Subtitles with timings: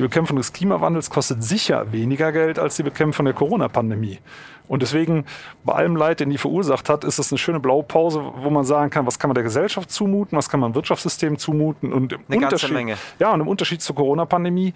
[0.00, 4.18] Die Bekämpfung des Klimawandels kostet sicher weniger Geld als die Bekämpfung der Corona-Pandemie.
[4.66, 5.26] Und deswegen,
[5.62, 8.88] bei allem Leid, den die verursacht hat, ist es eine schöne Blaupause, wo man sagen
[8.88, 11.92] kann, was kann man der Gesellschaft zumuten, was kann man dem Wirtschaftssystem zumuten.
[11.92, 12.96] Und im Eine ganze Unterschied, Menge.
[13.18, 14.72] Ja, und im Unterschied zur Corona-Pandemie,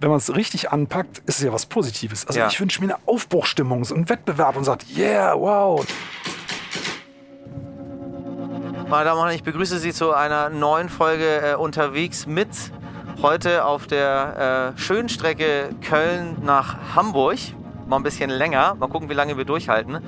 [0.00, 2.26] wenn man es richtig anpackt, ist es ja was Positives.
[2.26, 2.48] Also Ja.
[2.48, 5.86] ich wünsche mir eine Aufbruchstimmung, so einen Wettbewerb und sagt, yeah, wow.
[8.88, 12.48] Meine Damen und Herren, ich begrüße Sie zu einer neuen Folge äh, unterwegs mit
[13.22, 17.38] heute auf der äh, schönen Strecke Köln nach Hamburg.
[17.86, 18.74] Mal ein bisschen länger.
[18.74, 19.98] Mal gucken, wie lange wir durchhalten.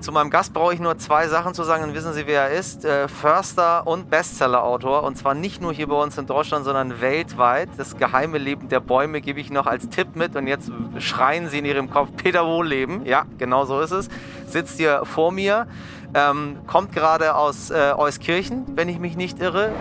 [0.00, 2.50] Zu meinem Gast brauche ich nur zwei Sachen zu sagen, dann wissen Sie, wer er
[2.50, 2.84] ist.
[2.84, 5.04] Äh, Förster und Bestseller-Autor.
[5.04, 7.70] Und zwar nicht nur hier bei uns in Deutschland, sondern weltweit.
[7.78, 10.36] Das geheime Leben der Bäume gebe ich noch als Tipp mit.
[10.36, 13.06] Und jetzt schreien Sie in Ihrem Kopf, Peter Wohlleben.
[13.06, 14.08] Ja, genau so ist es.
[14.46, 15.66] Sitzt hier vor mir.
[16.14, 19.72] Ähm, kommt gerade aus äh, Euskirchen, wenn ich mich nicht irre.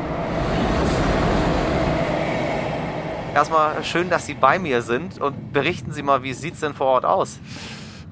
[3.36, 6.74] Erstmal schön, dass Sie bei mir sind und berichten Sie mal, wie sieht es denn
[6.74, 7.42] vor Ort aus?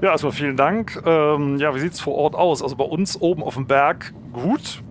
[0.02, 1.02] Ja, erstmal vielen Dank.
[1.06, 2.62] Ähm, ja, wie sieht es vor Ort aus?
[2.62, 4.84] Also bei uns oben auf dem Berg gut.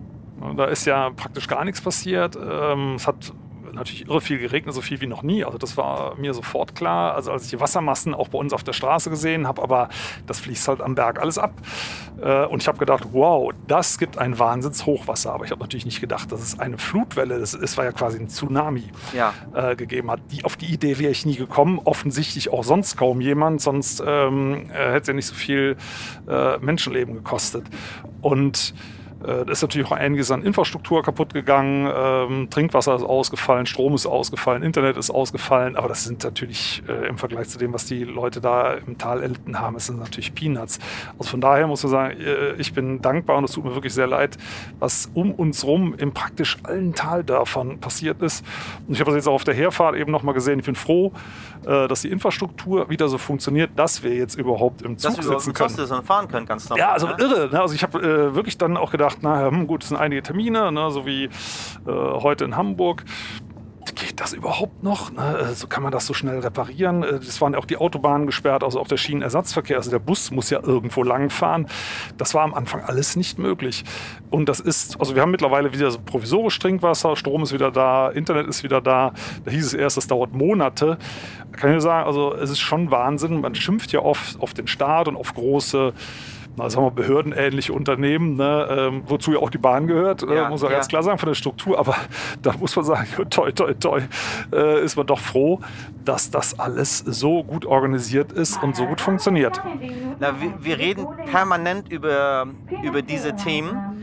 [0.57, 2.35] Da ist ja praktisch gar nichts passiert.
[2.35, 3.31] Ähm, es hat
[3.73, 5.43] natürlich irre viel geregnet, so viel wie noch nie.
[5.43, 7.15] Also das war mir sofort klar.
[7.15, 9.89] Also als ich die Wassermassen auch bei uns auf der Straße gesehen habe, aber
[10.27, 11.53] das fließt halt am Berg alles ab.
[12.21, 15.33] Äh, und ich habe gedacht, wow, das gibt ein Wahnsinnshochwasser.
[15.33, 18.19] Aber ich habe natürlich nicht gedacht, dass es eine Flutwelle, das, das war ja quasi
[18.19, 19.33] ein Tsunami, Ja.
[19.53, 20.21] äh, gegeben hat.
[20.31, 21.79] Die, auf die Idee wäre ich nie gekommen.
[21.83, 25.75] Offensichtlich auch sonst kaum jemand, sonst ähm, äh, hätte es ja nicht so viel
[26.27, 27.65] äh, Menschenleben gekostet.
[28.21, 28.73] Und
[29.23, 31.89] äh, da ist natürlich auch einiges an Infrastruktur kaputt gegangen.
[31.93, 35.75] Ähm, Trinkwasser ist ausgefallen, Strom ist ausgefallen, Internet ist ausgefallen.
[35.75, 39.21] Aber das sind natürlich äh, im Vergleich zu dem, was die Leute da im Tal
[39.21, 40.79] erlitten haben, ist das natürlich Peanuts.
[41.17, 43.93] Also von daher muss man sagen, äh, ich bin dankbar und es tut mir wirklich
[43.93, 44.37] sehr leid,
[44.79, 48.45] was um uns rum in praktisch allen Taldörfern passiert ist.
[48.87, 50.59] Und ich habe das jetzt auch auf der Herfahrt eben nochmal gesehen.
[50.59, 51.13] Ich bin froh,
[51.65, 55.23] äh, dass die Infrastruktur wieder so funktioniert, dass wir jetzt überhaupt im Zug Dass wir
[55.23, 55.69] überhaupt sitzen mit können.
[55.69, 56.79] Hostess und fahren können, ganz normal.
[56.79, 57.15] Ja, also ne?
[57.19, 57.49] irre.
[57.51, 57.61] Ne?
[57.61, 60.71] Also ich habe äh, wirklich dann auch gedacht, na hm, gut, es sind einige Termine,
[60.71, 60.91] ne?
[60.91, 61.29] so wie äh,
[61.85, 63.03] heute in Hamburg.
[63.95, 65.11] Geht das überhaupt noch?
[65.11, 65.51] Ne?
[65.53, 67.03] So kann man das so schnell reparieren.
[67.03, 69.77] Äh, Es waren auch die Autobahnen gesperrt, also auch der Schienenersatzverkehr.
[69.77, 71.67] Also der Bus muss ja irgendwo langfahren.
[72.17, 73.83] Das war am Anfang alles nicht möglich.
[74.29, 78.09] Und das ist, also wir haben mittlerweile wieder so provisorisch Trinkwasser, Strom ist wieder da,
[78.09, 79.13] Internet ist wieder da.
[79.43, 80.97] Da hieß es erst, das dauert Monate.
[81.51, 83.41] Da kann ich nur sagen, also es ist schon Wahnsinn.
[83.41, 85.93] Man schimpft ja oft auf den Staat und auf große
[86.55, 90.49] na, sagen wir, behördenähnliche Unternehmen, ne, ähm, wozu ja auch die Bahn gehört, Ja, äh,
[90.49, 90.77] muss man ja.
[90.77, 91.79] ganz klar sagen, von der Struktur.
[91.79, 91.95] Aber
[92.41, 94.01] da muss man sagen, toi, toi, toi,
[94.51, 95.59] äh, ist man doch froh,
[96.05, 99.61] dass das alles so gut organisiert ist und so gut funktioniert.
[100.19, 102.47] Na, wir, wir reden permanent über,
[102.83, 103.93] über diese Themen.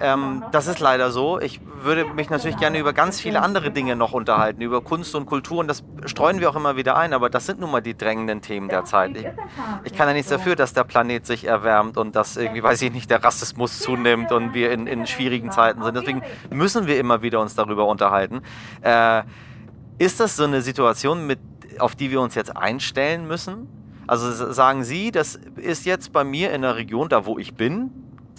[0.00, 1.38] Ähm, das ist leider so.
[1.40, 5.26] Ich würde mich natürlich gerne über ganz viele andere Dinge noch unterhalten, über Kunst und
[5.26, 5.58] Kultur.
[5.58, 7.12] Und das streuen wir auch immer wieder ein.
[7.12, 9.16] Aber das sind nun mal die drängenden Themen der Zeit.
[9.16, 9.26] Ich,
[9.84, 12.92] ich kann ja nichts dafür, dass der Planet sich erwärmt und dass irgendwie, weiß ich
[12.92, 15.94] nicht, der Rassismus zunimmt und wir in, in schwierigen Zeiten sind.
[15.96, 18.42] Deswegen müssen wir immer wieder uns darüber unterhalten.
[18.82, 19.22] Äh,
[19.98, 21.38] ist das so eine Situation, mit,
[21.78, 23.68] auf die wir uns jetzt einstellen müssen?
[24.06, 27.90] Also sagen Sie, das ist jetzt bei mir in der Region, da wo ich bin,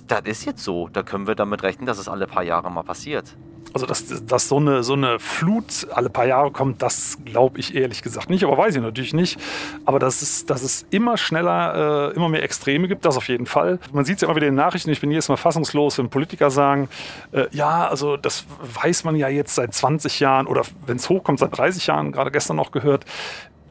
[0.08, 0.90] das ist jetzt so.
[0.90, 3.38] Da können wir damit rechnen, dass es alle paar Jahre mal passiert.
[3.74, 7.74] Also, dass, dass so, eine, so eine Flut alle paar Jahre kommt, das glaube ich
[7.74, 9.40] ehrlich gesagt nicht, aber weiß ich natürlich nicht.
[9.86, 13.46] Aber dass es, dass es immer schneller, äh, immer mehr Extreme gibt, das auf jeden
[13.46, 13.80] Fall.
[13.94, 16.10] Man sieht es ja immer wieder in den Nachrichten, ich bin jedes Mal fassungslos, wenn
[16.10, 16.90] Politiker sagen,
[17.32, 18.46] äh, ja, also das
[18.82, 22.32] weiß man ja jetzt seit 20 Jahren oder wenn es hochkommt, seit 30 Jahren, gerade
[22.32, 23.06] gestern noch gehört.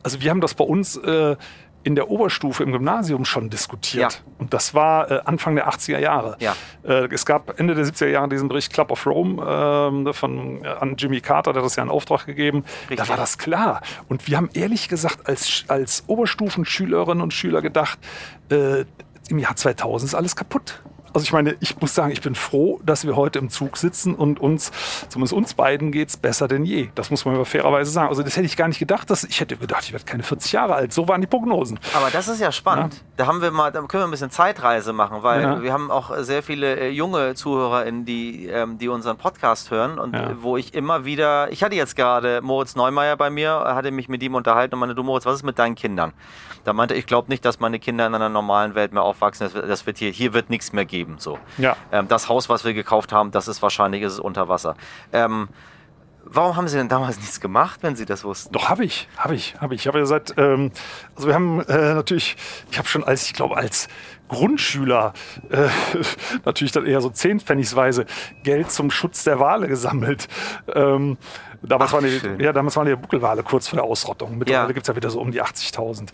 [0.02, 1.36] Also wir haben das bei uns äh,
[1.82, 4.12] in der Oberstufe im Gymnasium schon diskutiert.
[4.12, 4.32] Ja.
[4.38, 6.36] Und das war äh, Anfang der 80er Jahre.
[6.41, 6.54] Ja.
[6.82, 10.69] Äh, es gab Ende der 70er Jahre diesen Bericht Club of Rome ähm, von, äh,
[10.69, 12.64] an Jimmy Carter, der hat das ja in Auftrag gegeben.
[12.82, 12.98] Richtig.
[12.98, 13.80] Da war das klar.
[14.08, 17.98] Und wir haben ehrlich gesagt als, als Oberstufenschülerinnen und Schüler gedacht,
[18.50, 18.84] äh,
[19.28, 20.82] im Jahr 2000 ist alles kaputt.
[21.12, 24.15] Also ich meine, ich muss sagen, ich bin froh, dass wir heute im Zug sitzen
[24.15, 24.71] und uns,
[25.09, 26.88] zumindest uns beiden, geht's besser denn je.
[26.94, 28.09] Das muss man aber fairerweise sagen.
[28.09, 29.10] Also das hätte ich gar nicht gedacht.
[29.10, 30.93] Dass, ich hätte gedacht, ich werde keine 40 Jahre alt.
[30.93, 31.79] So waren die Prognosen.
[31.94, 33.02] Aber das ist ja spannend.
[33.17, 35.62] Da haben wir mal, da können wir ein bisschen Zeitreise machen, weil Ja.
[35.62, 40.14] wir haben auch sehr viele äh, junge ZuhörerInnen, die, ähm, die unseren Podcast hören und
[40.14, 40.32] Ja.
[40.40, 44.23] wo ich immer wieder, ich hatte jetzt gerade Moritz Neumeier bei mir, hatte mich mit
[44.23, 46.12] ihm unterhalten und meinte, du Moritz, was ist mit deinen Kindern?
[46.64, 49.46] Da meinte ich, glaube nicht, dass meine Kinder in einer normalen Welt mehr aufwachsen.
[49.46, 51.16] Das wird, das wird hier, hier wird nichts mehr geben.
[51.18, 51.38] So.
[51.58, 51.76] Ja.
[51.92, 54.74] Ähm, das Haus, was wir gekauft haben, das ist wahrscheinlich ist es unter Wasser.
[55.12, 55.48] Ähm,
[56.24, 58.52] warum haben Sie denn damals nichts gemacht, wenn Sie das wussten?
[58.52, 59.82] Doch, habe ich, habe ich, habe ich.
[59.82, 60.70] Ich habe ja seit, ähm,
[61.14, 62.36] also wir haben äh, natürlich,
[62.70, 63.88] ich habe schon als, ich glaube, als
[64.28, 65.12] Grundschüler
[65.50, 65.68] äh,
[66.44, 68.06] natürlich dann eher so zehnpfennigsweise
[68.44, 70.28] Geld zum Schutz der Wale gesammelt.
[70.72, 71.18] Ähm,
[71.62, 72.40] Damals, Ach, waren die, schön.
[72.40, 74.38] ja, damals waren die Buckelwale kurz vor der Ausrottung.
[74.38, 74.72] Mittlerweile Ja.
[74.72, 76.08] gibt es ja wieder so um die 80.000.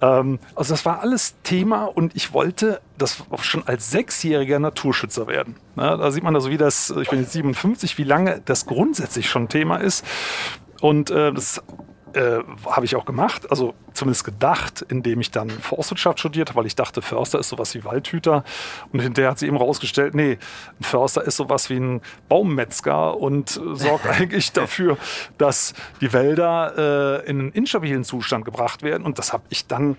[0.00, 5.56] Ähm, also das war alles Thema und ich wollte das schon als Sechsjähriger Naturschützer werden.
[5.76, 9.28] Ja, da sieht man also, wie das, ich bin jetzt 57, wie lange das grundsätzlich
[9.28, 10.04] schon Thema ist.
[10.80, 11.62] Und äh, das
[12.16, 16.66] äh, habe ich auch gemacht, also zumindest gedacht, indem ich dann Forstwirtschaft studiert habe, weil
[16.66, 18.42] ich dachte, Förster ist sowas wie Waldhüter.
[18.92, 20.38] Und hinterher hat sie eben rausgestellt, nee,
[20.80, 24.96] ein Förster ist sowas wie ein Baummetzger und äh, sorgt eigentlich dafür,
[25.38, 29.04] dass die Wälder äh, in einen instabilen Zustand gebracht werden.
[29.04, 29.96] Und das habe ich dann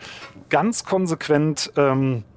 [0.50, 2.37] ganz konsequent ähm, äh,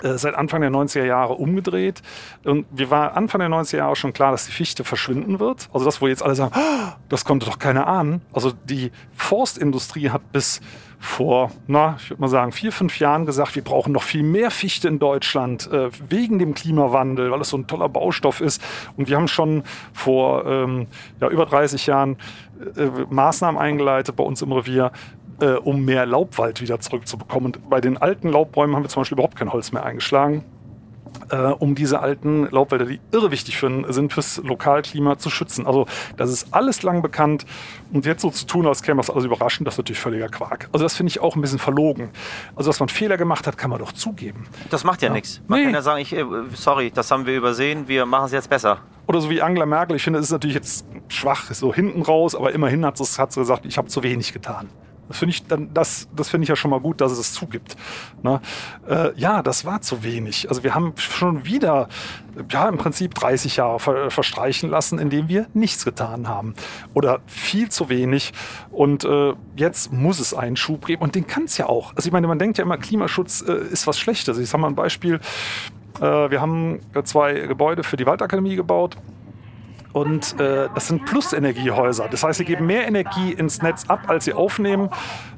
[0.00, 2.02] seit Anfang der 90er Jahre umgedreht.
[2.44, 5.68] Und wir war Anfang der 90er Jahre schon klar, dass die Fichte verschwinden wird.
[5.72, 8.22] Also das, wo jetzt alle sagen, "Ah, das konnte doch keiner ahnen.
[8.32, 10.60] Also die Forstindustrie hat bis
[11.02, 14.52] vor, na, ich würde mal sagen, vier, fünf Jahren gesagt, wir brauchen noch viel mehr
[14.52, 18.62] Fichte in Deutschland äh, wegen dem Klimawandel, weil es so ein toller Baustoff ist.
[18.96, 20.86] Und wir haben schon vor ähm,
[21.20, 22.18] ja, über 30 Jahren
[22.76, 24.92] äh, Maßnahmen eingeleitet bei uns im Revier,
[25.42, 27.52] äh, um mehr Laubwald wieder zurückzubekommen.
[27.54, 30.44] Und bei den alten Laubbäumen haben wir zum Beispiel überhaupt kein Holz mehr eingeschlagen,
[31.30, 35.66] äh, um diese alten Laubwälder, die irre wichtig für, sind fürs Lokalklima, zu schützen.
[35.66, 35.86] Also
[36.16, 37.44] das ist alles lang bekannt.
[37.92, 40.68] Und jetzt so zu tun, als käme das alles überraschend, das ist natürlich völliger Quark.
[40.72, 42.10] Also das finde ich auch ein bisschen verlogen.
[42.54, 44.46] Also dass man Fehler gemacht hat, kann man doch zugeben.
[44.70, 45.42] Das macht ja, nichts.
[45.48, 45.64] Man Nee.
[45.66, 46.24] kann ja sagen, ich, äh,
[46.54, 48.78] sorry, das haben wir übersehen, wir machen es jetzt besser.
[49.08, 52.02] Oder so wie Angela Merkel, ich finde, es ist natürlich jetzt schwach, ist so hinten
[52.02, 54.68] raus, aber immerhin hat sie, hat sie gesagt, ich habe zu wenig getan.
[55.12, 57.34] Das finde ich, dann, das, das finde ich ja schon mal gut, dass es es
[57.34, 57.76] zugibt.
[58.22, 58.40] Ne?
[58.88, 60.48] Äh, ja, das war zu wenig.
[60.48, 61.90] Also wir haben schon wieder,
[62.50, 66.54] ja, im Prinzip 30 Jahre ver, verstreichen lassen, indem wir nichts getan haben.
[66.94, 68.32] Oder viel zu wenig.
[68.70, 71.02] Und äh, jetzt muss es einen Schub geben.
[71.02, 71.94] Und den kann es ja auch.
[71.94, 74.38] Also ich meine, man denkt ja immer, Klimaschutz äh, ist was Schlechtes.
[74.38, 75.20] Ich sage mal ein Beispiel.
[76.00, 78.96] Äh, wir haben zwei Gebäude für die Waldakademie gebaut.
[79.92, 82.08] Und äh, das sind Plusenergiehäuser.
[82.08, 84.88] Das heißt, sie geben mehr Energie ins Netz ab, als sie aufnehmen.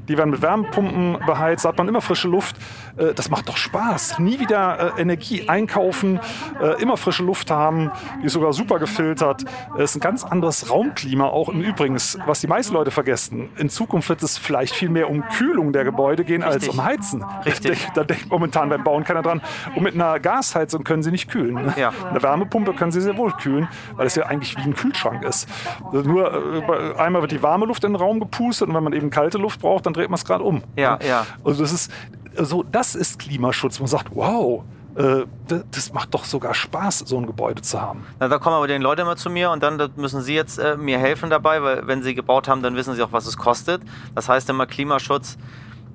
[0.08, 2.56] Die werden mit Wärmepumpen beheizt, da hat man immer frische Luft.
[2.96, 4.18] Äh, das macht doch Spaß.
[4.18, 6.20] Nie wieder äh, Energie einkaufen,
[6.60, 7.90] äh, immer frische Luft haben,
[8.20, 9.44] die ist sogar super gefiltert.
[9.78, 13.48] Es ist ein ganz anderes Raumklima auch im Übrigen, was die meisten Leute vergessen.
[13.56, 16.72] In Zukunft wird es vielleicht viel mehr um Kühlung der Gebäude gehen als Richtig.
[16.72, 17.24] um Heizen.
[17.44, 17.88] Richtig.
[17.94, 19.40] Da denkt momentan beim Bauen keiner dran.
[19.74, 21.72] Und mit einer Gasheizung können sie nicht kühlen.
[21.76, 21.92] Ja.
[22.08, 25.48] Eine Wärmepumpe können sie sehr wohl kühlen, weil es ja eigentlich wie ein Kühlschrank ist.
[25.92, 29.38] Nur einmal wird die warme Luft in den Raum gepustet und wenn man eben kalte
[29.38, 30.62] Luft braucht, dann dreht man es gerade um.
[30.76, 31.26] Ja, ja.
[31.44, 31.93] Also das ist
[32.37, 33.79] so, das ist Klimaschutz.
[33.79, 34.64] Man sagt, wow,
[34.96, 35.25] äh,
[35.70, 38.05] das macht doch sogar Spaß, so ein Gebäude zu haben.
[38.20, 40.58] Na, da kommen aber die Leute immer zu mir und dann da müssen sie jetzt
[40.58, 43.37] äh, mir helfen dabei, weil wenn sie gebaut haben, dann wissen sie auch, was es
[43.37, 43.82] kostet.
[44.14, 45.37] Das heißt immer Klimaschutz,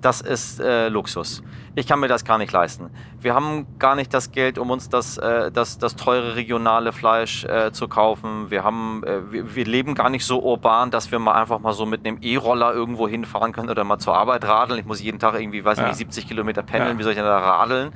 [0.02, 1.42] das ist äh, Luxus.
[1.76, 2.90] Ich kann mir das gar nicht leisten.
[3.20, 7.46] Wir haben gar nicht das Geld, um uns das, äh, das, das teure regionale Fleisch
[7.46, 8.50] äh, zu kaufen.
[8.50, 11.74] Wir, haben, äh, wir, wir leben gar nicht so urban, dass wir mal einfach mal
[11.74, 14.80] so mit einem E-Roller irgendwo hinfahren können oder mal zur Arbeit radeln.
[14.80, 15.88] Ich muss jeden Tag irgendwie, weiß Ja.
[15.88, 16.94] nicht, 70 Kilometer pendeln.
[16.94, 17.00] Ja.
[17.00, 17.92] Wie soll ich denn da radeln?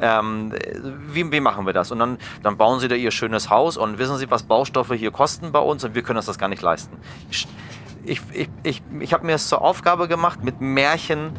[0.00, 0.52] Ähm,
[1.12, 1.90] wie, wie machen wir das?
[1.92, 5.10] Und dann, dann bauen sie da ihr schönes Haus und wissen sie, was Baustoffe hier
[5.10, 6.96] kosten bei uns und wir können uns das gar nicht leisten.
[7.30, 7.46] Ich,
[8.04, 11.32] ich, ich, ich, ich habe mir es zur Aufgabe gemacht, mit Märchen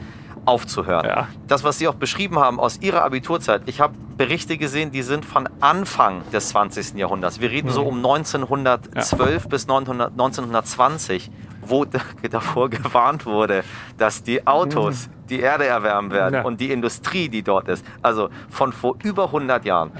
[0.46, 1.06] aufzuhören.
[1.06, 1.28] Ja.
[1.48, 5.26] Das, was Sie auch beschrieben haben aus Ihrer Abiturzeit, ich habe Berichte gesehen, die sind
[5.26, 6.96] von Anfang des 20.
[6.96, 7.42] Jahrhunderts.
[7.42, 7.88] Wir reden so Mhm.
[7.88, 11.30] um 1912 bis 900, 1920,
[11.62, 11.86] wo
[12.32, 13.64] davor gewarnt wurde,
[13.98, 16.36] dass die Autos die Erde erwärmen werden Mhm.
[16.36, 16.44] Ja.
[16.44, 17.86] und die Industrie, die dort ist.
[18.02, 19.92] Also von vor über 100 Jahren.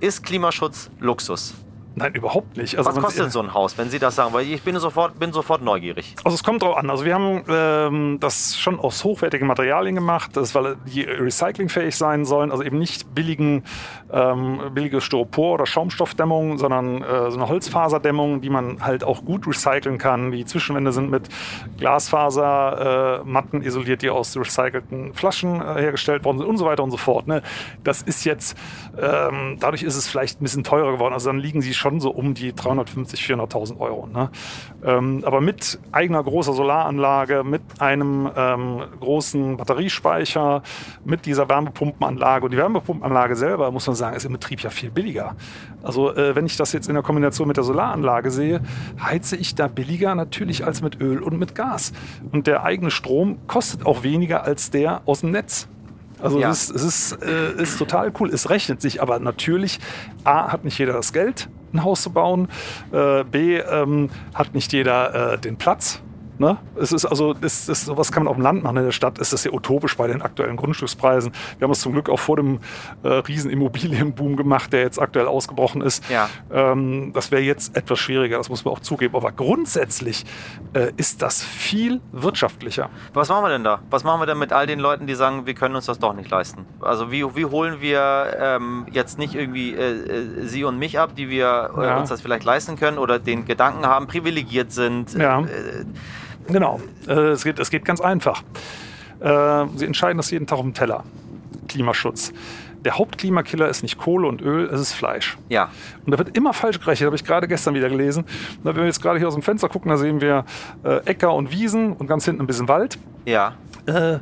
[0.00, 1.54] Ist Klimaschutz Luxus?
[1.96, 2.76] Nein, überhaupt nicht.
[2.76, 4.32] Also Was kostet so ein Haus, wenn Sie das sagen?
[4.34, 6.16] Weil ich bin sofort, bin sofort neugierig.
[6.24, 6.90] Also es kommt drauf an.
[6.90, 12.24] Also wir haben ähm, das schon aus hochwertigen Materialien gemacht, das weil die recyclingfähig sein
[12.24, 12.50] sollen.
[12.50, 13.62] Also eben nicht billigen,
[14.12, 19.46] ähm, billige Styropor- oder Schaumstoffdämmung, sondern äh, so eine Holzfaserdämmung, die man halt auch gut
[19.46, 20.32] recyceln kann.
[20.32, 21.28] Die Zwischenwände sind mit
[21.78, 26.82] Glasfasermatten äh, Matten isoliert, die aus recycelten Flaschen äh, hergestellt worden sind und so weiter
[26.82, 27.28] und so fort.
[27.28, 27.42] Ne?
[27.84, 28.56] Das ist jetzt,
[29.00, 31.14] ähm, dadurch ist es vielleicht ein bisschen teurer geworden.
[31.14, 33.16] Also dann liegen sie schon so um die 350.000,
[33.48, 34.06] 400.000 Euro.
[34.06, 34.30] Ne?
[34.84, 40.62] Ähm, aber mit eigener großer Solaranlage, mit einem ähm, großen Batteriespeicher,
[41.04, 42.44] mit dieser Wärmepumpenanlage.
[42.46, 45.36] Und die Wärmepumpenanlage selber, muss man sagen, ist im Betrieb ja viel billiger.
[45.82, 48.60] Also äh, wenn ich das jetzt in der Kombination mit der Solaranlage sehe,
[49.02, 51.92] heize ich da billiger natürlich als mit Öl und mit Gas.
[52.32, 55.68] Und der eigene Strom kostet auch weniger als der aus dem Netz.
[56.22, 56.50] Also Ja.
[56.50, 58.30] es, ist, es ist, äh, ist total cool.
[58.30, 59.78] Es rechnet sich, aber natürlich,
[60.24, 61.48] A, hat nicht jeder das Geld,
[61.82, 62.48] Haus zu bauen.
[62.92, 66.00] Äh, B, ähm, hat nicht jeder äh, den Platz.
[66.38, 66.56] Ne?
[66.76, 68.78] Es ist also, das, das, sowas kann man auf dem Land machen.
[68.78, 71.32] In der Stadt ist das ja utopisch bei den aktuellen Grundstückspreisen.
[71.58, 72.58] Wir haben es zum Glück auch vor dem
[73.04, 76.08] äh, riesen Immobilienboom gemacht, der jetzt aktuell ausgebrochen ist.
[76.10, 76.28] Ja.
[76.52, 79.14] Ähm, das wäre jetzt etwas schwieriger, das muss man auch zugeben.
[79.14, 80.24] Aber grundsätzlich
[80.72, 82.90] äh, ist das viel wirtschaftlicher.
[83.12, 83.80] Was machen wir denn da?
[83.90, 86.14] Was machen wir denn mit all den Leuten, die sagen, wir können uns das doch
[86.14, 86.66] nicht leisten?
[86.80, 91.14] Also wie, wie holen wir ähm, jetzt nicht irgendwie äh, äh Sie und mich ab,
[91.16, 91.98] die wir äh, Ja.
[91.98, 95.14] uns das vielleicht leisten können oder den Gedanken haben, privilegiert sind?
[95.14, 95.44] Ja.
[96.48, 98.42] Genau, äh, es, geht, es geht ganz einfach.
[99.20, 101.04] Äh, Sie entscheiden das jeden Tag auf dem Teller.
[101.68, 102.32] Klimaschutz.
[102.84, 105.38] Der Hauptklimakiller ist nicht Kohle und Öl, es ist Fleisch.
[105.48, 105.70] ja.
[106.04, 108.24] Und da wird immer falsch gerechnet, habe ich gerade gestern wieder gelesen.
[108.62, 110.44] Na, wenn wir jetzt gerade hier aus dem Fenster gucken, da sehen wir
[110.84, 112.98] äh, Äcker und Wiesen und ganz hinten ein bisschen Wald.
[113.24, 113.54] Ja.
[113.86, 114.18] Äh,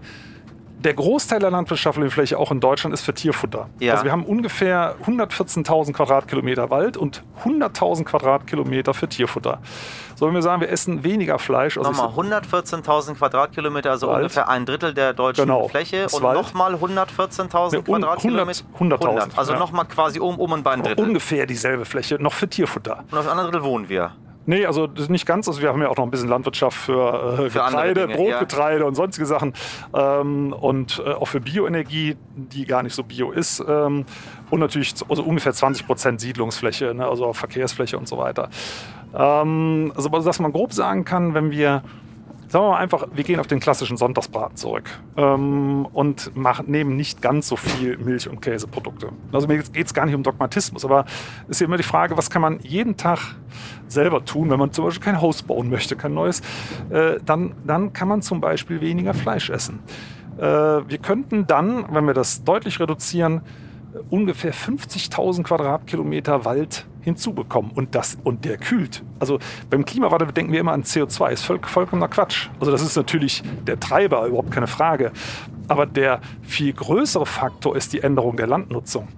[0.84, 3.68] der Großteil der landwirtschaftlichen Fläche auch in Deutschland ist für Tierfutter.
[3.80, 3.92] Ja.
[3.92, 9.60] Also wir haben ungefähr 114.000 Quadratkilometer Wald und 100.000 Quadratkilometer für Tierfutter.
[10.22, 12.10] So, wenn wir sagen, wir essen weniger Fleisch, also Nochmal
[12.40, 14.18] 114.000 Quadratkilometer, also Wald.
[14.18, 15.66] ungefähr ein Drittel der deutschen Genau.
[15.66, 16.06] Fläche.
[16.12, 18.62] Und nochmal 114.000 Ne, Quadratkilometer.
[18.74, 19.58] 100 100.000, Also ja.
[19.58, 21.04] nochmal quasi um, um und bei ein Drittel.
[21.04, 23.02] ungefähr dieselbe Fläche noch für Tierfutter.
[23.10, 24.12] Und auf dem anderen Drittel wohnen wir.
[24.46, 25.48] Nee, also nicht ganz.
[25.48, 28.84] Also wir haben ja auch noch ein bisschen Landwirtschaft für, äh, Für Getreide, Dinge, Brotgetreide
[28.86, 29.54] und sonstige Sachen.
[29.92, 33.58] Ähm, und äh, auch für Bioenergie, die gar nicht so bio ist.
[33.68, 34.04] Ähm,
[34.50, 38.48] und natürlich also ungefähr 20 Prozent Siedlungsfläche, ne, also Verkehrsfläche und so weiter.
[39.14, 41.82] Ähm, also dass man grob sagen kann, wenn wir
[42.52, 44.84] Sagen wir mal einfach, wir gehen auf den klassischen Sonntagsbraten zurück
[45.16, 49.08] ähm, und machen, nehmen nicht ganz so viel Milch- und Käseprodukte.
[49.32, 51.06] Also mir geht es gar nicht um Dogmatismus, aber
[51.48, 53.20] es ist immer die Frage, was kann man jeden Tag
[53.88, 56.42] selber tun, wenn man zum Beispiel kein Haus bauen möchte, kein neues,
[56.90, 59.78] äh, dann, dann kann man zum Beispiel weniger Fleisch essen.
[60.36, 63.40] Äh, wir könnten dann, wenn wir das deutlich reduzieren,
[64.10, 69.02] ungefähr 50.000 Quadratkilometer Wald hinzubekommen und das und der kühlt.
[69.18, 69.38] Also
[69.70, 72.48] beim Klimawandel denken wir immer an CO2, ist voll, vollkommener Quatsch.
[72.60, 75.12] Also das ist natürlich der Treiber, überhaupt keine Frage.
[75.68, 79.08] Aber der viel größere Faktor ist die Änderung der Landnutzung.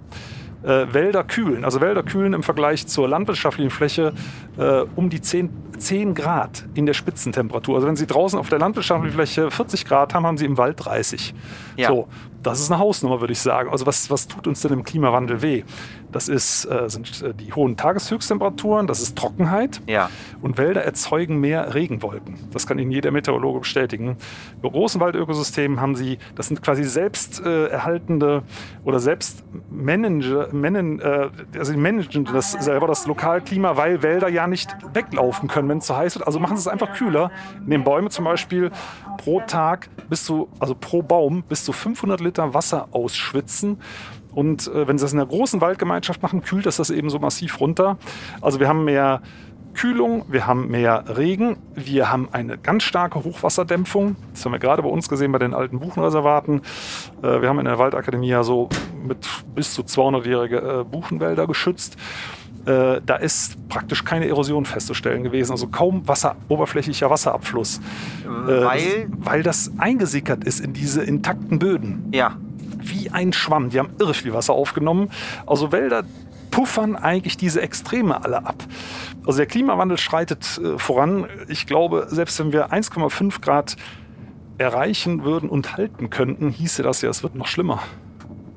[0.63, 4.13] Äh, Wälder kühlen, also Wälder kühlen im Vergleich zur landwirtschaftlichen Fläche
[4.57, 7.75] äh, um die 10, 10 Grad in der Spitzentemperatur.
[7.75, 10.83] Also wenn Sie draußen auf der landwirtschaftlichen Fläche 40 Grad haben, haben Sie im Wald
[10.83, 11.33] 30.
[11.77, 11.89] Ja.
[11.89, 12.07] So,
[12.45, 13.69] das ist eine Hausnummer, würde ich sagen.
[13.71, 15.63] Also was, was tut uns denn im Klimawandel weh?
[16.11, 19.81] Das ist, äh, sind äh, die hohen Tageshöchsttemperaturen, das ist Trockenheit.
[19.87, 20.09] Ja.
[20.41, 22.35] Und Wälder erzeugen mehr Regenwolken.
[22.51, 24.17] Das kann Ihnen jeder Meteorologe bestätigen.
[24.61, 28.43] Bei großen Waldökosystemen haben Sie, das sind quasi selbst äh, erhaltende
[28.83, 34.69] oder selbst manage, manen, äh, also managen das selber, das Lokalklima, weil Wälder ja nicht
[34.93, 36.27] weglaufen können, wenn es zu heiß wird.
[36.27, 37.31] Also machen sie es einfach kühler.
[37.65, 38.71] Nehmen Bäume zum Beispiel
[39.17, 43.79] pro Tag bis zu, also pro Baum bis zu 500 Liter Wasser ausschwitzen.
[44.33, 47.19] Und äh, wenn sie das in einer großen Waldgemeinschaft machen, kühlt das das eben so
[47.19, 47.97] massiv runter.
[48.41, 49.21] Also wir haben mehr
[49.75, 54.15] Kühlung, wir haben mehr Regen, wir haben eine ganz starke Hochwasserdämpfung.
[54.31, 56.61] Das haben wir gerade bei uns gesehen bei den alten Buchenreservaten.
[57.21, 58.69] Äh, wir haben in der Waldakademie ja so
[59.05, 61.97] mit bis zu 200-jährige äh, Buchenwälder geschützt.
[62.65, 67.79] Äh, da ist praktisch keine Erosion festzustellen gewesen, also kaum Wasser, oberflächlicher Wasserabfluss.
[68.25, 68.27] Äh,
[68.65, 72.37] Weil- das, weil das eingesickert ist in diese intakten Böden Ja.
[72.79, 73.69] wie ein Schwamm.
[73.69, 75.09] Die haben irre viel Wasser aufgenommen.
[75.45, 76.03] Also Wälder
[76.51, 78.63] puffern eigentlich diese Extreme alle ab.
[79.27, 81.25] Also der Klimawandel schreitet äh, voran.
[81.47, 83.75] Ich glaube, selbst wenn wir 1,5 Grad
[84.57, 87.79] erreichen würden und halten könnten, hieße das ja, es wird noch schlimmer.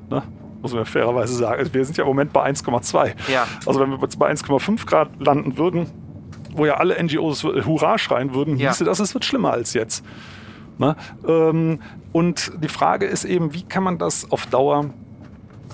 [0.09, 0.23] Ne?
[0.61, 1.59] Muss man fairerweise sagen.
[1.59, 3.13] Also wir sind ja im Moment bei 1,2.
[3.31, 3.45] Ja.
[3.65, 5.87] Also wenn wir jetzt bei 1,5 Grad landen würden,
[6.53, 8.69] wo ja alle NGOs Hurra schreien würden, Ja.
[8.69, 10.03] hieße das, es wird schlimmer als jetzt.
[10.77, 10.95] Ne?
[11.27, 11.79] Ähm,
[12.11, 14.85] und die Frage ist eben, wie kann man das auf Dauer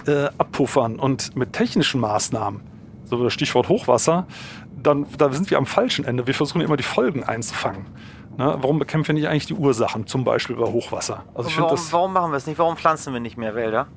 [0.06, 1.00] äh, abpuffern?
[1.00, 2.62] Und mit technischen Maßnahmen,
[3.06, 4.28] so das Stichwort Hochwasser,
[4.82, 6.28] dann da sind wir am falschen Ende.
[6.28, 7.86] Wir versuchen immer die Folgen einzufangen.
[8.38, 8.58] Ne?
[8.60, 11.24] Warum bekämpfen wir nicht eigentlich die Ursachen, zum Beispiel bei Hochwasser?
[11.34, 12.60] Also Warum, das, warum machen wir es nicht?
[12.60, 13.88] Warum pflanzen wir nicht mehr Wälder?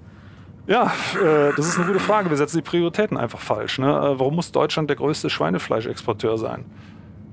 [0.69, 2.29] Ja, äh, das ist eine gute Frage.
[2.29, 3.79] Wir setzen die Prioritäten einfach falsch.
[3.79, 3.89] Ne?
[3.89, 6.67] Äh, warum muss Deutschland der größte Schweinefleischexporteur sein?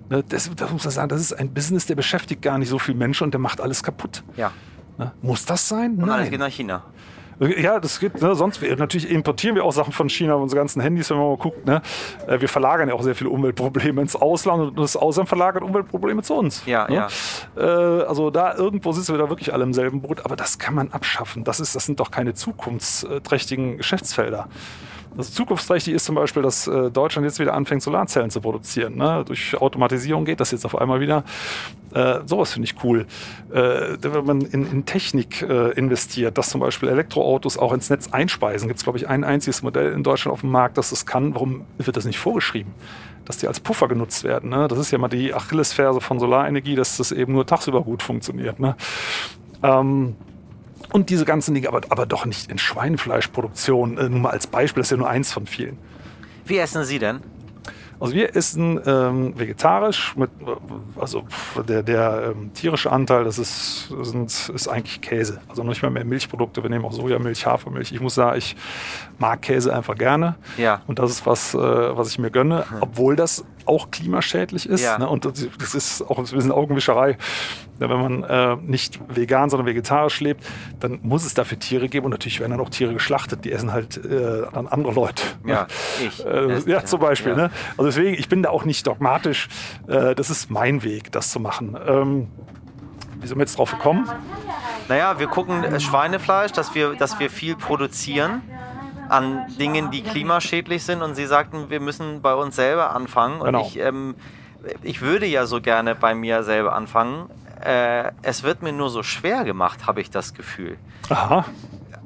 [0.10, 0.24] Ne?
[0.30, 2.98] Das, das muss man sagen, das ist ein Business, der beschäftigt gar nicht so viele
[2.98, 4.24] Menschen und der macht alles kaputt.
[4.38, 4.54] Ja.
[4.98, 5.12] Ne?
[5.22, 5.96] Muss das sein?
[5.96, 6.32] Und alles Nein.
[6.32, 6.84] geht nach China.
[7.40, 8.22] Ja, das geht.
[8.22, 8.36] Ne?
[8.36, 11.66] Sonst natürlich importieren wir auch Sachen von China, unsere ganzen Handys, wenn man mal guckt.
[11.66, 11.82] Ne?
[12.28, 16.24] Äh, Wir verlagern ja auch sehr viele Umweltprobleme ins Ausland und das Ausland verlagert Umweltprobleme
[16.24, 16.66] zu uns.
[16.66, 16.96] Ja, ne?
[16.96, 17.08] ja.
[17.58, 20.76] Äh, Also da irgendwo sitzen wir da wirklich alle im selben Boot, aber das kann
[20.76, 21.44] man abschaffen.
[21.44, 24.48] Das, ist, das sind doch keine zukunftsträchtigen Geschäftsfelder.
[25.18, 28.96] Also zukunftsträchtig ist zum Beispiel, dass äh, Deutschland jetzt wieder anfängt, Solarzellen zu produzieren.
[28.96, 29.24] Ne?
[29.26, 31.24] Durch Automatisierung geht das jetzt auf einmal wieder.
[31.94, 33.06] Äh, sowas finde ich cool.
[33.52, 38.10] Äh, wenn man in, in Technik äh, investiert, dass zum Beispiel Elektroautos auch ins Netz
[38.12, 41.06] einspeisen, gibt es, glaube ich, ein einziges Modell in Deutschland auf dem Markt, das das
[41.06, 41.34] kann.
[41.34, 42.74] Warum wird das nicht vorgeschrieben?
[43.26, 44.52] dass die als Puffer genutzt werden.
[44.52, 44.68] Ne?
[44.68, 48.60] Das ist ja mal die Achillesferse von Solarenergie, dass das eben nur tagsüber gut funktioniert.
[48.60, 48.76] Ne?
[49.64, 50.16] Ähm,
[50.96, 53.98] und diese ganzen Dinge, aber, aber doch nicht in Schweinefleischproduktion.
[53.98, 55.78] Äh, nur mal als Beispiel, das ist ja nur eins von vielen.
[56.46, 57.20] Wie essen Sie denn?
[58.00, 60.30] Also wir essen ähm, vegetarisch, mit,
[60.96, 61.24] also
[61.68, 65.42] der, der ähm, tierische Anteil, das ist, sind, ist eigentlich Käse.
[65.50, 67.92] Also nicht mal mehr Milchprodukte, wir nehmen auch Sojamilch, Hafermilch.
[67.92, 68.56] Ich muss sagen, ich
[69.20, 70.36] mag Käse einfach gerne.
[70.58, 70.82] Ja.
[70.88, 74.84] Und das ist was, äh, was ich mir gönne, obwohl das auch klimaschädlich ist.
[74.84, 74.98] Ja.
[74.98, 75.08] Ne?
[75.08, 77.18] Und das, ist auch ein bisschen Augenwischerei.
[77.78, 80.46] Wenn man äh, nicht vegan, sondern vegetarisch lebt,
[80.80, 82.06] dann muss es dafür Tiere geben.
[82.06, 83.44] Und natürlich werden dann auch Tiere geschlachtet.
[83.46, 85.24] Die essen halt äh, dann andere Leute.
[85.44, 85.54] Ne?
[85.54, 85.68] Ja,
[86.06, 86.26] ich.
[86.26, 87.32] Äh, ja, zum Beispiel.
[87.34, 87.38] Ja.
[87.38, 87.52] Ne?
[87.78, 89.50] Also deswegen, ich bin da auch nicht dogmatisch.
[89.88, 91.78] Äh, das ist mein Weg, das zu machen.
[91.86, 92.28] Ähm,
[93.20, 94.10] wie sind wir jetzt drauf gekommen?
[94.88, 98.44] Naja, wir gucken äh, Schweinefleisch, dass wir, dass wir viel produzieren
[99.16, 101.02] an Dingen, die klimaschädlich sind.
[101.02, 103.40] Und Sie sagten, wir müssen bei uns selber anfangen.
[103.40, 103.62] Und Genau.
[103.66, 104.16] ich, ähm,
[104.82, 107.30] ich würde ja so gerne bei mir selber anfangen.
[107.64, 110.78] Äh, es wird mir nur so schwer gemacht, habe ich das Gefühl.
[111.10, 111.46] Aha.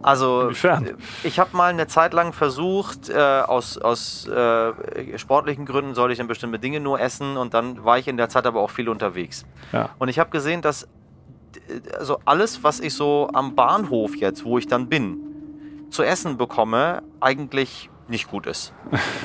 [0.01, 0.95] Also Inwiefern?
[1.23, 6.19] ich habe mal eine Zeit lang versucht, äh, aus, aus äh, sportlichen Gründen sollte ich
[6.19, 8.87] dann bestimmte Dinge nur essen und dann war ich in der Zeit aber auch viel
[8.87, 9.45] unterwegs.
[9.73, 9.89] Ja.
[9.99, 10.87] Und ich habe gesehen, dass
[11.97, 15.17] also alles, was ich so am Bahnhof jetzt, wo ich dann bin,
[15.89, 18.73] zu essen bekomme, eigentlich nicht gut ist.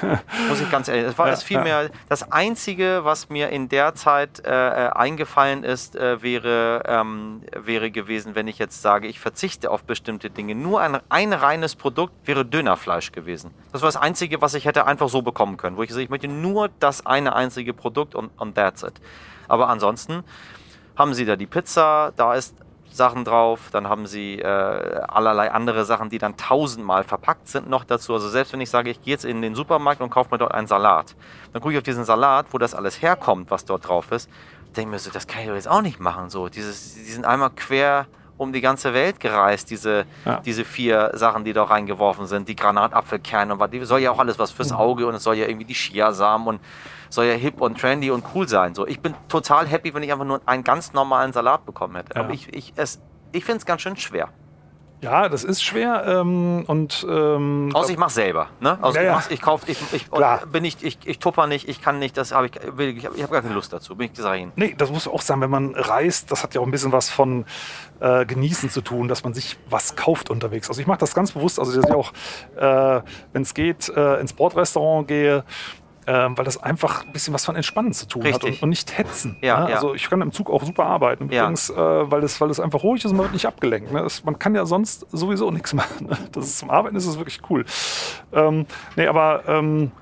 [0.49, 1.05] Muss ich ganz ehrlich.
[1.07, 5.65] Es war Ja, es vielmehr das Einzige, was mir in der Zeit äh, äh, eingefallen
[5.65, 10.55] ist, äh, wäre, ähm, wäre gewesen, wenn ich jetzt sage, ich verzichte auf bestimmte Dinge.
[10.55, 13.53] Nur ein, ein reines Produkt wäre Dönerfleisch gewesen.
[13.73, 16.11] Das war das Einzige, was ich hätte einfach so bekommen können, wo ich sage, ich
[16.11, 19.01] möchte nur das eine einzige Produkt und, und that's it.
[19.49, 20.25] Aber ansonsten
[20.97, 22.55] haben sie da die Pizza, da ist
[22.95, 24.45] Sachen drauf, dann haben sie äh,
[25.09, 28.15] allerlei andere Sachen, die dann tausendmal verpackt sind noch dazu.
[28.15, 30.53] Also selbst wenn ich sage, ich gehe jetzt in den Supermarkt und kaufe mir dort
[30.53, 31.17] einen Salat,
[31.53, 34.31] dann gucke ich auf diesen Salat, wo das alles herkommt, was dort drauf ist,
[34.77, 36.31] denke mir so, das kann ich doch jetzt auch nicht machen.
[36.31, 40.41] So, dieses, die sind einmal quer um die ganze Welt gereist, diese, Ja.
[40.45, 44.19] diese vier Sachen, die da reingeworfen sind, die Granatapfelkerne und was, die soll ja auch
[44.19, 46.61] alles was fürs Auge und es soll ja irgendwie die Chiasamen und
[47.11, 48.75] soll ja hip und trendy und cool sein.
[48.75, 52.15] So, ich bin total happy, wenn ich einfach nur einen ganz normalen Salat bekommen hätte.
[52.15, 52.23] Ja.
[52.23, 53.01] Aber ich, ich, es-
[53.33, 54.29] ich finde es ganz schön schwer.
[55.01, 56.05] Ja, das ist schwer.
[56.07, 58.47] Ähm, und ähm, Außer ich mache selber.
[58.61, 58.79] Ne?
[58.81, 59.15] Außer Ja, ich, ja.
[59.17, 60.09] mach's, ich kaufe, ich, ich,
[60.51, 63.33] bin ich, ich, ich tupper nicht, ich kann nicht, das habe ich, ich, ich habe
[63.33, 64.53] gar keine Lust dazu, bin ich sag Ihnen.
[64.57, 67.11] Nee, das muss auch sein, wenn man reist, das hat ja auch ein bisschen was
[67.11, 67.45] von
[68.01, 70.69] äh, Genießen zu tun, dass man sich was kauft unterwegs.
[70.71, 72.13] Also ich mache das ganz bewusst, also dass ich auch,
[72.57, 73.03] äh,
[73.35, 75.45] wenn es geht, äh, ins Bordrestaurant gehe,
[76.07, 78.57] äh, weil das einfach ein bisschen was von Entspannen zu tun hat Richtig.
[78.57, 79.37] und, und nicht hetzen.
[79.41, 79.71] Ja, ne?
[79.71, 79.77] ja.
[79.77, 81.43] Also ich kann im Zug auch super arbeiten, Ja.
[81.43, 83.93] übrigens, äh, weil, es, weil es einfach ruhig ist und man wird nicht abgelenkt.
[83.93, 84.03] Ne?
[84.03, 86.07] Das, man kann ja sonst sowieso nichts machen.
[86.07, 86.19] Ne?
[86.33, 87.65] Das ist, zum Arbeiten ist es wirklich cool.
[88.33, 89.43] Ähm, nee, aber...
[89.47, 89.93] Ähm,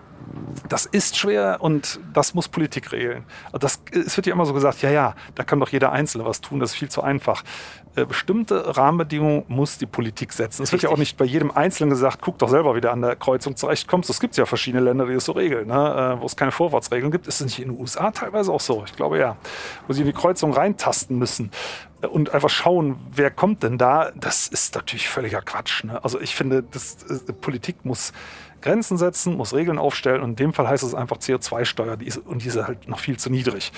[0.68, 3.24] das ist schwer und das muss Politik regeln.
[3.58, 6.40] Das, es wird ja immer so gesagt, ja, ja, da kann doch jeder Einzelne was
[6.40, 7.42] tun, das ist viel zu einfach.
[7.94, 10.62] Äh, Bestimmte Rahmenbedingungen muss die Politik setzen.
[10.62, 13.02] Es wird ja auch nicht bei jedem Einzelnen gesagt, guck doch selber, wie du an
[13.02, 14.08] der Kreuzung zurechtkommst.
[14.08, 16.16] Es gibt ja verschiedene Länder, die das so regeln, ne?
[16.16, 17.26] äh, wo es keine Vorfahrtsregeln gibt.
[17.26, 18.82] Ist es nicht in den USA teilweise auch so?
[18.86, 19.36] Ich glaube ja.
[19.86, 21.50] Wo sie in die Kreuzung reintasten müssen
[22.00, 24.10] äh, und einfach schauen, wer kommt denn da.
[24.14, 25.84] Das ist natürlich völliger Quatsch.
[25.84, 26.02] Ne?
[26.02, 28.14] Also ich finde, das, äh, Politik muss
[28.62, 32.18] Grenzen setzen, muss Regeln aufstellen und in dem Fall heißt es einfach CO2-Steuer die ist,
[32.18, 33.72] und diese halt noch viel zu niedrig.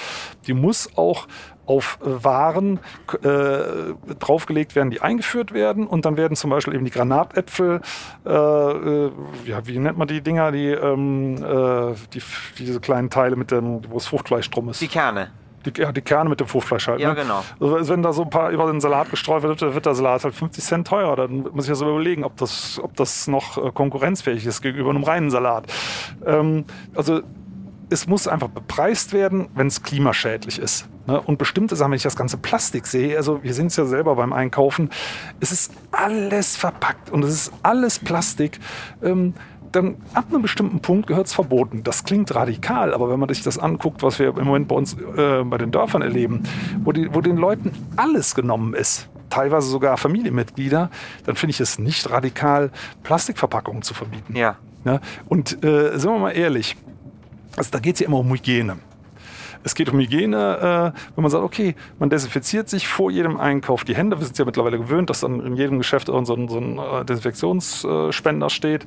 [0.46, 1.26] Die muss auch
[1.66, 2.80] auf Waren
[3.22, 7.80] äh, draufgelegt werden, die eingeführt werden und dann werden zum Beispiel eben die Granatäpfel,
[8.26, 9.12] äh, äh,
[9.46, 12.22] ja, wie nennt man die Dinger, die, ähm, äh, die
[12.58, 14.80] diese kleinen Teile mit dem, wo es Fruchtfleisch drum ist.
[14.80, 15.30] Die Kerne.
[15.64, 17.00] Die, ja, die Kerne mit dem Fruchtfleisch halt.
[17.00, 17.14] Ja, ne?
[17.14, 17.42] genau.
[17.58, 20.34] Also wenn da so ein paar über den Salat gestreut wird, wird der Salat halt
[20.34, 21.16] 50 Cent teurer.
[21.16, 24.90] Dann muss ich ja so überlegen, ob das, ob das noch äh, konkurrenzfähig ist gegenüber
[24.90, 25.64] einem reinen Salat.
[26.26, 27.22] Ähm, also
[27.90, 30.88] es muss einfach bepreist werden, wenn es klimaschädlich ist.
[31.06, 31.20] Ne?
[31.20, 34.16] Und bestimmte Sachen, wenn ich das ganze Plastik sehe, also wir sehen es ja selber
[34.16, 34.90] beim Einkaufen,
[35.40, 38.58] es ist alles verpackt und es ist alles Plastik.
[39.02, 39.34] Ähm,
[39.72, 41.82] dann ab einem bestimmten Punkt gehört es verboten.
[41.82, 44.94] Das klingt radikal, aber wenn man sich das anguckt, was wir im Moment bei uns
[44.94, 46.44] äh, bei den Dörfern erleben,
[46.84, 50.90] wo, die, wo den Leuten alles genommen ist, teilweise sogar Familienmitglieder,
[51.26, 52.70] dann finde ich es nicht radikal,
[53.02, 54.36] Plastikverpackungen zu verbieten.
[54.36, 54.56] Ja.
[54.84, 55.00] Ne?
[55.28, 56.76] Und äh, sind wir mal ehrlich,
[57.56, 58.76] also da geht es ja immer um Hygiene.
[59.64, 63.84] Es geht um Hygiene, äh, wenn man sagt, okay, man desinfiziert sich vor jedem Einkauf
[63.84, 64.18] die Hände.
[64.18, 67.04] Wir sind ja mittlerweile gewöhnt, dass dann in jedem Geschäft so ein, so ein äh,
[67.06, 68.84] Desinfektionsspender steht.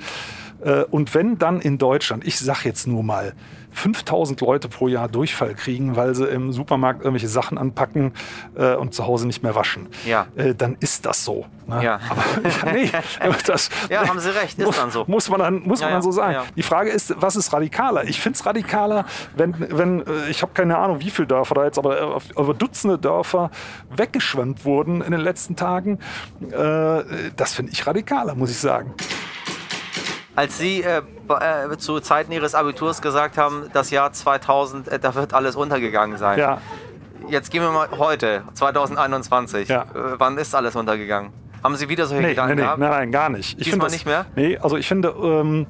[0.64, 3.34] Äh, und wenn dann in Deutschland, ich sage jetzt nur mal,
[3.78, 8.14] 5000 Leute pro Jahr Durchfall kriegen, weil sie im Supermarkt irgendwelche Sachen anpacken
[8.56, 10.28] äh, und zu Hause nicht mehr waschen, ja.
[10.36, 11.46] äh, dann ist das so.
[11.68, 11.84] Ne?
[11.84, 12.00] Ja.
[12.10, 12.24] Aber,
[12.74, 12.90] nee,
[13.46, 15.06] das, ja, haben Sie recht, ist dann so.
[15.08, 16.34] Muss man dann, muss ja, man dann so sagen.
[16.34, 18.06] Ja, Die Frage ist, was ist radikaler?
[18.06, 21.66] Ich finde es radikaler, wenn, wenn äh, ich habe keine Ahnung, wie viele Dörfer da
[21.66, 23.52] jetzt, aber über Dutzende Dörfer
[23.96, 26.00] weggeschwemmt wurden in den letzten Tagen.
[26.52, 27.04] Äh,
[27.36, 28.94] das finde ich radikaler, muss ich sagen
[30.38, 30.84] als Sie
[31.30, 36.18] äh, zu Zeiten Ihres Abiturs gesagt haben, das Jahr 2000, äh, da wird alles untergegangen
[36.18, 36.40] sein.
[36.40, 36.62] Ja.
[37.30, 39.68] Jetzt gehen wir mal heute, 2021.
[39.68, 39.84] Ja.
[39.84, 39.86] Äh,
[40.18, 41.32] wann ist alles untergegangen?
[41.64, 42.80] Haben Sie wieder solche nee, Gedanken nee, nee, gehabt?
[42.80, 43.58] Nein, nein, gar nicht.
[43.60, 44.26] Ich Diesmal das, nicht mehr?
[44.36, 45.68] Nee, also ich finde, ähm,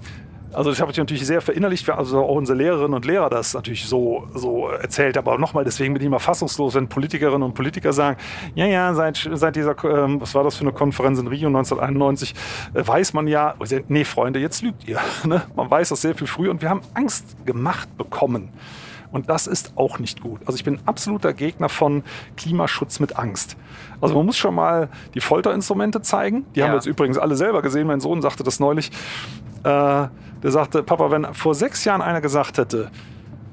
[0.57, 3.85] also das habe ich natürlich sehr verinnerlicht, also auch unsere Lehrerinnen und Lehrer das natürlich
[3.85, 5.15] so, so erzählt.
[5.15, 8.17] Aber nochmal, deswegen bin ich immer fassungslos, wenn Politikerinnen und Politiker sagen,
[8.55, 12.33] ja, ja, seit, seit dieser, ähm, was war das für eine Konferenz in Rio 1991,
[12.73, 13.53] äh, weiß man ja,
[13.87, 14.99] nee, Freunde, jetzt lügt ihr.
[15.27, 15.43] Ne?
[15.55, 18.49] Man weiß das sehr viel früher und wir haben Angst gemacht bekommen.
[19.11, 20.41] Und das ist auch nicht gut.
[20.45, 22.03] Also ich bin absoluter Gegner von
[22.35, 23.57] Klimaschutz mit Angst.
[24.01, 26.45] Also man muss schon mal die Folterinstrumente zeigen.
[26.55, 26.65] Die ja.
[26.65, 27.87] haben wir jetzt übrigens alle selber gesehen.
[27.87, 28.91] Mein Sohn sagte das neulich.
[29.63, 30.07] Äh,
[30.43, 32.91] der sagte, Papa, wenn vor sechs Jahren einer gesagt hätte,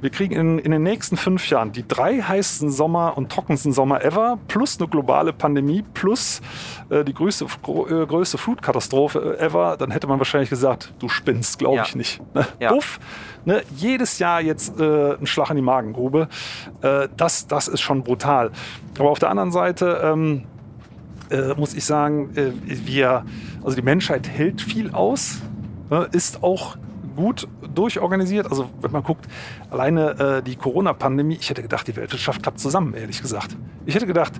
[0.05, 4.05] wir kriegen in, in, den nächsten fünf Jahren die drei heißesten Sommer und trockensten Sommer
[4.05, 6.42] ever, plus eine globale Pandemie, plus
[6.90, 11.77] äh, die größte, äh, größte Flutkatastrophe ever, dann hätte man wahrscheinlich gesagt, du spinnst, glaube
[11.77, 11.85] ja.
[11.85, 12.20] ich nicht.
[12.35, 12.47] Ne?
[12.61, 12.73] Ja.
[12.75, 13.01] Uff,
[13.47, 13.62] ne?
[13.77, 16.29] jedes Jahr jetzt äh, ein Schlag in die Magengrube,
[16.83, 18.51] äh, das, das ist schon brutal.
[18.99, 20.42] Aber auf der anderen Seite ähm,
[21.31, 23.25] äh, muss ich sagen, äh, wir,
[23.62, 25.40] also die Menschheit hält viel aus
[26.12, 26.77] ist auch
[27.16, 28.51] gut durchorganisiert.
[28.51, 29.27] Also wenn man guckt,
[29.70, 33.57] alleine äh, die Corona-Pandemie, ich hätte gedacht, die Weltwirtschaft klappt zusammen, ehrlich gesagt.
[33.87, 34.33] Ich hätte gedacht,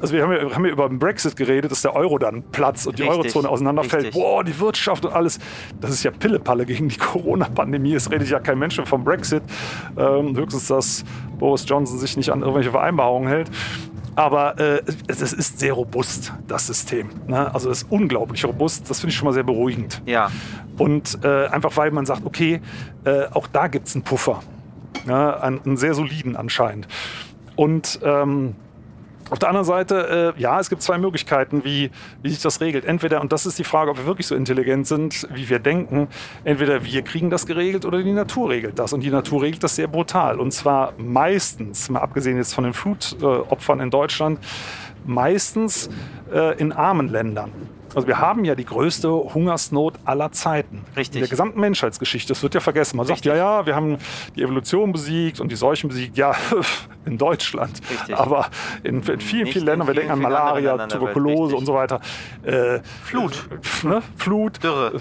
[0.00, 2.86] also wir haben ja, haben ja über den Brexit geredet, dass der Euro dann platzt
[2.86, 4.06] und die richtig, Eurozone auseinanderfällt.
[4.06, 4.22] richtig.
[4.22, 5.38] Boah, die Wirtschaft und alles.
[5.80, 7.94] Das ist ja Pillepalle gegen die Corona-Pandemie.
[7.94, 9.42] Es redet ja kein Mensch mehr vom Brexit.
[9.96, 11.04] Ähm, höchstens, dass
[11.38, 13.50] Boris Johnson sich nicht an irgendwelche Vereinbarungen hält.
[14.16, 17.10] Aber äh, es ist sehr robust, das System.
[17.26, 17.52] Ne?
[17.54, 18.88] Also es ist unglaublich robust.
[18.90, 20.02] Das finde ich schon mal sehr beruhigend.
[20.06, 20.30] Ja.
[20.78, 22.60] Und äh, einfach weil man sagt, okay,
[23.04, 24.42] äh, auch da gibt es einen Puffer.
[25.06, 25.42] Ne?
[25.42, 26.88] Einen, einen, sehr soliden anscheinend.
[27.56, 28.56] Und ähm,
[29.30, 31.90] auf der anderen Seite, äh, ja, es gibt zwei Möglichkeiten, wie,
[32.22, 32.84] wie sich das regelt.
[32.84, 36.08] Entweder, und das ist die Frage, ob wir wirklich so intelligent sind, wie wir denken,
[36.44, 38.92] entweder wir kriegen das geregelt oder die Natur regelt das.
[38.92, 40.40] Und die Natur regelt das sehr brutal.
[40.40, 44.40] Und zwar meistens, mal abgesehen jetzt von den Flutopfern in Deutschland,
[45.06, 45.88] meistens
[46.32, 47.52] äh, in armen Ländern.
[47.94, 50.84] Also wir haben ja die größte Hungersnot aller Zeiten.
[50.96, 51.16] Richtig.
[51.16, 52.28] In der gesamten Menschheitsgeschichte.
[52.28, 52.96] Das wird ja vergessen.
[52.96, 53.24] Man Richtig.
[53.30, 53.98] sagt, ja, ja, wir haben
[54.36, 56.16] die Evolution besiegt und die Seuchen besiegt.
[56.16, 56.34] Ja,
[57.04, 57.80] in Deutschland.
[57.90, 58.16] Richtig.
[58.16, 58.48] Aber
[58.84, 60.88] in, in vielen, Nicht vielen Ländern, in wir denken an Malaria, Ländern.
[61.00, 62.00] Tuberkulose und so weiter.
[62.42, 63.48] Äh, Flut.
[63.82, 64.02] äh, Ne?
[64.16, 64.62] Flut.
[64.62, 65.00] Dürre.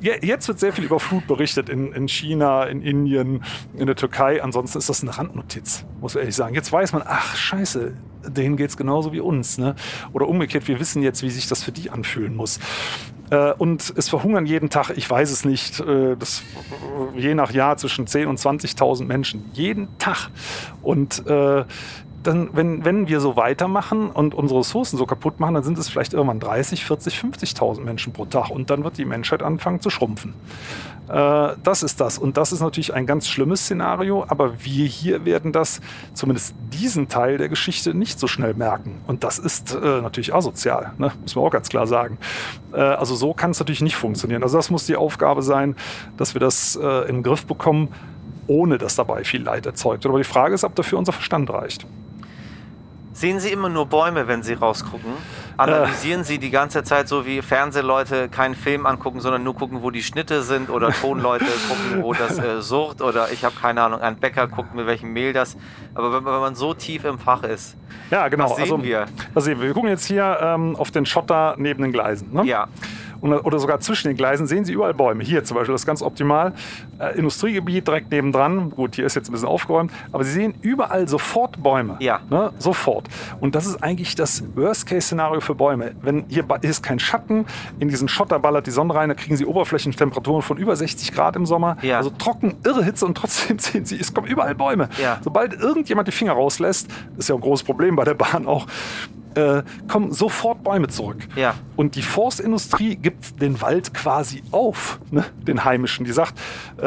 [0.00, 3.42] Je- Jetzt wird sehr viel über Flut berichtet in, in China, in Indien,
[3.74, 4.42] in der Türkei.
[4.42, 6.54] Ansonsten ist das eine Randnotiz, muss ich ehrlich sagen.
[6.54, 7.92] Jetzt weiß man, ach scheiße,
[8.26, 9.58] denen geht es genauso wie uns.
[9.58, 9.74] Ne?
[10.12, 12.58] Oder umgekehrt, wir wissen jetzt, wie sich das für die anfühlen muss.
[13.30, 16.42] Äh, und es verhungern jeden Tag, ich weiß es nicht, äh, das,
[17.16, 19.50] je nach Jahr zwischen 10.000 und 20.000 Menschen.
[19.52, 20.30] Jeden Tag.
[20.82, 21.64] Und äh,
[22.22, 25.88] dann, wenn, wenn wir so weitermachen und unsere Ressourcen so kaputt machen, dann sind es
[25.88, 28.50] vielleicht irgendwann 30, 40, 50.000 Menschen pro Tag.
[28.50, 30.34] Und dann wird die Menschheit anfangen zu schrumpfen.
[31.08, 32.18] Äh, das ist das.
[32.18, 35.80] Und das ist natürlich ein ganz schlimmes Szenario, aber wir hier werden das,
[36.12, 39.00] zumindest diesen Teil der Geschichte, nicht so schnell merken.
[39.06, 41.12] Und das ist äh, natürlich asozial, ne?
[41.22, 42.18] muss man auch ganz klar sagen.
[42.72, 44.42] Äh, also so kann es natürlich nicht funktionieren.
[44.42, 45.74] Also das muss die Aufgabe sein,
[46.16, 47.88] dass wir das äh, in den Griff bekommen,
[48.46, 50.10] ohne dass dabei viel Leid erzeugt wird.
[50.10, 51.86] Aber die Frage ist, ob dafür unser Verstand reicht.
[53.20, 55.12] Sehen Sie immer nur Bäume, wenn Sie rausgucken?
[55.58, 59.90] Analysieren Sie die ganze Zeit so wie Fernsehleute keinen Film angucken, sondern nur gucken, wo
[59.90, 64.00] die Schnitte sind oder Tonleute gucken, wo das äh, surrt oder ich habe keine Ahnung,
[64.00, 65.58] ein Bäcker guckt, mit welchem Mehl das.
[65.94, 67.76] Aber wenn, wenn man so tief im Fach ist,
[68.10, 68.48] Ja, genau.
[68.48, 69.04] Was sehen wir?
[69.34, 69.66] Was sehen wir?
[69.66, 72.32] Wir gucken jetzt hier ähm, auf den Schotter neben den Gleisen.
[72.32, 72.46] Ne?
[72.46, 72.68] ja,
[73.20, 75.22] oder sogar zwischen den Gleisen sehen Sie überall Bäume.
[75.22, 76.54] Hier zum Beispiel, das ist ganz optimal.
[77.00, 78.70] Äh, Industriegebiet direkt nebendran.
[78.70, 79.90] Gut, hier ist jetzt ein bisschen aufgeräumt.
[80.12, 81.96] Aber Sie sehen überall sofort Bäume.
[82.00, 82.20] Ja.
[82.28, 82.52] Ne?
[82.58, 83.08] Sofort.
[83.40, 85.92] Und das ist eigentlich das Worst-Case-Szenario für Bäume.
[86.02, 87.46] Wenn hier ist kein Schatten,
[87.78, 91.36] in diesen Schotter ballert die Sonne rein, da kriegen Sie Oberflächentemperaturen von über 60 Grad
[91.36, 91.78] im Sommer.
[91.80, 91.96] Ja.
[91.96, 94.90] Also trocken, irre Hitze und trotzdem sehen Sie, es kommen überall Bäume.
[95.00, 95.18] Ja.
[95.22, 98.66] Sobald irgendjemand die Finger rauslässt, ist ja ein großes Problem bei der Bahn auch,
[99.34, 101.28] äh, kommen sofort Bäume zurück.
[101.36, 101.54] Ja.
[101.76, 105.24] Und die Forstindustrie gibt den Wald quasi auf, ne?
[105.46, 106.04] den heimischen.
[106.04, 106.34] Die sagt,
[106.78, 106.86] äh,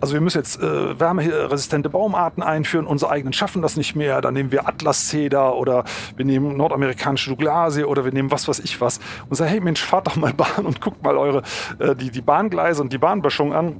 [0.00, 4.34] also wir müssen jetzt äh, wärmeresistente Baumarten einführen, unsere eigenen schaffen das nicht mehr, dann
[4.34, 5.84] nehmen wir Atlas-Zeder oder
[6.16, 9.82] wir nehmen nordamerikanische Douglasie oder wir nehmen was weiß ich was und sagen, hey Mensch,
[9.82, 11.42] fahrt doch mal Bahn und guckt mal eure,
[11.78, 13.76] äh, die, die Bahngleise und die Bahnböschung an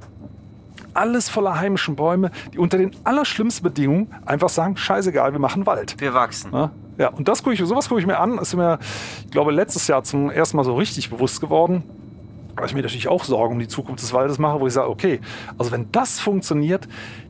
[0.93, 5.95] alles voller heimischen Bäume, die unter den allerschlimmsten Bedingungen einfach sagen, scheißegal, wir machen Wald.
[5.99, 6.51] Wir wachsen.
[6.51, 8.39] Ja, ja und das gucke ich, sowas gucke ich mir an.
[8.39, 8.79] Ist mir,
[9.23, 11.83] ich glaube, letztes Jahr zum ersten Mal so richtig bewusst geworden
[12.57, 14.89] weil ich mir natürlich auch Sorgen um die Zukunft des Waldes mache, wo ich sage,
[14.89, 15.19] okay,
[15.57, 16.87] also wenn das funktioniert,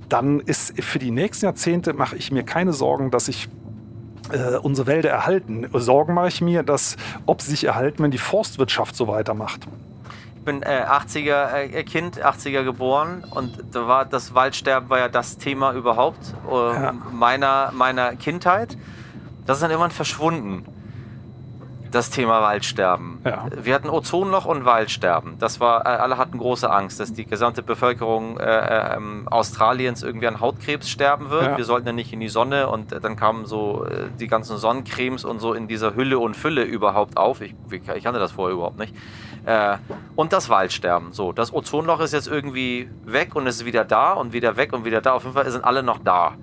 [0.10, 3.50] dann ist für die nächsten Jahrzehnte mache ich mir keine Sorgen, dass ich
[4.32, 5.68] äh, unsere Wälder erhalten.
[5.74, 9.68] Sorgen mache ich mir, dass ob sie sich erhalten, wenn die Forstwirtschaft so weitermacht
[10.48, 15.38] bin äh, 80er äh, Kind, 80er geboren und da war das Waldsterben war ja das
[15.38, 16.94] Thema überhaupt äh, ja.
[17.12, 18.78] meiner, meiner Kindheit.
[19.46, 20.66] Das ist dann irgendwann verschwunden.
[21.92, 23.20] Das Thema Waldsterben.
[23.24, 23.46] Ja.
[23.62, 25.38] Wir hatten Ozonloch und Waldsterben.
[25.40, 30.28] Das war, äh, alle hatten große Angst, dass die gesamte Bevölkerung äh, ähm, Australiens irgendwie
[30.28, 31.44] an Hautkrebs sterben wird.
[31.44, 31.58] Ja.
[31.58, 35.26] Wir sollten ja nicht in die Sonne und dann kamen so äh, die ganzen Sonnencremes
[35.26, 37.42] und so in dieser Hülle und Fülle überhaupt auf.
[37.42, 38.94] Ich, ich kannte das vorher überhaupt nicht.
[39.46, 39.78] Äh,
[40.16, 41.14] und das Waldsterben.
[41.14, 44.84] So, das Ozonloch ist jetzt irgendwie weg und ist wieder da und wieder weg und
[44.84, 45.14] wieder da.
[45.14, 46.34] Auf jeden Fall sind alle noch da.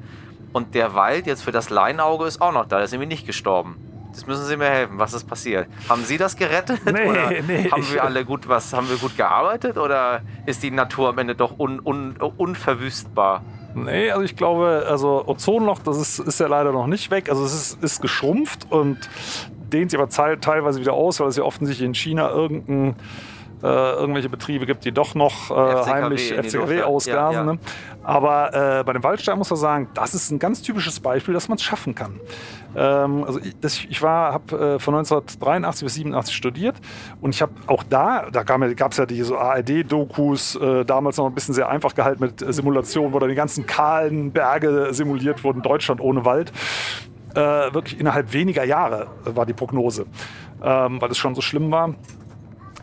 [0.55, 2.77] Und der Wald jetzt für das Leinauge ist auch noch da.
[2.77, 3.77] Der ist irgendwie nicht gestorben.
[4.15, 4.99] Das müssen Sie mir helfen.
[4.99, 5.67] Was ist passiert?
[5.89, 6.81] Haben Sie das gerettet?
[6.85, 7.69] Nee, oder nee.
[7.71, 8.73] Haben wir alle gut was?
[8.73, 9.77] Haben wir gut gearbeitet?
[9.77, 13.43] Oder ist die Natur am Ende doch un, un, unverwüstbar?
[13.75, 17.29] Nee, also ich glaube, also Ozonloch, das ist, ist ja leider noch nicht weg.
[17.29, 19.11] Also es ist, ist geschrumpft und
[19.73, 22.95] dehnt sich aber teilweise wieder aus, weil es ja offensichtlich in China irgendein
[23.65, 25.55] äh, irgendwelche Betriebe gibt, die doch noch äh,
[25.91, 27.33] heimlich FCKW ausgasen.
[27.33, 27.45] Ja, ja.
[27.45, 27.59] Ne?
[28.03, 31.49] Aber äh, bei dem Waldsterben muss man sagen, das ist ein ganz typisches Beispiel, dass
[31.49, 32.21] man es schaffen kann.
[32.77, 36.77] Ähm, also ich, das, ich war, habe äh, von 1983 bis 87 studiert
[37.23, 41.35] und ich habe auch da, da gab es ja diese ARD-Dokus, äh, damals noch ein
[41.35, 46.01] bisschen sehr einfach gehalten mit Simulationen, wo dann die ganzen kahlen Berge simuliert wurden, Deutschland
[46.01, 46.53] ohne Wald
[47.37, 50.07] wirklich innerhalb weniger Jahre war die Prognose,
[50.63, 51.97] ähm, weil es schon so schlimm war,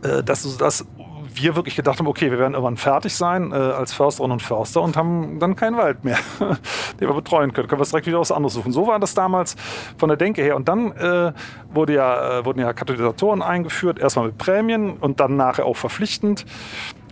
[0.03, 0.85] äh, dass, dass
[1.33, 4.81] wir wirklich gedacht haben, okay, wir werden irgendwann fertig sein äh, als Försterinnen und Förster
[4.81, 6.17] und haben dann keinen Wald mehr,
[6.99, 7.67] den wir betreuen können.
[7.67, 8.71] Können wir direkt wieder was anderes suchen.
[8.71, 9.55] So war das damals
[9.97, 10.55] von der Denke her.
[10.55, 11.33] Und dann äh,
[11.73, 16.45] wurde ja, äh, wurden ja Katalysatoren eingeführt, erstmal mit Prämien und dann nachher auch verpflichtend.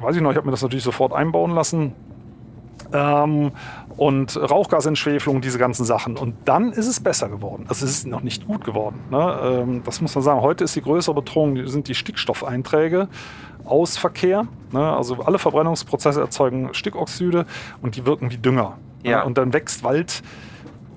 [0.02, 1.93] Weiß ich noch, ich habe mir das natürlich sofort einbauen lassen.
[2.93, 3.52] Ähm,
[3.97, 6.17] und Rauchgasentschwefelung, diese ganzen Sachen.
[6.17, 7.65] Und dann ist es besser geworden.
[7.67, 9.02] Also es ist noch nicht gut geworden.
[9.12, 9.39] Ne?
[9.43, 10.41] Ähm, das muss man sagen.
[10.41, 13.10] Heute ist die größere Bedrohung, sind die Stickstoffeinträge
[13.65, 14.47] aus Verkehr.
[14.71, 14.95] Ne?
[14.95, 17.45] Also alle Verbrennungsprozesse erzeugen Stickoxide
[17.82, 18.78] und die wirken wie Dünger.
[19.04, 19.12] Ne?
[19.12, 19.19] Ja.
[19.19, 19.25] Ne?
[19.25, 20.23] Und dann wächst Wald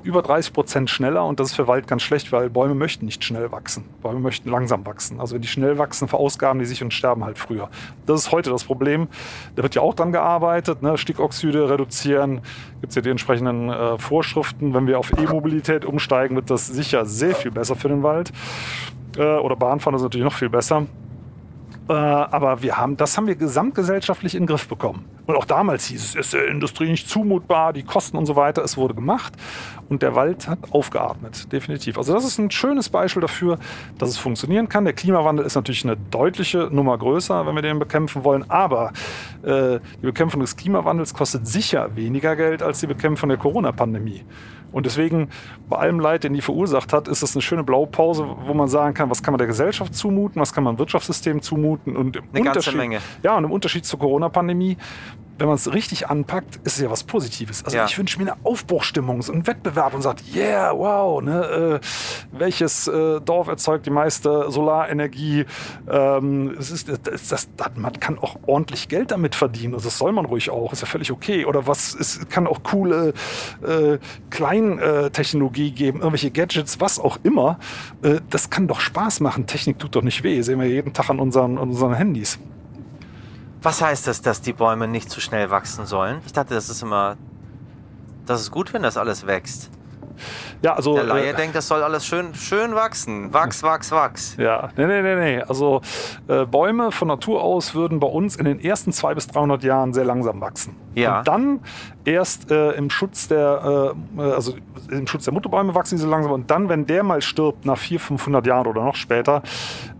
[0.03, 3.25] über 30 Prozent schneller und das ist für Wald ganz schlecht, weil Bäume möchten nicht
[3.25, 3.85] schnell wachsen.
[4.03, 5.21] Bäume möchten langsam wachsen.
[5.21, 7.69] Also wenn die schnell wachsen, verausgaben die sich und sterben halt früher.
[8.07, 9.09] Das ist heute das Problem.
[9.57, 10.83] Da wird ja auch dran gearbeitet.
[10.83, 10.99] Ne?
[10.99, 12.41] Stickoxide reduzieren,
[12.81, 14.75] gibt es ja die entsprechenden äh, Vorschriften.
[14.75, 18.33] Wenn wir auf E-Mobilität umsteigen, wird das sicher sehr viel besser für den Wald.
[19.17, 20.87] Äh, oder Bahnfahren ist natürlich noch viel besser.
[21.89, 25.05] Äh, aber wir haben, das haben wir gesamtgesellschaftlich in den Griff bekommen.
[25.27, 28.63] Und auch damals hieß es, ist der Industrie nicht zumutbar, die Kosten und so weiter.
[28.63, 29.33] Es wurde gemacht
[29.89, 31.99] und der Wald hat aufgeatmet, definitiv.
[31.99, 33.59] Also das ist ein schönes Beispiel dafür,
[33.99, 34.85] dass es funktionieren kann.
[34.85, 38.49] Der Klimawandel ist natürlich eine deutliche Nummer größer, wenn wir den bekämpfen wollen.
[38.51, 38.93] Aber
[39.43, 44.25] äh, die Bekämpfung des Klimawandels kostet sicher weniger Geld als die Bekämpfung der Corona-Pandemie.
[44.73, 45.29] Und deswegen,
[45.69, 48.95] bei allem Leid, den die verursacht hat, ist das eine schöne Blaupause, wo man sagen
[48.95, 51.97] kann, was kann man der Gesellschaft zumuten, was kann man dem Wirtschaftssystem zumuten.
[51.97, 53.01] Und im eine ganze Menge.
[53.23, 54.77] Ja, und im Unterschied zur Corona-Pandemie
[55.43, 57.65] wenn man es richtig anpackt, ist es ja was Positives.
[57.65, 57.85] Also ja.
[57.85, 61.87] ich wünsche mir eine Aufbruchstimmung, so einen Wettbewerb und sagt, yeah, wow, ne, äh,
[62.31, 65.45] welches äh, Dorf erzeugt die meiste Solarenergie?
[65.91, 69.75] Ähm, es ist, das, das, man kann auch ordentlich Geld damit verdienen.
[69.75, 71.45] Also das soll man ruhig auch, ist ja völlig okay.
[71.45, 73.13] Oder was, es kann auch coole
[73.67, 73.99] äh,
[74.31, 77.59] Kleintechnologie geben, irgendwelche Gadgets, was auch immer.
[78.03, 79.49] Äh, das kann doch Spaß machen.
[79.49, 80.41] Technik tut doch nicht weh.
[80.43, 82.39] Sehen wir jeden Tag an unseren, an unseren Handys.
[83.63, 86.21] Was heißt das, dass die Bäume nicht zu schnell wachsen sollen?
[86.27, 87.17] Ich dachte, das ist immer.
[88.27, 89.71] Das ist gut, wenn das alles wächst.
[90.63, 93.33] Ja, also, Der Laie äh, denkt, das soll alles schön, schön wachsen.
[93.33, 94.37] Wachs, wachs, wachs.
[94.37, 95.43] Ja, nee, nee, nee, nee.
[95.43, 95.81] Also
[96.29, 99.93] äh, Bäume von Natur aus würden bei uns in den ersten 200 bis 300 Jahren
[99.93, 100.77] sehr langsam wachsen.
[100.95, 101.19] Ja.
[101.19, 101.61] Und dann
[102.05, 104.55] erst äh, im Schutz der, äh, also
[104.91, 106.33] im Schutz der Mutterbäume wachsen sie so langsam.
[106.33, 109.43] Und dann, wenn der mal stirbt, nach 400, 500 Jahren oder noch später,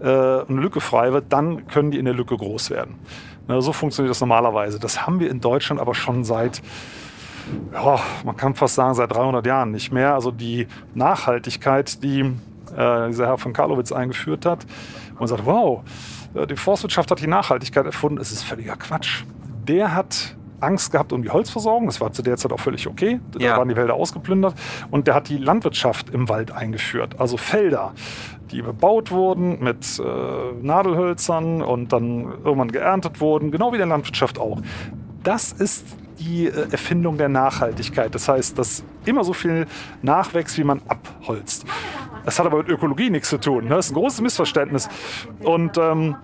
[0.01, 2.99] äh, eine Lücke frei wird, dann können die in der Lücke groß werden.
[3.49, 4.79] Na, so funktioniert das normalerweise.
[4.79, 6.63] Das haben wir in Deutschland aber schon seit
[7.73, 10.15] ja, man kann fast sagen, seit 300 Jahren nicht mehr.
[10.15, 12.21] Also die Nachhaltigkeit, die
[12.77, 14.65] äh, dieser Herr von Karlowitz eingeführt hat,
[15.19, 15.83] und sagt, wow,
[16.35, 19.25] äh, die Forstwirtschaft hat die Nachhaltigkeit erfunden, es ist völliger Quatsch.
[19.67, 21.87] Der hat Angst gehabt um die Holzversorgung.
[21.87, 23.21] Das war zu der Zeit auch völlig okay.
[23.33, 23.57] Da Ja.
[23.59, 24.55] waren die Wälder ausgeplündert.
[24.93, 27.19] Und der hat die Landwirtschaft im Wald eingeführt.
[27.19, 27.93] Also Felder,
[28.53, 30.03] die bebaut wurden mit äh,
[30.63, 33.51] Nadelhölzern und dann irgendwann geerntet wurden.
[33.51, 34.61] Genau wie der Landwirtschaft auch.
[35.23, 35.87] Das ist
[36.19, 38.15] die äh, Erfindung der Nachhaltigkeit.
[38.15, 39.67] Das heißt, dass immer so viel
[40.03, 41.65] nachwächst, wie man abholzt.
[42.25, 43.65] Das hat aber mit Ökologie nichts zu tun.
[43.65, 43.71] Ne?
[43.71, 44.89] Das ist ein großes Missverständnis.
[45.43, 46.17] Und ähm,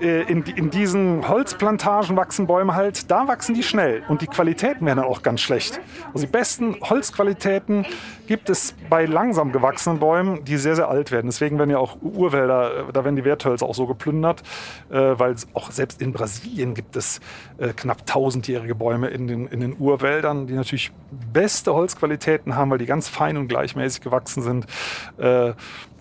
[0.00, 4.84] äh, in, in diesen Holzplantagen wachsen Bäume halt, da wachsen die schnell und die Qualitäten
[4.84, 5.80] werden dann auch ganz schlecht.
[6.12, 7.86] Also die besten Holzqualitäten
[8.26, 11.26] gibt es bei langsam gewachsenen Bäumen, die sehr, sehr alt werden.
[11.26, 14.42] Deswegen werden ja auch Urwälder, äh, da werden die Werthölzer auch so geplündert,
[14.90, 17.20] äh, weil auch selbst in Brasilien gibt es
[17.58, 20.92] äh, knapp tausendjährige Bäume in den, in den Urwäldern, die natürlich
[21.32, 24.66] beste Holzqualitäten haben, weil die ganz fein und gleichmäßig gewachsen sind.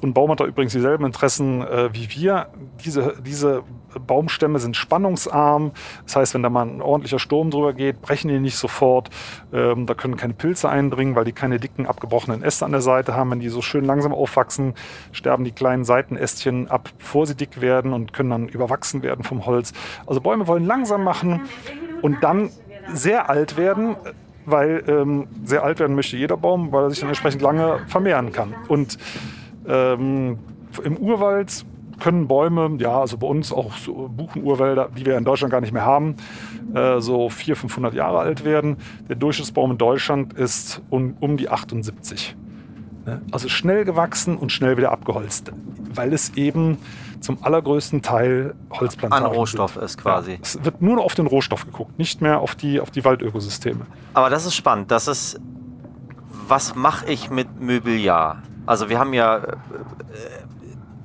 [0.06, 2.50] Und Baum hat da übrigens dieselben Interessen äh, wie wir.
[2.84, 3.64] Diese, diese
[4.06, 5.72] Baumstämme sind spannungsarm.
[6.04, 9.10] Das heißt, wenn da mal ein ordentlicher Sturm drüber geht, brechen die nicht sofort.
[9.54, 13.14] Ähm, da können keine Pilze eindringen, weil die keine dicken, abgebrochenen Äste an der Seite
[13.14, 13.32] haben.
[13.32, 14.74] Wenn die so schön langsam aufwachsen,
[15.12, 19.46] sterben die kleinen Seitenästchen ab, bevor sie dick werden und können dann überwachsen werden vom
[19.46, 19.74] Holz.
[20.08, 21.42] Also Bäume wollen langsam machen
[22.02, 22.50] und dann
[22.94, 23.96] sehr alt werden,
[24.46, 28.32] weil ähm, sehr alt werden möchte jeder Baum, weil er sich dann entsprechend lange vermehren
[28.32, 28.54] kann.
[28.68, 28.98] Und
[29.68, 30.40] ähm,
[30.84, 31.66] im Urwald
[32.00, 35.74] können Bäume, ja, also bei uns auch so Buchenurwälder, die wir in Deutschland gar nicht
[35.74, 36.16] mehr haben,
[36.74, 38.78] äh, so 400, 500 Jahre alt werden.
[39.08, 42.36] Der Durchschnittsbaum in Deutschland ist um, um die 78.
[43.06, 43.22] Ne?
[43.32, 45.52] Also schnell gewachsen und schnell wieder abgeholzt,
[45.94, 46.78] weil es eben
[47.20, 49.84] zum allergrößten Teil Holzplantagen An Rohstoff sind.
[49.84, 50.34] ist quasi.
[50.34, 53.06] Ja, es wird nur noch auf den Rohstoff geguckt, nicht mehr auf die, auf die
[53.06, 53.86] Waldökosysteme.
[54.14, 54.92] Aber das ist spannend.
[54.92, 55.40] Das ist,
[56.48, 58.44] was mache ich mit Mobiliar?
[58.66, 59.52] Also wir haben ja, äh,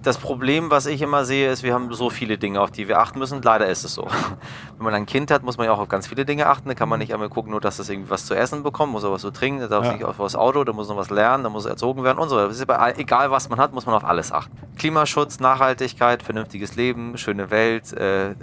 [0.02, 3.00] das Problem, was ich immer sehe, ist, wir haben so viele Dinge, auf die wir
[3.00, 3.42] achten müssen.
[3.42, 4.06] Leider ist es so.
[4.78, 6.68] Wenn man ein Kind hat, muss man ja auch auf ganz viele Dinge achten.
[6.68, 9.04] Da kann man nicht einmal gucken, nur dass es irgendwie was zu essen bekommt, muss
[9.04, 9.92] er was zu trinken, da darf Ja.
[9.92, 12.36] nicht auf das Auto, da muss noch was lernen, da muss erzogen werden und so
[12.36, 12.48] weiter.
[12.48, 14.56] Das egal, was man hat, muss man auf alles achten.
[14.78, 18.34] Klimaschutz, Nachhaltigkeit, vernünftiges Leben, schöne Welt, äh,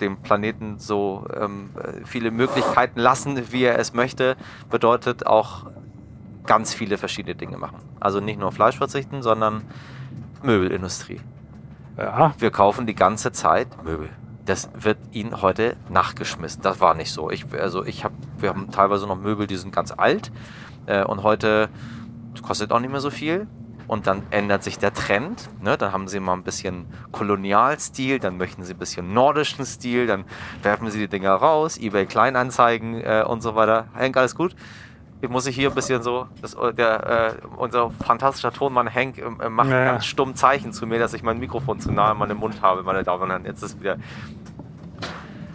[0.00, 4.36] dem Planeten so ähm, äh, viele Möglichkeiten lassen, wie er es möchte,
[4.70, 5.66] bedeutet auch
[6.46, 7.78] ganz viele verschiedene Dinge machen.
[8.00, 9.62] Also nicht nur auf Fleisch verzichten, sondern
[10.42, 11.20] Möbelindustrie.
[11.96, 14.10] Ja, Wir kaufen die ganze Zeit Möbel.
[14.44, 16.62] Das wird ihnen heute nachgeschmissen.
[16.62, 17.30] Das war nicht so.
[17.30, 20.30] Ich, also ich hab, wir haben teilweise noch Möbel, die sind ganz alt
[20.86, 21.68] äh, und heute
[22.42, 23.46] kostet auch nicht mehr so viel.
[23.88, 25.48] Und dann ändert sich der Trend.
[25.62, 25.76] Ne?
[25.76, 30.24] Dann haben sie mal ein bisschen Kolonialstil, dann möchten sie ein bisschen nordischen Stil, dann
[30.62, 33.86] werfen sie die Dinger raus, eBay Kleinanzeigen äh, und so weiter.
[33.94, 34.56] Henk, alles gut?
[35.22, 39.70] Ich muss hier ein bisschen so, das, der, äh, unser fantastischer Tonmann Henk äh, macht
[39.70, 42.60] Ja, ganz stumm Zeichen zu mir, dass ich mein Mikrofon zu nah an meinem Mund
[42.60, 43.44] habe, meine Damen und Herren.
[43.44, 43.96] Jetzt ist wieder.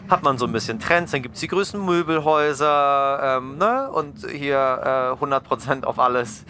[0.09, 3.89] Hat man so ein bisschen Trends, dann gibt es die größten Möbelhäuser ähm, ne?
[3.91, 6.43] und hier äh, 100% auf alles.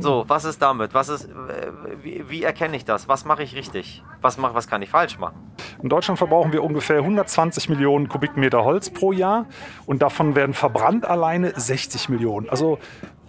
[0.00, 0.94] So, was ist damit?
[0.94, 3.08] Was ist, äh, wie, wie erkenne ich das?
[3.08, 4.04] Was mache ich richtig?
[4.20, 5.52] Was, mach, was kann ich falsch machen?
[5.82, 9.46] In Deutschland verbrauchen wir ungefähr 120 Millionen Kubikmeter Holz pro Jahr
[9.86, 12.48] und davon werden verbrannt alleine 60 Millionen.
[12.48, 12.78] Also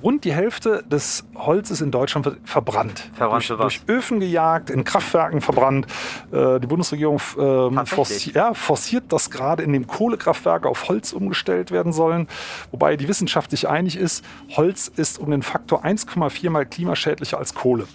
[0.03, 3.09] rund die Hälfte des Holzes in Deutschland wird verbrannt.
[3.13, 3.79] Verbrannt durch, was?
[3.79, 5.87] durch Öfen gejagt, in Kraftwerken verbrannt.
[6.31, 7.89] Äh, die Bundesregierung ähm, Tatsächlich?
[7.89, 12.27] forci ja, forciert, dass gerade in den Kohlekraftwerke auf Holz umgestellt werden sollen.
[12.71, 14.23] Wobei die Wissenschaft sich einig ist,
[14.55, 17.87] Holz ist um den Faktor 1,4 mal klimaschädlicher als Kohle.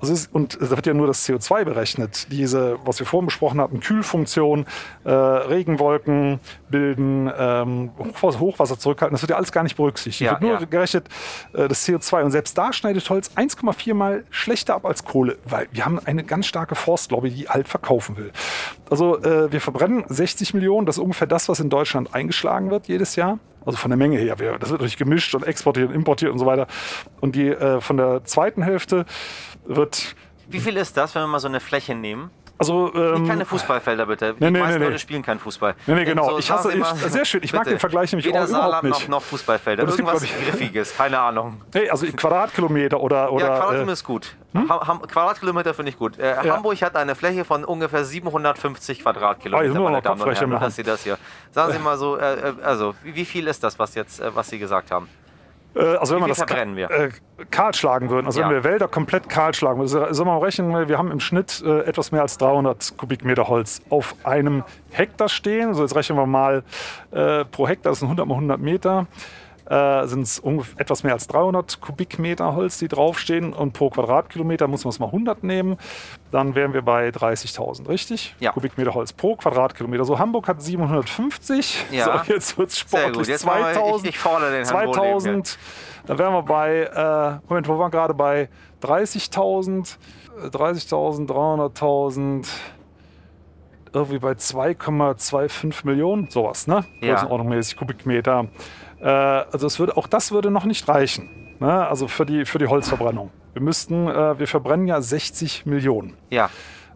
[0.00, 2.28] Es ist, und da wird ja nur das CO2 berechnet.
[2.30, 4.66] Diese, was wir vorhin besprochen hatten, Kühlfunktion,
[5.04, 10.20] äh, Regenwolken bilden, ähm, Hochwasser, Hochwasser zurückhalten, das wird ja alles gar nicht berücksichtigt.
[10.20, 10.66] Ja, wird nur ja.
[10.66, 11.08] gerechnet
[11.52, 12.22] äh, das CO2.
[12.22, 16.22] Und selbst da schneidet Holz 1,4 mal schlechter ab als Kohle, weil wir haben eine
[16.22, 18.32] ganz starke Forstlobby, die halt verkaufen will.
[18.90, 22.86] Also äh, wir verbrennen 60 Millionen, das ist ungefähr das, was in Deutschland eingeschlagen wird
[22.88, 23.38] jedes Jahr.
[23.66, 24.34] Also von der Menge her.
[24.36, 26.66] Das wird natürlich gemischt und exportiert und importiert und so weiter.
[27.20, 29.04] Und die äh, von der zweiten Hälfte
[29.68, 30.14] wird
[30.48, 32.30] Wie viel ist das, wenn wir mal so eine Fläche nehmen?
[32.60, 34.34] also ähm, Keine Fußballfelder bitte.
[34.34, 34.86] Die Nee, nee, meisten nee.
[34.86, 35.76] Leute spielen keinen Fußball.
[35.86, 36.28] Nee, nee, genau.
[36.30, 37.40] So, Ich hasse- Sie ich- sehr schön.
[37.44, 39.02] Ich mag den Vergleich nämlich Weder auch überhaupt Saarland nicht.
[39.02, 39.84] Noch, noch Fußballfelder.
[39.84, 41.62] Und gibt, Irgendwas glaub ich- Griffiges, keine Ahnung.
[41.72, 43.92] nee, also Quadratkilometer oder oder ja, Quadratkilometer äh, Hm?
[43.92, 44.34] ist gut.
[44.68, 46.18] Ha Ham Quadratkilometer finde ich gut.
[46.18, 46.56] Äh, Ja.
[46.56, 50.50] Hamburg hat eine Fläche von ungefähr 750 Ah, Quadratkilometer, sind wir meine Damen und Herren.
[50.50, 51.16] Nur, dass Sie das hier.
[51.52, 54.34] Sagen Sie mal so, äh, äh, also wie, wie viel ist das, was jetzt, äh,
[54.34, 55.08] was Sie gesagt haben?
[55.78, 56.38] Äh, also wenn viel das?
[56.90, 57.10] Äh,
[57.50, 58.48] kahl schlagen würden, also Ja.
[58.48, 61.20] wenn wir Wälder komplett kahl schlagen würden, also, sagen wir mal rechnen, wir haben im
[61.20, 65.68] Schnitt äh, etwas mehr als 300 Kubikmeter Holz auf einem Hektar stehen.
[65.68, 66.64] Also jetzt rechnen wir mal
[67.12, 69.06] äh, pro Hektar, das sind 100 mal 100 Meter.
[69.68, 70.42] Äh, sind es
[70.78, 73.52] etwas mehr als 300 Kubikmeter Holz, die draufstehen.
[73.52, 75.76] Und pro Quadratkilometer muss man es mal 100 nehmen.
[76.30, 78.34] Dann wären wir bei 30.000, richtig?
[78.40, 78.52] Ja.
[78.52, 80.04] Kubikmeter Holz pro Quadratkilometer.
[80.04, 81.86] So, Hamburg hat 750.
[81.90, 82.22] Ja.
[82.24, 83.28] So, jetzt wird es sportlich.
[83.28, 84.02] Jetzt machen wir- 2000.
[84.08, 85.02] ich, ich fordere den Herrn Wohleben hier.
[85.02, 85.58] 2000.
[86.06, 88.48] Dann wären wir bei, äh, Moment, wo waren wir gerade bei
[88.80, 89.98] 30.000,
[90.42, 92.46] äh, 30.000, 300.000,
[93.92, 96.84] irgendwie bei 2,25 Millionen, sowas, ne?
[97.00, 97.14] Ja.
[97.14, 98.46] Größenordnungsmäßig Kubikmeter.
[99.00, 101.86] Äh, also es würde, auch das würde noch nicht reichen, ne?
[101.86, 103.30] also für die, für die Holzverbrennung.
[103.52, 106.16] Wir müssten, äh, wir verbrennen ja 60 Millionen.
[106.30, 106.50] Ja.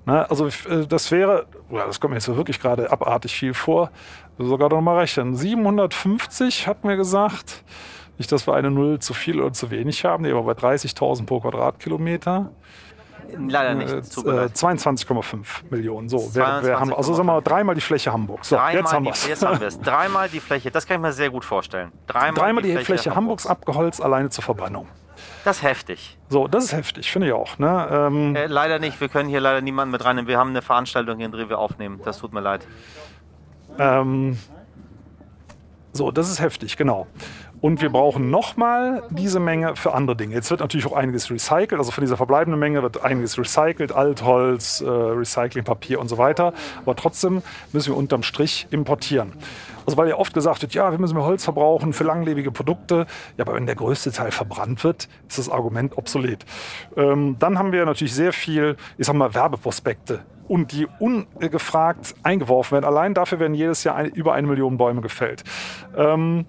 [0.05, 0.29] Ne?
[0.29, 3.91] Also äh, das wäre, ja, das kommt mir jetzt so wirklich gerade abartig viel vor,
[4.39, 5.37] sogar noch mal rechnen.
[5.37, 7.65] 750 hatten wir gesagt.
[8.19, 11.27] Nicht, dass wir eine Null zu viel oder zu wenig haben, nee, aber bei 30.000
[11.27, 12.51] pro Quadratkilometer.
[13.49, 13.93] Leider nicht.
[13.93, 14.53] Äh, Tut mir äh, leid.
[14.57, 16.09] 22,5 Millionen.
[16.09, 18.45] So, wer, wer haben, also sagen wir mal dreimal die Fläche Hamburg.
[18.45, 19.81] So, Dreimal jetzt haben die, wir haben es.
[19.81, 21.93] Dreimal die Fläche, das kann ich mir sehr gut vorstellen.
[22.07, 24.87] Dreimal, Dreimal die, Fläche, Hamburgs abgeholzt, alleine zur Verbrennung.
[25.45, 26.19] Das ist heftig.
[26.29, 27.59] So, das ist heftig, finde ich auch.
[27.59, 27.89] Ne?
[27.91, 30.29] Ähm, Äh, leider nicht, wir können hier leider niemanden mit reinnehmen.
[30.29, 32.01] Wir haben eine Veranstaltung hier, in der wir aufnehmen.
[32.05, 32.67] Das tut mir leid.
[33.79, 34.39] Ähm,
[35.93, 37.07] so, das ist heftig, genau.
[37.63, 40.35] Und wir brauchen nochmal diese Menge für andere Dinge.
[40.35, 41.75] Jetzt wird natürlich auch einiges recycelt.
[41.75, 43.93] Also von dieser verbleibenden Menge wird einiges recycelt.
[43.93, 46.55] Altholz, äh, Recyclingpapier und so weiter.
[46.85, 47.41] Aber trotzdem
[47.73, 49.35] müssen wir unterm Strich importieren.
[49.87, 53.07] Also weil ja oft gesagt wird, ja, wir müssen mehr Holz verbrauchen für langlebige Produkte.
[53.37, 56.45] Ja, aber wenn der größte Teil verbrannt wird, ist das Argument obsolet.
[56.97, 62.73] Ähm, dann haben wir natürlich sehr viel, ich sag mal, Werbeprospekte und die ungefragt eingeworfen
[62.73, 62.85] werden.
[62.85, 65.45] Allein dafür werden jedes Jahr ein, über eine Million Bäume gefällt.
[65.97, 66.47] Ähm,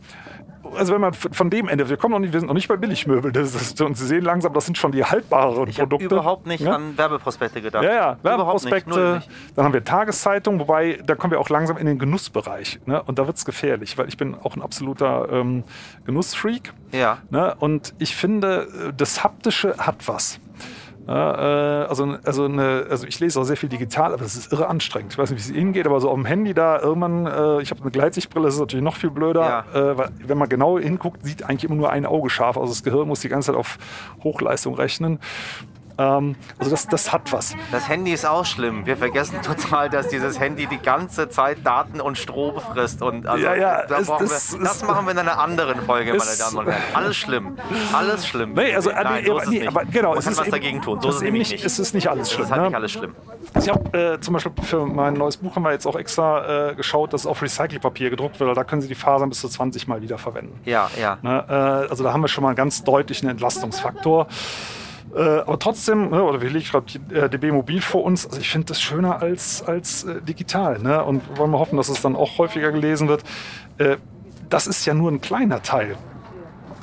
[0.76, 2.78] also wenn man von dem Ende, wir kommen noch nicht, wir sind noch nicht bei
[2.78, 6.16] Billigmöbeln, das ist, und Sie sehen langsam, das sind schon die haltbareren Ich habe Produkte.
[6.16, 6.76] überhaupt nicht Ja?
[6.76, 7.84] an Werbeprospekte gedacht.
[7.84, 9.16] Ja, ja, nicht, Werbeprospekte.
[9.16, 9.30] nicht.
[9.55, 12.80] Dann haben wir Tageszeitungen, wobei da kommen wir auch langsam in den Genussbereich.
[12.86, 13.01] Ne?
[13.03, 15.64] Und da wird es gefährlich, weil ich bin auch ein absoluter ähm,
[16.05, 16.74] Genussfreak.
[16.91, 17.18] Ja.
[17.30, 17.55] Ne?
[17.59, 20.39] Und ich finde, äh, das Haptische hat was.
[21.08, 24.54] Ja, äh, also, also, eine, also ich lese auch sehr viel digital, aber das ist
[24.54, 25.14] irre anstrengend.
[25.14, 27.62] Ich weiß nicht, wie es Ihnen geht, aber so auf dem Handy da irgendwann, äh,
[27.62, 29.66] ich habe eine Gleitsichtbrille, das ist natürlich noch viel blöder.
[29.74, 32.58] Äh, weil, wenn man genau hinguckt, sieht eigentlich immer nur ein Auge scharf.
[32.58, 33.78] Also das Gehirn muss die ganze Zeit auf
[34.24, 35.20] Hochleistung rechnen.
[35.98, 37.56] Ähm, also das, das hat was.
[37.72, 38.86] Das Handy ist auch schlimm.
[38.86, 43.02] Wir vergessen total, dass dieses Handy die ganze Zeit Daten und Strom frisst.
[43.02, 45.82] Und also, Ja, ja, da es- es- wir, das es- machen wir in einer anderen
[45.82, 46.82] Folge, meine es- Damen und Herren.
[46.94, 47.58] Alles schlimm.
[47.94, 48.54] Alles schlimm.
[48.54, 50.82] Nee, also, Nein, nee, so es nee, aber genau, Man es kann was eben, dagegen
[50.82, 51.00] tun.
[51.02, 51.66] So es ist es nämlich nicht, nicht.
[51.66, 52.46] Es ist nicht alles Das schlimm.
[52.46, 52.68] ist halt ne?
[52.68, 53.16] nicht alles schlimm.
[53.60, 56.76] Ich habe äh, zum Beispiel für mein neues Buch haben wir jetzt auch extra äh,
[56.76, 58.58] geschaut, dass auf Recyclingpapier gedruckt wird.
[58.58, 60.60] Da können Sie die Fasern bis zu 20 Mal wiederverwenden.
[60.66, 61.18] Ja, ja.
[61.22, 61.44] Ne?
[61.48, 64.28] Äh, also da haben wir schon mal einen ganz deutlichen Entlastungsfaktor.
[65.16, 68.26] Äh, aber trotzdem, ne, oder wir legen gerade die, äh, DB Mobil vor uns.
[68.26, 70.80] Also ich finde das schöner als, als äh, digital.
[70.80, 71.03] Ne?
[71.03, 73.24] Und wollen wir hoffen, dass es dann auch häufiger gelesen wird.
[73.78, 73.97] Äh,
[74.49, 75.97] das ist ja nur ein kleiner Teil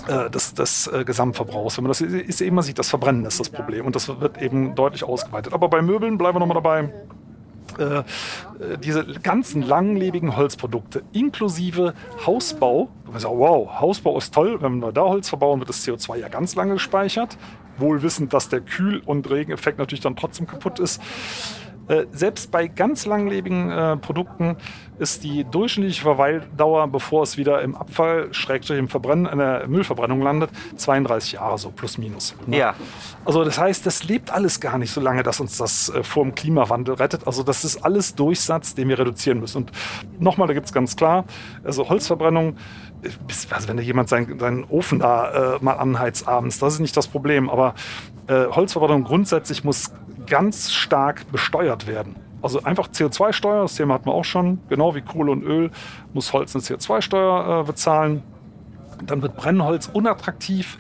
[0.09, 1.77] äh, des, des Gesamtverbrauchs.
[1.77, 3.87] Wenn man das ist, immer sieht, das Verbrennen ist das Problem.
[3.87, 5.53] Und das wird eben deutlich ausgeweitet.
[5.53, 6.93] Aber bei Möbeln bleiben wir nochmal dabei.
[8.83, 11.95] Diese ganzen langlebigen Holzprodukte inklusive
[12.27, 12.89] Hausbau.
[13.15, 14.61] Sagt, wow, Hausbau ist toll.
[14.61, 17.39] Wenn wir da Holz verbauen, wird das CO2 ja ganz lange gespeichert.
[17.79, 21.01] Wohl wissend, dass der Kühl- und Regeneffekt natürlich dann trotzdem kaputt ist.
[21.91, 24.57] Äh, selbst bei ganz langlebigen äh, Produkten
[25.01, 30.23] ist die durchschnittliche Verweildauer, bevor es wieder im Abfall, Schrägstrich im Verbrennen, in der Müllverbrennung
[30.23, 32.37] landet, 32 Jahre, so plus minus.
[32.47, 32.59] ne?
[32.59, 32.75] Ja.
[33.25, 36.23] Also das heißt, das lebt alles gar nicht so lange, dass uns das äh, vor
[36.23, 37.27] dem Klimawandel rettet.
[37.27, 39.57] Also das ist alles Durchsatz, den wir reduzieren müssen.
[39.59, 39.73] Und
[40.21, 41.25] nochmal, da gibt es ganz klar,
[41.65, 42.57] also Holzverbrennung,
[43.03, 43.09] äh,
[43.51, 46.97] also wenn da jemand seinen, seinen Ofen da äh, mal anheizt abends, das ist nicht
[46.97, 47.51] das Problem.
[47.51, 47.75] Aber
[48.27, 49.93] äh, Holzverbrennung grundsätzlich muss
[50.27, 52.17] ganz stark besteuert werden.
[52.43, 55.71] Also einfach CO2-Steuer, das Thema hatten wir auch schon, genau wie Kohle und Öl,
[56.15, 58.23] muss Holz eine CO2-Steuer äh, bezahlen.
[59.05, 60.79] Dann wird Brennholz unattraktiv.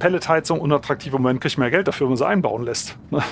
[0.00, 1.14] Pelletheizung unattraktiv.
[1.14, 2.96] Im Moment kriegt ja Geld dafür, wenn man sie einbauen lässt.
[3.10, 3.22] Ne?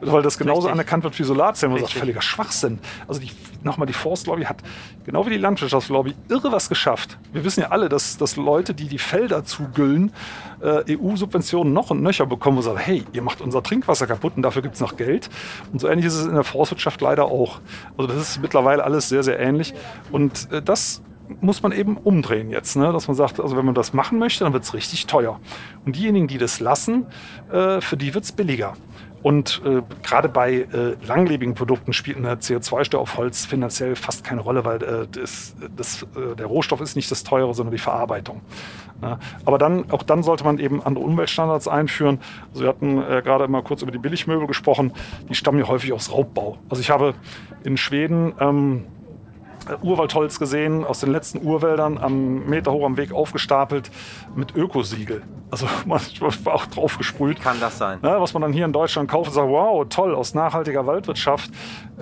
[0.00, 0.72] Weil das genauso Richtig.
[0.72, 1.74] anerkannt wird wie Solarzellen.
[1.74, 2.00] Das ist Richtig.
[2.00, 2.78] völliger Schwachsinn.
[3.08, 3.30] Also die,
[3.64, 4.58] nochmal, die Forstlobby hat,
[5.04, 7.18] genau wie die Landwirtschaftslobby, irre was geschafft.
[7.32, 10.12] Wir wissen ja alle, dass, dass Leute, die die Felder zugüllen,
[10.60, 14.42] äh, EU-Subventionen noch und nöcher bekommen und sagen, hey, ihr macht unser Trinkwasser kaputt und
[14.42, 15.30] dafür gibt es noch Geld.
[15.72, 17.60] Und so ähnlich ist es in der Forstwirtschaft leider auch.
[17.96, 19.74] Also das ist mittlerweile alles sehr, sehr ähnlich.
[20.12, 21.02] Und äh, das
[21.40, 22.92] muss man eben umdrehen jetzt, ne?
[22.92, 25.40] dass man sagt, also wenn man das machen möchte, dann wird es richtig teuer.
[25.84, 27.06] Und diejenigen, die das lassen,
[27.50, 28.74] äh, für die wird es billiger.
[29.22, 34.40] Und äh, gerade bei äh, langlebigen Produkten spielt eine CO2-Steuer auf Holz finanziell fast keine
[34.40, 38.40] Rolle, weil äh, das, das, äh, der Rohstoff ist nicht das Teure, sondern die Verarbeitung.
[39.00, 42.18] Ja, aber dann, auch dann sollte man eben andere Umweltstandards einführen.
[42.50, 44.92] Also wir hatten äh, gerade mal kurz über die Billigmöbel gesprochen.
[45.28, 46.58] Die stammen ja häufig aus Raubbau.
[46.68, 47.14] Also ich habe
[47.64, 49.01] in Schweden ähm, äh,
[49.82, 53.90] Urwaldholz gesehen, aus den letzten Urwäldern, am Meter hoch am Weg aufgestapelt
[54.34, 55.22] mit Ökosiegel.
[55.50, 56.00] Also man
[56.44, 57.40] war auch drauf gesprüht.
[57.40, 57.98] Kann das sein?
[58.02, 61.50] Ne, was man dann hier in Deutschland kauft und sagt, wow, toll, aus nachhaltiger Waldwirtschaft.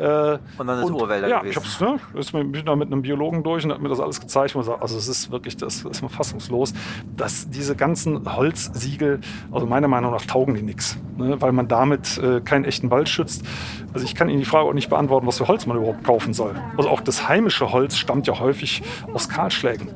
[0.01, 1.63] Äh, und dann ist Urwälder ja, gewesen.
[1.63, 4.55] Ich ne, mit, bin da mit einem Biologen durch und hat mir das alles gezeigt.
[4.55, 6.73] Und gesagt, also es ist wirklich, das ist man fassungslos,
[7.17, 9.21] dass diese ganzen Holzsiegel,
[9.53, 13.09] also meiner Meinung nach taugen die nichts, ne, weil man damit äh, keinen echten Wald
[13.09, 13.45] schützt.
[13.93, 16.33] Also ich kann Ihnen die Frage auch nicht beantworten, was für Holz man überhaupt kaufen
[16.33, 16.55] soll.
[16.77, 18.83] Also auch das heimische Holz stammt ja häufig
[19.13, 19.89] aus Kahlschlägen.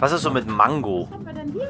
[0.00, 1.08] Was ist so mit Mango?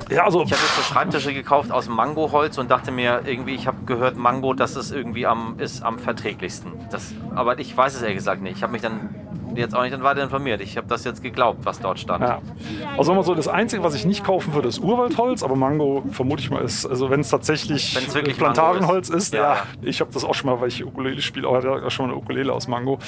[0.08, 3.66] Ja, also, ich habe jetzt so Schreibtische gekauft aus Mangoholz und dachte mir irgendwie, ich
[3.66, 6.72] habe gehört, Mango, das ist irgendwie am, ist am verträglichsten.
[6.90, 8.56] Das, aber ich weiß es ehrlich gesagt nicht.
[8.56, 9.14] Ich habe mich dann
[9.56, 10.60] jetzt auch nicht dann weiter informiert.
[10.60, 12.22] Ich habe das jetzt geglaubt, was dort stand.
[12.22, 12.40] Ja.
[12.96, 16.40] Also mal so, das Einzige, was ich nicht kaufen würde, ist Urwaldholz, aber Mango vermute
[16.40, 20.12] ich mal ist, also wenn es tatsächlich wirklich Plantagenholz ist, ist Ja, ja, ich habe
[20.12, 22.98] das auch schon mal, weil ich Ukulele spiele, auch schon mal eine Ukulele aus Mango.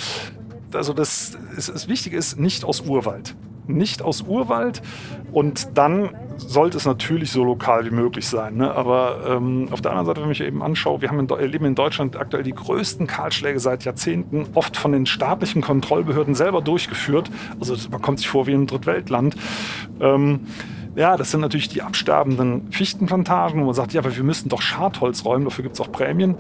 [0.75, 3.37] Also das, das, das Wichtige ist, nicht aus Urwald.
[3.67, 4.83] Nicht aus Urwald
[5.33, 8.57] und dann sollte es natürlich so lokal wie möglich sein.
[8.57, 8.71] Ne?
[8.73, 11.65] Aber ähm, auf der anderen Seite, wenn ich mir eben anschaue, wir haben in, leben
[11.65, 17.31] in Deutschland aktuell die größten Kahlschläge seit Jahrzehnten, oft von den staatlichen Kontrollbehörden selber durchgeführt.
[17.61, 19.37] Also man kommt sich vor wie einem Drittweltland.
[20.01, 20.41] Ähm,
[20.95, 24.61] ja, das sind natürlich die absterbenden Fichtenplantagen, wo man sagt, ja, aber wir müssen doch
[24.61, 26.37] Schadholz räumen, dafür gibt es auch Prämien.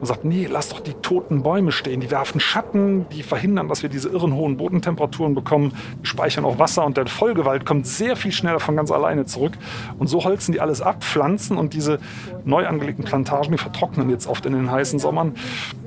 [0.00, 3.82] Man sagt, nee, lass doch die toten Bäume stehen, die werfen Schatten, die verhindern, dass
[3.82, 8.16] wir diese irren hohen Bodentemperaturen bekommen, die speichern auch Wasser und der Folgewald kommt sehr
[8.16, 9.52] viel schneller von ganz alleine zurück.
[9.98, 11.98] Und so holzen die alles ab, pflanzen und diese
[12.46, 15.34] neu angelegten Plantagen, die vertrocknen jetzt oft in den heißen Sommern.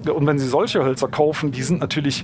[0.07, 2.24] Und wenn Sie solche Hölzer kaufen, die sind natürlich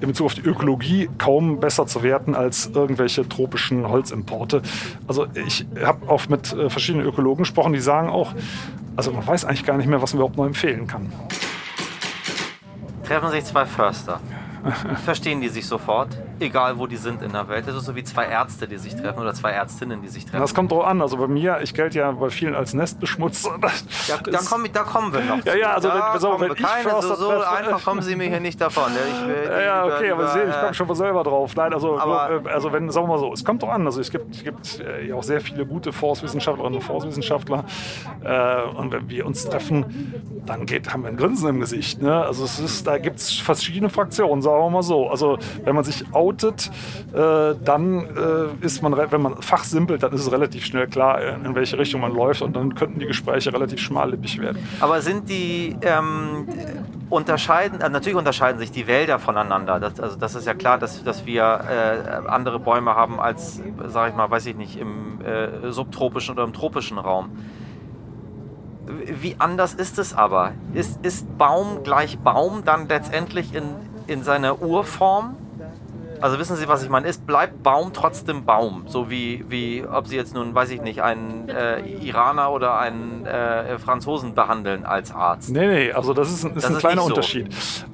[0.00, 4.62] in Bezug auf die Ökologie kaum besser zu werten als irgendwelche tropischen Holzimporte.
[5.06, 8.34] Also ich habe auch mit äh, verschiedenen Ökologen gesprochen, die sagen auch,
[8.96, 11.12] also man weiß eigentlich gar nicht mehr, was man überhaupt noch empfehlen kann.
[13.10, 14.20] Treffen sich zwei Förster.
[15.04, 16.08] Verstehen die sich sofort,
[16.38, 17.66] egal wo die sind in der Welt.
[17.66, 20.40] Das ist so wie zwei Ärzte, die sich treffen oder zwei Ärztinnen, die sich treffen.
[20.40, 21.00] Das kommt drauf an.
[21.02, 23.58] Also bei mir, ich gelte ja bei vielen als Nestbeschmutzer.
[24.08, 25.44] Ja, da, komm, da kommen wir noch.
[25.44, 26.56] Ja, ja, also da auf, kommen wenn wir.
[26.56, 28.90] ich Keine, so, Förster so treffe- einfach kommen Sie mir hier nicht davon.
[28.92, 31.54] Ja, ja, über- okay, aber über, Sie sehen, ich komme schon von selber drauf.
[31.54, 33.86] Nein, also, Aber- äh, also wenn, sagen wir mal so, es kommt doch an.
[33.86, 37.64] Also es gibt, es gibt äh, ja auch sehr viele gute Forstwissenschaftlerinnen und Forstwissenschaftler.
[38.24, 40.14] Äh, und wenn wir uns treffen,
[40.46, 42.02] dann geht, haben wir ein Grinsen im Gesicht.
[42.02, 42.24] Ne?
[42.24, 45.08] Also es ist, da gibt es verschiedene Fraktionen, sagen wir mal so.
[45.08, 46.70] Also wenn man sich outet,
[47.12, 51.50] äh, dann äh, ist man, wenn man fachsimpelt, dann ist es relativ schnell klar, in
[51.50, 52.42] in welche Richtung man läuft.
[52.42, 54.66] Und dann könnten die Gespräche relativ schmallippig werden.
[54.80, 56.46] Aber sind die ähm,
[57.10, 59.80] unterscheiden, äh, natürlich unterscheiden sich die Wälder voneinander.
[59.80, 64.10] Das, also das ist ja klar, dass, dass wir äh, andere Bäume haben als, sage
[64.10, 67.30] ich mal, weiß ich nicht, im äh, subtropischen oder im tropischen Raum.
[69.06, 70.52] Wie anders ist es aber?
[70.72, 73.62] Ist, ist Baum gleich Baum dann letztendlich in,
[74.06, 75.36] in seiner Urform?
[76.20, 77.08] Also wissen Sie, was ich meine?
[77.08, 78.84] Ist bleibt Baum trotzdem Baum?
[78.86, 83.24] So wie, wie ob Sie jetzt nun, weiß ich nicht, einen äh, Iraner oder einen
[83.24, 85.50] äh, Franzosen behandeln als Arzt.
[85.50, 87.08] Nee, nee, also das ist ein, ist Das ein ist kleiner so.
[87.08, 87.48] Unterschied.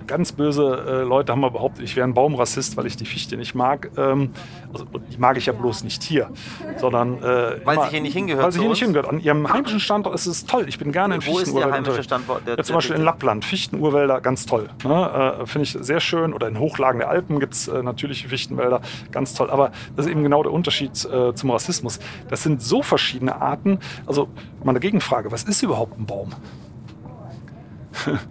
[0.06, 3.36] Ganz böse äh, Leute haben mal behauptet, ich wäre ein Baumrassist, weil ich die Fichte
[3.36, 3.90] nicht mag.
[3.96, 4.30] Ähm,
[4.72, 6.30] also, die mag ich ja bloß nicht hier,
[6.76, 7.22] sondern.
[7.22, 8.86] Äh, Weil sie hier nicht hingehört Weil sie hier nicht uns?
[8.86, 9.08] hingehört.
[9.08, 10.66] An ihrem heimischen Standort ist es toll.
[10.68, 12.02] Ich bin gerne in Wo ist der Fichtenurwäldern heimische.
[12.02, 12.46] Standort?
[12.46, 14.68] Der, Ja, zum Beispiel in Lappland, Fichtenurwälder, ganz toll.
[14.84, 15.36] Ne?
[15.42, 16.32] Äh, Finde ich sehr schön.
[16.32, 18.80] Oder in Hochlagen der Alpen gibt es äh, natürliche Fichtenwälder,
[19.12, 19.50] ganz toll.
[19.50, 21.98] Aber das ist eben genau der Unterschied äh, zum Rassismus.
[22.28, 23.78] Das sind so verschiedene Arten.
[24.06, 24.28] Also
[24.62, 26.30] meine Gegenfrage, was ist überhaupt ein Baum?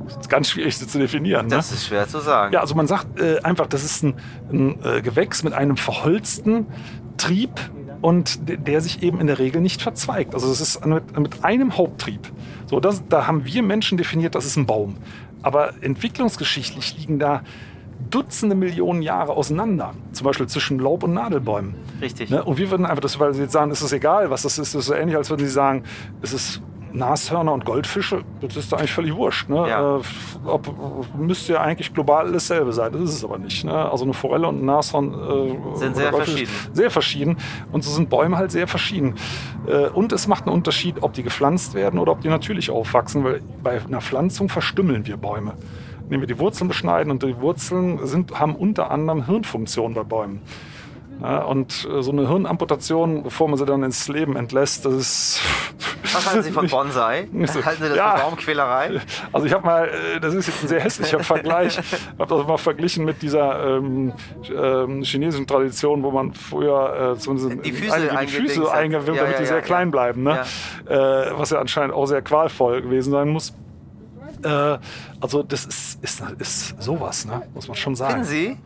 [0.05, 1.47] Das ist ganz schwierig zu definieren.
[1.47, 1.55] Ne?
[1.55, 2.53] Das ist schwer zu sagen.
[2.53, 4.13] Ja, also man sagt äh, einfach, das ist ein,
[4.51, 6.67] ein äh, Gewächs mit einem verholzten
[7.17, 7.51] Trieb
[8.01, 10.33] und de- der sich eben in der Regel nicht verzweigt.
[10.33, 12.31] Also es ist mit, mit einem Haupttrieb.
[12.67, 14.95] So, das, da haben wir Menschen definiert, das ist ein Baum.
[15.41, 17.41] Aber entwicklungsgeschichtlich liegen da
[18.09, 19.93] Dutzende Millionen Jahre auseinander.
[20.11, 21.75] Zum Beispiel zwischen Laub- und Nadelbäumen.
[22.01, 22.29] Richtig.
[22.29, 22.43] Ne?
[22.43, 24.75] Und wir würden einfach, das, weil Sie jetzt sagen, es ist egal, was das ist,
[24.75, 25.83] das ist so ähnlich, als würden Sie sagen,
[26.21, 26.61] es ist
[26.95, 29.49] Nashörner und Goldfische, das ist doch eigentlich völlig wurscht.
[29.49, 29.67] Ne?
[29.67, 29.97] Ja.
[29.97, 30.01] Äh,
[30.45, 30.73] ob,
[31.17, 33.63] müsste ja eigentlich global dasselbe sein, das ist es aber nicht.
[33.63, 33.73] Ne?
[33.73, 36.51] Also eine Forelle und ein Nashorn äh, Sind sehr verschieden.
[36.73, 37.37] Sehr verschieden.
[37.71, 39.15] Und so sind Bäume halt sehr verschieden.
[39.67, 43.23] Äh, und es macht einen Unterschied, ob die gepflanzt werden oder ob die natürlich aufwachsen,
[43.23, 45.53] weil bei einer Pflanzung verstümmeln wir Bäume.
[46.05, 50.41] Indem wir die Wurzeln beschneiden und die Wurzeln sind, haben unter anderem Hirnfunktion bei Bäumen.
[51.21, 55.41] Ja, und äh, so eine Hirnamputation, bevor man sie dann ins Leben entlässt, das ist.
[56.13, 57.27] Was halten Sie von Bonsai?
[57.45, 58.17] So- Halten Sie das Ja.
[58.17, 59.01] für Baumquälerei?
[59.31, 62.45] Also ich habe mal, äh, das ist jetzt ein sehr hässlicher Vergleich, ich habe das
[62.47, 64.13] mal verglichen mit dieser ähm,
[64.53, 68.73] ähm, chinesischen Tradition, wo man früher äh, zumindest Die Füße einige die Füße hat.
[68.73, 70.41] eingewimmt, Ja, damit die sehr klein bleiben, ne?
[70.87, 70.95] Äh,
[71.37, 73.53] was ja anscheinend auch sehr qualvoll gewesen sein muss.
[74.43, 74.77] Äh,
[75.21, 77.41] also das ist, ist, ist sowas, ne?
[77.53, 78.25] muss man schon sagen.
[78.25, 78.57] Finden Sie?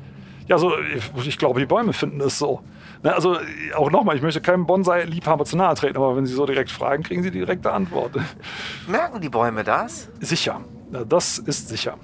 [0.49, 2.61] Ja, also ich, ich glaube, die Bäume finden es so.
[3.03, 3.37] Ne, also
[3.77, 7.03] auch nochmal, ich möchte keinem Bonsai-Liebhaber zu nahe treten, aber wenn Sie so direkt fragen,
[7.03, 8.13] kriegen Sie die direkte Antwort.
[8.87, 10.09] Merken die Bäume das?
[10.19, 10.61] Sicher.
[11.07, 11.97] Das ist sicher.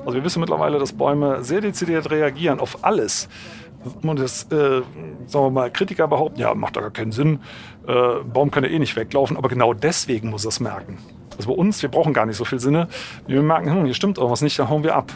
[0.00, 3.28] Also wir wissen mittlerweile, dass Bäume sehr dezidiert reagieren auf alles.
[4.02, 4.82] Und das, äh,
[5.26, 7.38] sagen wir mal, Kritiker behaupten, ja, macht da gar keinen Sinn.
[7.86, 10.98] Äh, ein Baum kann ja eh nicht weglaufen, aber genau deswegen muss er es merken.
[11.36, 12.88] Also bei uns, wir brauchen gar nicht so viel Sinne.
[13.28, 15.12] Wir merken, hm, hier stimmt irgendwas nicht, dann hauen wir ab.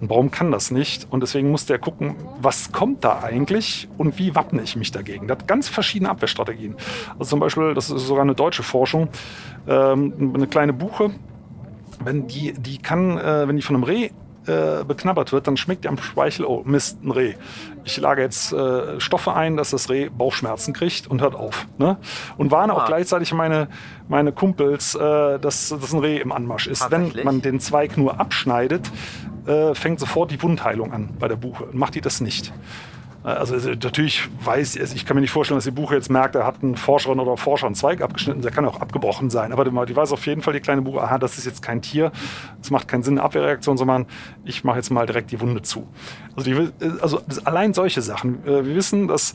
[0.00, 4.18] Ein Baum kann das nicht und deswegen muss der gucken, was kommt da eigentlich und
[4.18, 5.28] wie wappne ich mich dagegen.
[5.28, 6.76] Der hat ganz verschiedene Abwehrstrategien.
[7.18, 9.08] Also zum Beispiel, das ist sogar eine deutsche Forschung,
[9.66, 11.10] ähm, eine kleine Buche,
[12.02, 14.10] wenn die, die kann, äh, wenn die von einem Reh
[14.46, 17.34] äh, beknabbert wird, dann schmeckt die am Speichel, oh Mist, ein Reh.
[17.84, 21.66] Ich lage jetzt äh, Stoffe ein, dass das Reh Bauchschmerzen kriegt und hört auf.
[21.78, 21.96] Ne?
[22.36, 22.86] Und warne auch Ah.
[22.86, 23.68] gleichzeitig meine,
[24.08, 26.90] meine Kumpels, äh, dass das ein Reh im Anmarsch ist.
[26.90, 28.90] Wenn man den Zweig nur abschneidet,
[29.46, 31.66] äh, fängt sofort die Wundheilung an bei der Buche.
[31.72, 32.52] Macht die das nicht.
[33.24, 36.34] Also also natürlich weiß also ich kann mir nicht vorstellen, dass die Buche jetzt merkt,
[36.34, 39.50] da hat ein Forscherin oder Forscher einen Zweig abgeschnitten, der kann auch abgebrochen sein.
[39.52, 42.12] Aber die weiß auf jeden Fall, die kleine Buche, aha, das ist jetzt kein Tier,
[42.58, 44.04] das macht keinen Sinn, eine Abwehrreaktion, sondern
[44.44, 45.88] ich mache jetzt mal direkt die Wunde zu.
[46.36, 46.70] Also, die,
[47.00, 48.44] also allein solche Sachen.
[48.44, 49.32] Äh, Wir wissen, dass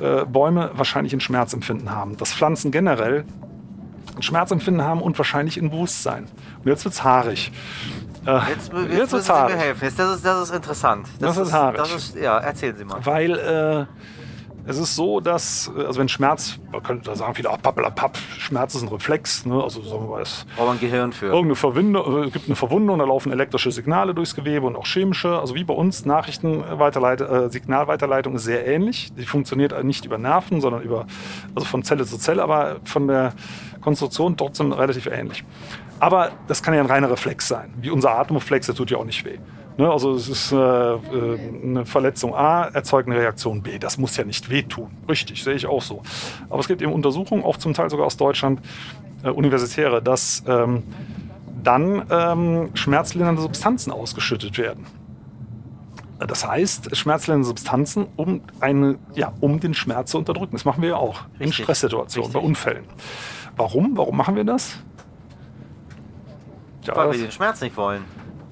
[0.00, 3.24] äh, Bäume wahrscheinlich ein Schmerzempfinden haben, dass Pflanzen generell
[4.16, 6.24] ein Schmerzempfinden haben und wahrscheinlich ein Bewusstsein.
[6.64, 7.52] Und jetzt wird's haarig.
[8.28, 9.84] Äh, Jetzt, jetzt, jetzt müssen Sie mir helfen.
[9.84, 11.06] Jetzt, das, ist, das ist interessant.
[11.18, 11.78] Das ist haarig.
[11.78, 13.04] Das ist, ja, erzählen Sie mal.
[13.04, 13.86] Weil äh,
[14.66, 17.58] es ist so, dass, äh, also wenn Schmerz, man könnte da sagen viele, ach,
[18.38, 19.62] Schmerz ist ein Reflex, ne?
[19.62, 21.26] also sagen wir mal, es Braucht ein Gehirn für.
[21.26, 24.84] irgendeine Verwindung, äh, es gibt eine Verwundung, da laufen elektrische Signale durchs Gewebe und auch
[24.84, 29.10] chemische, also wie bei uns, Nachrichtenweiterleitung, äh, Signalweiterleitung ist sehr ähnlich.
[29.14, 31.06] Die funktioniert nicht über Nerven, sondern über,
[31.54, 33.32] also von Zelle zu Zelle, aber von der
[33.80, 35.44] Konstruktion trotzdem relativ ähnlich.
[36.00, 39.04] Aber das kann ja ein reiner Reflex sein, wie unser Atemreflex, der tut ja auch
[39.04, 39.38] nicht weh.
[39.78, 40.98] Ne, also es ist äh, äh,
[41.62, 43.78] eine Verletzung A, erzeugt eine Reaktion B.
[43.78, 44.90] Das muss ja nicht wehtun.
[45.08, 46.02] Richtig, sehe ich auch so.
[46.50, 48.60] Aber es gibt eben Untersuchungen, auch zum Teil sogar aus Deutschland,
[49.22, 50.82] äh, universitäre, dass ähm,
[51.62, 54.84] dann ähm, schmerzlindernde Substanzen ausgeschüttet werden.
[56.18, 60.56] Das heißt, schmerzlindernde Substanzen, um, eine, ja, um den Schmerz zu unterdrücken.
[60.56, 62.48] Das machen wir ja auch in Richtig, Stresssituationen, bei richtig.
[62.48, 62.84] Unfällen.
[63.56, 63.96] Warum?
[63.96, 64.78] Warum machen wir das?
[66.88, 68.04] Ja, Weil wir den Schmerz nicht wollen.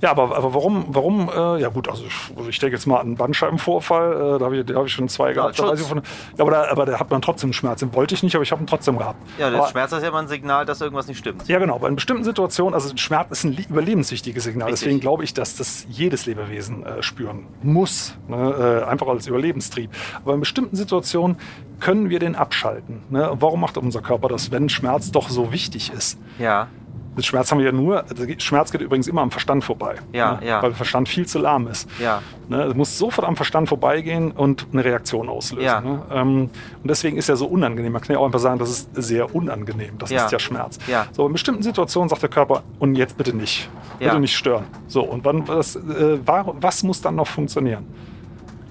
[0.03, 2.97] ja, aber, aber warum, warum, äh, ja gut, also ich, also ich denke jetzt mal
[2.97, 5.59] an einen Bandscheibenvorfall, äh, da habe ich, da hab ich schon zwei gehabt.
[5.59, 6.03] Ich von,
[6.37, 7.81] ja, aber da, aber da hat man trotzdem Schmerz.
[7.81, 9.19] Den wollte ich nicht, aber ich habe ihn trotzdem gehabt.
[9.39, 11.49] Ja, der aber, Schmerz ist ja immer ein Signal, dass irgendwas nicht stimmt.
[11.49, 11.79] ja, genau.
[11.79, 14.69] Bei einer bestimmten Situation, also Schmerz ist ein überlebenswichtiges Signal.
[14.69, 14.81] Richtig.
[14.81, 18.17] Deswegen glaube ich, dass das jedes Lebewesen äh, spüren muss.
[18.29, 18.83] Ne?
[18.85, 19.91] Äh, einfach als Überlebenstrieb.
[20.23, 21.39] Aber in bestimmten Situationen
[21.81, 23.03] können wir den abschalten.
[23.09, 23.31] Ne?
[23.41, 26.19] Warum macht unser Körper das, wenn Schmerz doch so wichtig ist?
[26.39, 26.69] Ja,
[27.17, 29.97] Mit Schmerz haben wir ja nur, also Schmerz geht übrigens immer am Verstand vorbei.
[30.13, 30.47] Ja, ne?
[30.47, 30.63] ja.
[30.63, 31.89] Weil der Verstand viel zu lahm ist.
[31.99, 32.23] ja.
[32.49, 35.65] Ne, es muss sofort am Verstand vorbeigehen und eine Reaktion auslösen.
[35.65, 35.81] Ja.
[35.81, 36.03] Ne?
[36.13, 36.51] Ähm, und
[36.89, 37.91] deswegen ist er so unangenehm.
[37.91, 39.99] Man kann ja auch einfach sagen, das ist sehr unangenehm.
[39.99, 40.27] Das Ja.
[40.27, 40.79] ist ja Schmerz.
[40.87, 41.07] Ja.
[41.11, 43.69] So, in bestimmten Situationen sagt der Körper, und jetzt bitte nicht.
[43.99, 44.11] Ja.
[44.11, 44.65] Bitte nicht stören.
[44.87, 47.85] So, und wann, was, äh, war, was muss dann noch funktionieren?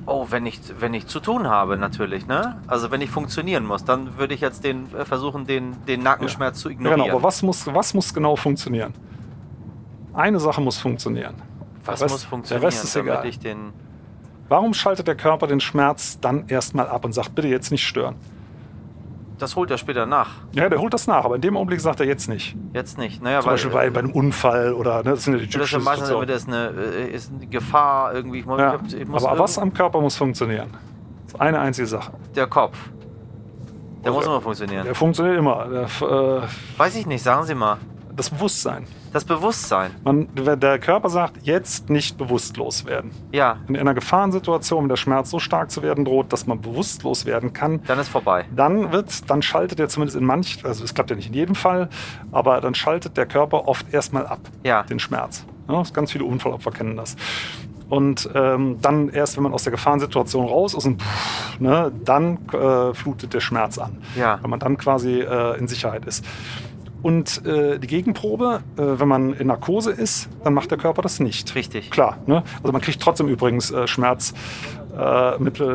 [0.08, 2.60] Oh, wenn ich, wenn ich zu tun habe, natürlich, ne?
[2.68, 6.60] Also wenn ich funktionieren muss, dann würde ich jetzt den, äh, versuchen, den, den Nackenschmerz
[6.60, 7.01] zu Ja, ignorieren.
[7.06, 8.93] genau, aber was muss, was muss genau funktionieren?
[10.14, 11.36] Eine Sache muss funktionieren.
[11.84, 13.26] was Rest- muss funktionieren, Der Rest ist egal.
[13.26, 13.74] ich den...
[14.47, 18.16] Warum schaltet der Körper den Schmerz dann erstmal ab und sagt, bitte jetzt nicht stören?
[19.38, 20.30] Das holt er später nach.
[20.54, 22.56] Ja, der holt das nach, aber in dem Augenblick sagt er jetzt nicht.
[22.74, 23.22] Jetzt nicht.
[23.22, 25.72] Naja, Zum Beispiel bei, bei einem Unfall oder ne, das sind ja die das ist
[25.72, 26.28] typischen Situationen.
[26.28, 28.40] damit ist eine, äh, ist eine Gefahr irgendwie.
[28.40, 28.80] Ich Ja.
[28.88, 30.70] ich Aber was am Körper muss funktionieren?
[31.26, 32.14] Das ist eine einzige Sache.
[32.36, 32.78] Der Kopf.
[34.04, 34.86] Der Also, muss immer funktionieren.
[34.86, 35.68] Der funktioniert immer.
[35.68, 36.42] Der, äh,
[36.78, 37.78] Weiß ich nicht, sagen Sie mal.
[38.16, 38.86] das Bewusstsein.
[39.16, 39.91] Das Bewusstsein.
[40.03, 43.11] Man, wenn der Körper sagt, jetzt nicht bewusstlos werden.
[43.32, 47.26] Ja, In einer Gefahrensituation, wenn der Schmerz so stark zu werden droht, dass man bewusstlos
[47.26, 48.43] werden kann, dann ist vorbei.
[48.53, 51.55] dann wird, dann schaltet er zumindest in manch, also es klappt ja nicht in jedem
[51.55, 51.88] Fall,
[52.34, 54.84] aber dann schaltet der Körper oft erstmal ab, Ja.
[54.84, 55.45] den Schmerz.
[55.70, 57.16] Ja, ganz viele Unfallopfer kennen das.
[57.88, 62.39] Und ähm, dann erst, wenn man aus der Gefahrensituation raus ist und pff, ne, dann
[62.51, 64.01] äh, flutet der Schmerz an.
[64.18, 64.39] Ja.
[64.41, 66.26] Wenn man dann quasi äh, in Sicherheit ist.
[67.06, 71.20] Und äh, die Gegenprobe, äh, wenn man in Narkose ist, dann macht der Körper das
[71.20, 71.53] nicht.
[71.53, 71.91] Richtig.
[71.91, 72.18] Klar.
[72.26, 72.41] Ne?
[72.64, 74.34] Also man kriegt trotzdem übrigens äh, Schmerzmittel,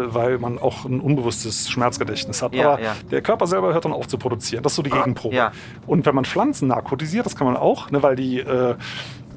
[0.07, 2.53] äh, weil man auch ein unbewusstes Schmerzgedächtnis hat.
[2.53, 2.97] Ja, Aber ja.
[3.13, 4.65] der Körper selber hört dann auf zu produzieren.
[4.65, 5.37] Das ist so die Gegenprobe.
[5.37, 5.53] Ja.
[5.87, 8.75] Und wenn man Pflanzen narkotisiert, das kann man auch, ne, weil die, äh,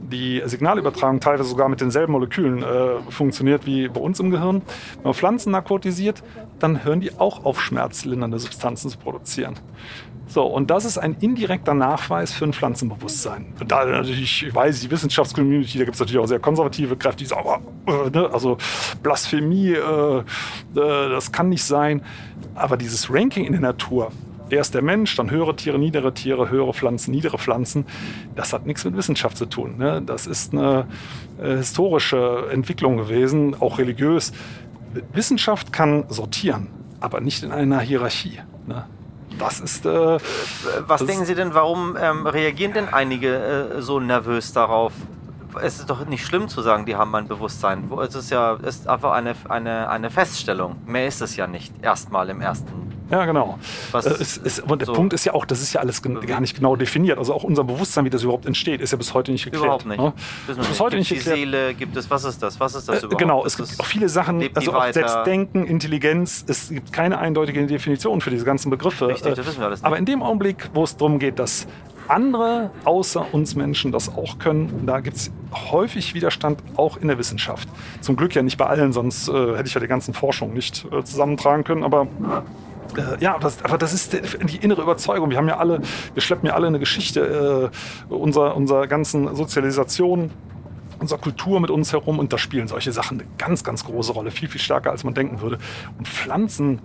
[0.01, 4.63] die Signalübertragung teilweise sogar mit denselben Molekülen äh, funktioniert wie bei uns im Gehirn.
[4.95, 6.23] Wenn man Pflanzen narkotisiert,
[6.57, 9.59] dann hören die auch auf, schmerzlindernde Substanzen zu produzieren.
[10.33, 13.53] So, und das ist ein indirekter Nachweis für ein Pflanzenbewusstsein.
[13.59, 17.19] Und da natürlich, ich weiß, die Wissenschaftscommunity, da gibt es natürlich auch sehr konservative Kräfte,
[17.19, 17.47] die sagen,
[17.85, 18.57] oh, äh, ne, also
[19.03, 20.23] Blasphemie, äh, äh,
[20.73, 22.01] das kann nicht sein.
[22.55, 24.11] Aber dieses Ranking in der Natur,
[24.49, 27.85] erst der Mensch, dann höhere Tiere, niedere Tiere, höhere Pflanzen, niedere Pflanzen,
[28.35, 29.77] das hat nichts mit Wissenschaft zu tun.
[29.77, 30.01] Ne?
[30.03, 30.87] Das ist eine
[31.39, 34.31] äh, historische Entwicklung gewesen, auch religiös.
[35.13, 36.69] Wissenschaft kann sortieren,
[37.01, 38.39] aber nicht in einer Hierarchie.
[38.65, 38.87] Ne?
[39.43, 39.85] Das ist.
[39.85, 40.17] Äh,
[40.87, 44.93] Was denken Sie denn, warum ähm, reagieren denn einige äh, so nervös darauf?
[45.61, 47.91] Es ist doch nicht schlimm zu sagen, die haben ein Bewusstsein.
[48.01, 50.77] Es ist ja ist einfach eine, eine, eine Feststellung.
[50.87, 53.59] Mehr ist es ja nicht, erstmal im ersten ja, genau.
[53.91, 56.01] Was, äh, es, es, und der so Punkt ist ja auch, das ist ja alles
[56.01, 57.17] gar nicht genau definiert.
[57.17, 59.63] Also auch unser Bewusstsein, wie das überhaupt entsteht, ist ja bis heute nicht geklärt.
[59.63, 59.99] Überhaupt nicht.
[59.99, 60.13] Ne?
[60.47, 60.79] Bis nicht.
[60.79, 61.37] heute nicht die geklärt.
[61.37, 62.59] Seele, gibt es, was ist das?
[62.59, 63.21] Was ist das äh, überhaupt?
[63.21, 68.21] Genau, es gibt auch viele Sachen, also auch Selbstdenken, Intelligenz, es gibt keine eindeutige Definition
[68.21, 69.07] für diese ganzen Begriffe.
[69.07, 69.85] Richtig, das wissen wir alles nicht.
[69.85, 71.67] Aber in dem Augenblick, wo es darum geht, dass
[72.07, 74.85] andere außer uns Menschen das auch können.
[74.85, 75.31] Da gibt es
[75.71, 77.67] häufig Widerstand, auch in der Wissenschaft.
[78.01, 80.85] Zum Glück ja nicht bei allen, sonst äh, hätte ich ja die ganzen Forschungen nicht
[80.91, 81.83] äh, zusammentragen können.
[81.83, 82.07] Aber
[82.97, 85.29] äh, ja, das, aber das ist die innere Überzeugung.
[85.29, 85.81] Wir haben ja alle,
[86.13, 87.71] wir schleppen ja alle eine Geschichte
[88.09, 90.31] äh, unserer, unserer ganzen Sozialisation
[90.99, 94.31] unserer Kultur mit uns herum und da spielen solche Sachen eine ganz, ganz große Rolle,
[94.31, 95.57] viel, viel stärker als man denken würde.
[95.97, 96.79] Und Pflanzen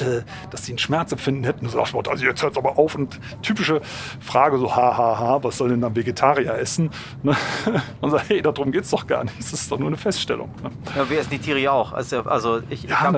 [0.00, 1.68] äh, dass sie einen Schmerz empfinden hätten.
[1.68, 2.94] So nach also jetzt hört es aber auf.
[2.94, 3.80] Und typische
[4.20, 6.90] Frage so, ha, ha, ha, was soll denn ein Vegetarier essen?
[7.22, 7.36] Ne?
[8.00, 9.38] Und sagt, hey, darum geht es doch gar nicht.
[9.38, 10.50] Das ist doch nur eine Feststellung.
[10.62, 10.70] Ne?
[10.96, 11.92] Ja, wir essen die Tiere ja auch.
[11.92, 13.14] Also, also ich, ja, ich hab,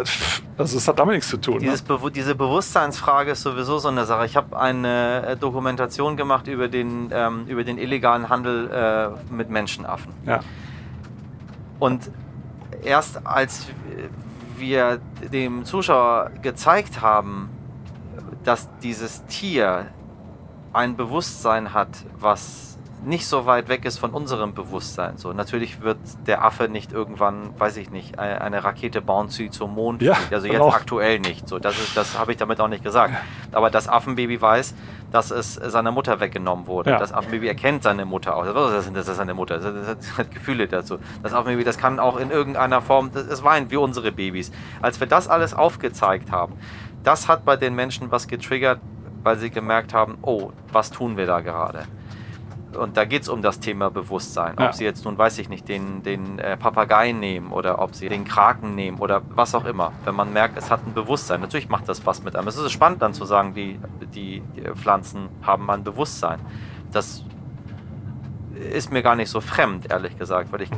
[0.58, 1.58] also es hat damit nichts zu tun.
[1.60, 1.98] Dieses ne?
[1.98, 4.26] Be diese Bewusstseinsfrage ist sowieso so eine Sache.
[4.26, 9.50] Ich habe eine äh, Dokumentation gemacht über den, ähm, über den illegalen Handel äh, mit
[9.50, 10.12] Menschenaffen.
[10.26, 10.40] Ja.
[11.78, 12.10] Und
[12.84, 13.66] erst als
[14.62, 15.00] wir
[15.30, 17.50] dem Zuschauer gezeigt haben,
[18.44, 19.88] dass dieses Tier
[20.72, 22.71] ein Bewusstsein hat, was
[23.04, 25.16] nicht so weit weg ist von unserem Bewusstsein.
[25.16, 29.74] So, natürlich wird der Affe nicht irgendwann, weiß ich nicht, eine Rakete bauen, sie zum
[29.74, 30.02] Mond.
[30.02, 30.74] Ja, also jetzt auch.
[30.74, 31.48] aktuell nicht.
[31.48, 33.14] So, das das habe ich damit auch nicht gesagt.
[33.52, 34.74] Aber das Affenbaby weiß,
[35.10, 36.90] dass es seiner Mutter weggenommen wurde.
[36.90, 36.98] Ja.
[36.98, 38.44] Das Affenbaby erkennt seine Mutter auch.
[38.44, 39.58] Das ist seine Mutter.
[39.58, 40.98] Das hat Gefühle dazu.
[41.22, 44.52] Das Affenbaby, das kann auch in irgendeiner Form, es weint wie unsere Babys.
[44.80, 46.54] Als wir das alles aufgezeigt haben,
[47.02, 48.80] das hat bei den Menschen was getriggert,
[49.22, 51.84] weil sie gemerkt haben, oh, was tun wir da gerade?
[52.76, 54.56] Und da geht es um das Thema Bewusstsein.
[54.58, 54.66] Ja.
[54.66, 58.08] Ob sie jetzt nun, weiß ich nicht, den, den äh, Papageien nehmen oder ob sie
[58.08, 59.92] den Kraken nehmen oder was auch immer.
[60.04, 61.40] Wenn man merkt, es hat ein Bewusstsein.
[61.40, 62.48] Natürlich macht das was mit einem.
[62.48, 63.78] Es ist spannend dann zu sagen, die,
[64.14, 66.40] die, die Pflanzen haben ein Bewusstsein.
[66.92, 67.24] Das
[68.62, 70.70] ist mir gar nicht so fremd, ehrlich gesagt, weil ich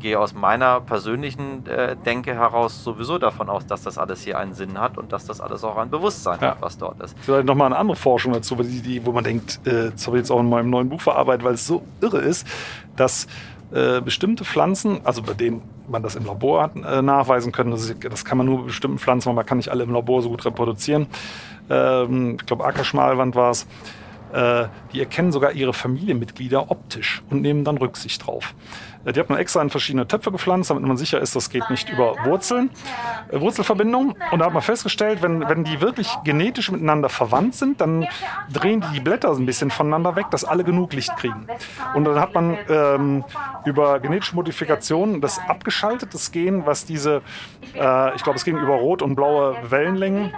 [0.00, 4.54] gehe aus meiner persönlichen äh, Denke heraus sowieso davon aus, dass das alles hier einen
[4.54, 6.50] Sinn hat und dass das alles auch ein Bewusstsein ja.
[6.52, 7.16] hat, was dort ist.
[7.20, 10.30] Vielleicht nochmal eine andere Forschung dazu, die, wo man denkt, äh, das habe ich jetzt
[10.30, 12.46] auch in meinem neuen Buch verarbeitet, weil es so irre ist,
[12.96, 13.26] dass
[13.72, 17.84] äh, bestimmte Pflanzen, also bei denen man das im Labor hat, äh, nachweisen können, das,
[17.84, 20.22] ist, das, kann man nur bei bestimmten Pflanzen, weil man kann nicht alle im Labor
[20.22, 21.06] so gut reproduzieren.
[21.70, 23.66] Ähm, ich glaube, Ackerschmalwand war es
[24.32, 28.54] die erkennen sogar ihre Familienmitglieder optisch und nehmen dann Rücksicht drauf.
[29.04, 31.88] Die hat man extra in verschiedene Töpfe gepflanzt, damit man sicher ist, das geht nicht
[31.88, 32.70] über Wurzeln,
[33.30, 34.14] äh, Wurzelverbindungen.
[34.30, 38.06] Und da hat man festgestellt, wenn, wenn die wirklich genetisch miteinander verwandt sind, dann
[38.52, 41.46] drehen die die Blätter ein bisschen voneinander weg, dass alle genug Licht kriegen.
[41.94, 43.24] Und dann hat man ähm,
[43.64, 47.22] über genetische Modifikation das abgeschaltet, das Gen, was diese,
[47.74, 50.32] äh, ich glaube, es ging über rot und blaue Wellenlängen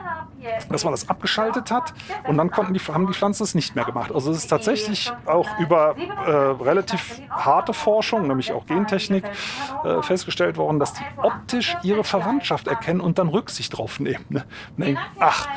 [0.69, 1.95] dass man das abgeschaltet hat
[2.29, 4.13] und dann konnten die, haben die Pflanzen es nicht mehr gemacht.
[4.15, 6.31] Also es ist tatsächlich auch über äh,
[6.63, 9.25] relativ harte Forschung, nämlich auch Gentechnik,
[9.85, 14.25] äh, festgestellt worden, dass die optisch ihre Verwandtschaft erkennen und dann Rücksicht drauf nehmen.
[14.29, 14.45] Ne?
[14.77, 15.49] Denken, ach,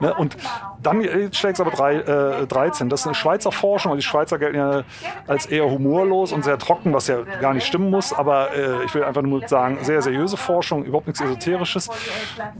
[0.00, 0.14] ne?
[0.14, 0.36] und
[0.82, 1.02] dann
[1.32, 2.88] schlägt es aber drei, äh, 13.
[2.88, 4.82] Das ist eine Schweizer Forschung, und die Schweizer gelten ja
[5.26, 8.94] als eher humorlos und sehr trocken, was ja gar nicht stimmen muss, aber äh, ich
[8.94, 11.88] will einfach nur sagen, sehr seriöse Forschung, überhaupt nichts Esoterisches.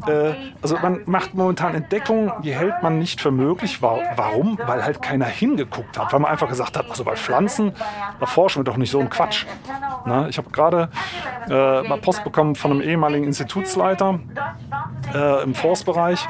[0.06, 0.32] Äh,
[0.62, 3.82] also man macht momentan Entdeckungen, die hält man nicht für möglich.
[3.82, 4.58] Warum?
[4.64, 6.12] Weil halt keiner hingeguckt hat.
[6.12, 7.72] Weil man einfach gesagt hat, also bei Pflanzen,
[8.20, 9.46] da forschen wir doch nicht so einen Quatsch.
[10.06, 10.88] Na, ich habe gerade
[11.48, 14.20] äh, mal Post bekommen von einem ehemaligen Institutsleiter
[15.14, 16.26] äh, im Forstbereich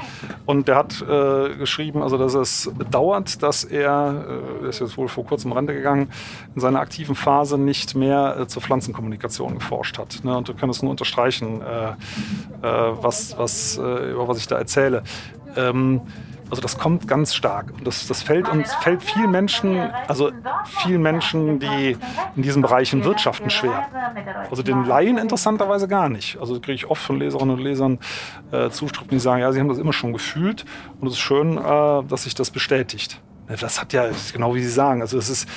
[0.46, 4.24] und der hat äh, geschrieben, also dass es bedauert, dass er,
[4.62, 6.11] äh, ist jetzt wohl vor kurzem Rente gegangen,
[6.54, 10.24] in seiner aktiven Phase nicht mehr äh, zur Pflanzenkommunikation geforscht hat.
[10.24, 10.36] Ne?
[10.36, 11.92] Und du kannst nur unterstreichen, äh,
[12.62, 15.02] was, was, über was ich da erzähle.
[15.57, 16.00] Ähm,
[16.49, 17.72] Also das kommt ganz stark.
[17.76, 20.30] Und das, das fällt uns, fällt vielen Menschen, also
[20.64, 21.97] vielen Menschen, die
[22.36, 23.88] in diesen Bereichen wirtschaften, schwer.
[24.51, 26.38] Also den Laien interessanterweise gar nicht.
[26.38, 27.99] Also kriege ich oft von Leserinnen und Lesern
[28.53, 30.64] äh, Zuschriften, die sagen, ja, sie haben das immer schon gefühlt
[31.01, 31.61] und es ist schön, äh,
[32.05, 33.20] dass sich das bestätigt.
[33.49, 35.49] Das hat ja, genau wie Sie sagen, also es ist,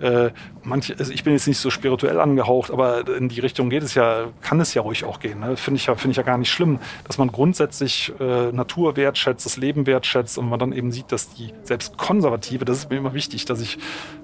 [0.00, 0.30] äh,
[0.64, 3.94] manche, also ich bin jetzt nicht so spirituell angehaucht, aber in die Richtung geht es
[3.94, 5.40] ja, kann es ja ruhig auch gehen.
[5.40, 5.56] Ne?
[5.56, 9.46] Finde ich, ja, find ich ja gar nicht schlimm, dass man grundsätzlich äh, Natur wertschätzt,
[9.46, 12.96] das Leben wertschätzt und man dann eben sieht, dass die selbst konservative, das ist mir
[12.96, 13.78] immer wichtig, dass ich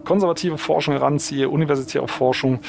[0.05, 2.61] konservative Forschung heranziehe, universitäre Forschung,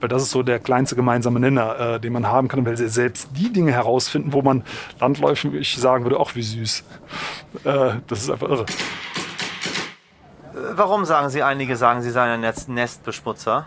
[0.00, 2.88] weil das ist so der kleinste gemeinsame Nenner, äh, den man haben kann, weil sie
[2.88, 4.64] selbst die Dinge herausfinden, wo man
[5.00, 6.84] landläufig sagen würde, ach wie süß.
[7.64, 8.66] Äh, das ist einfach irre.
[10.54, 13.66] Warum sagen Sie, einige sagen, Sie seien ein Nestbeschmutzer?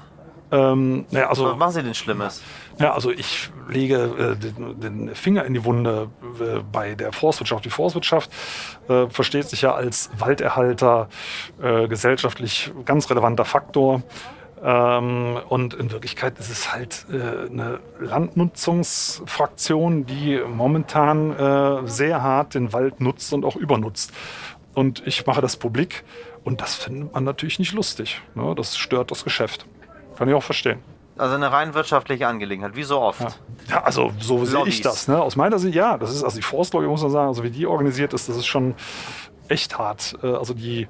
[0.51, 2.41] Ähm, naja, also, Was machen Sie denn Schlimmes?
[2.79, 6.07] Ja, also ich lege äh, den, den, Finger in die Wunde
[6.39, 7.65] äh, bei der Forstwirtschaft.
[7.65, 8.31] Die Forstwirtschaft
[8.87, 11.09] äh, versteht sich ja als Walderhalter,
[11.61, 14.03] äh, gesellschaftlich ganz relevanter Faktor.
[14.63, 22.53] Ähm, und in Wirklichkeit ist es halt äh, eine Landnutzungsfraktion, die momentan äh, sehr hart
[22.53, 24.13] den Wald nutzt und auch übernutzt.
[24.73, 26.05] Und ich mache das publik
[26.47, 28.21] und das findet man natürlich nicht lustig.
[28.33, 28.55] Ne?
[28.55, 29.65] Das stört das Geschäft.
[30.17, 30.79] Kann ich auch verstehen.
[31.17, 33.19] Also eine rein wirtschaftliche Angelegenheit, wie so oft.
[33.19, 33.29] Ja,
[33.67, 35.09] ja also so sehe ich das.
[35.09, 35.21] Ne?
[35.21, 37.67] Aus meiner Sicht, ja, das ist also die Forstlobby, muss man sagen, also wie die
[37.67, 38.75] organisiert ist, das ist schon
[39.49, 40.17] echt hart.
[40.23, 40.87] Äh, also die,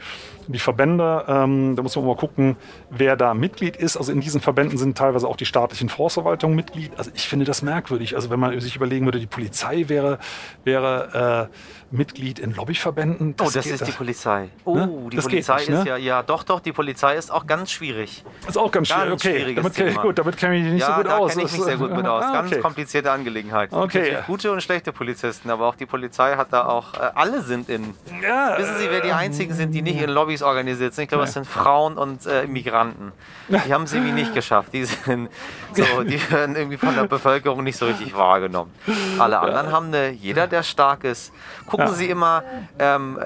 [0.47, 2.55] die Verbände, ähm, da muss man mal gucken,
[2.89, 3.97] wer da Mitglied ist.
[3.97, 6.91] Also in diesen Verbänden sind teilweise auch die staatlichen Forstverwaltungen Mitglied.
[6.97, 8.15] Also ich finde das merkwürdig.
[8.15, 10.19] Also wenn man sich überlegen würde, die Polizei wäre,
[10.63, 11.55] wäre äh,
[11.89, 13.35] Mitglied in Lobbyverbänden.
[13.37, 14.49] Das oh, das ist die Polizei.
[14.65, 15.09] Oh, ne?
[15.11, 15.89] die das Polizei nicht, ist ne?
[15.89, 18.23] ja, ja, doch, doch, die Polizei ist auch ganz schwierig.
[18.47, 19.43] Ist auch ganz, ganz schwierig.
[19.43, 20.01] Okay, damit, Thema.
[20.01, 21.31] gut, damit kenne ich mich nicht ja, so gut da aus.
[21.31, 22.23] kenne ich mich sehr gut mit aus.
[22.23, 22.49] Ah, okay.
[22.49, 23.71] Ganz komplizierte Angelegenheit.
[23.71, 24.17] Okay.
[24.27, 27.93] Gute und schlechte Polizisten, aber auch die Polizei hat da auch, äh, alle sind in.
[28.21, 31.03] Ja, wissen Sie, wer die einzigen sind, die nicht in Lobbys organisiert sind?
[31.03, 33.11] Ich glaube, das sind Frauen und äh, Migranten.
[33.49, 34.73] Die haben es irgendwie nicht geschafft.
[34.73, 35.29] Die sind
[35.73, 38.71] so, die werden irgendwie von der Bevölkerung nicht so richtig wahrgenommen.
[39.19, 41.31] Alle anderen haben eine, jeder, der stark ist.
[41.65, 42.43] Gucken Sie immer,
[42.79, 43.23] ähm, äh,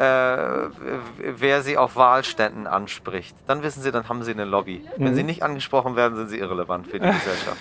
[1.38, 3.36] wer sie auf Wahlständen anspricht.
[3.48, 4.86] Dann wissen sie, dann haben sie eine Lobby.
[4.98, 5.06] Mhm.
[5.06, 7.58] Wenn sie nicht angesprochen werden, sind sie irrelevant für die Gesellschaft.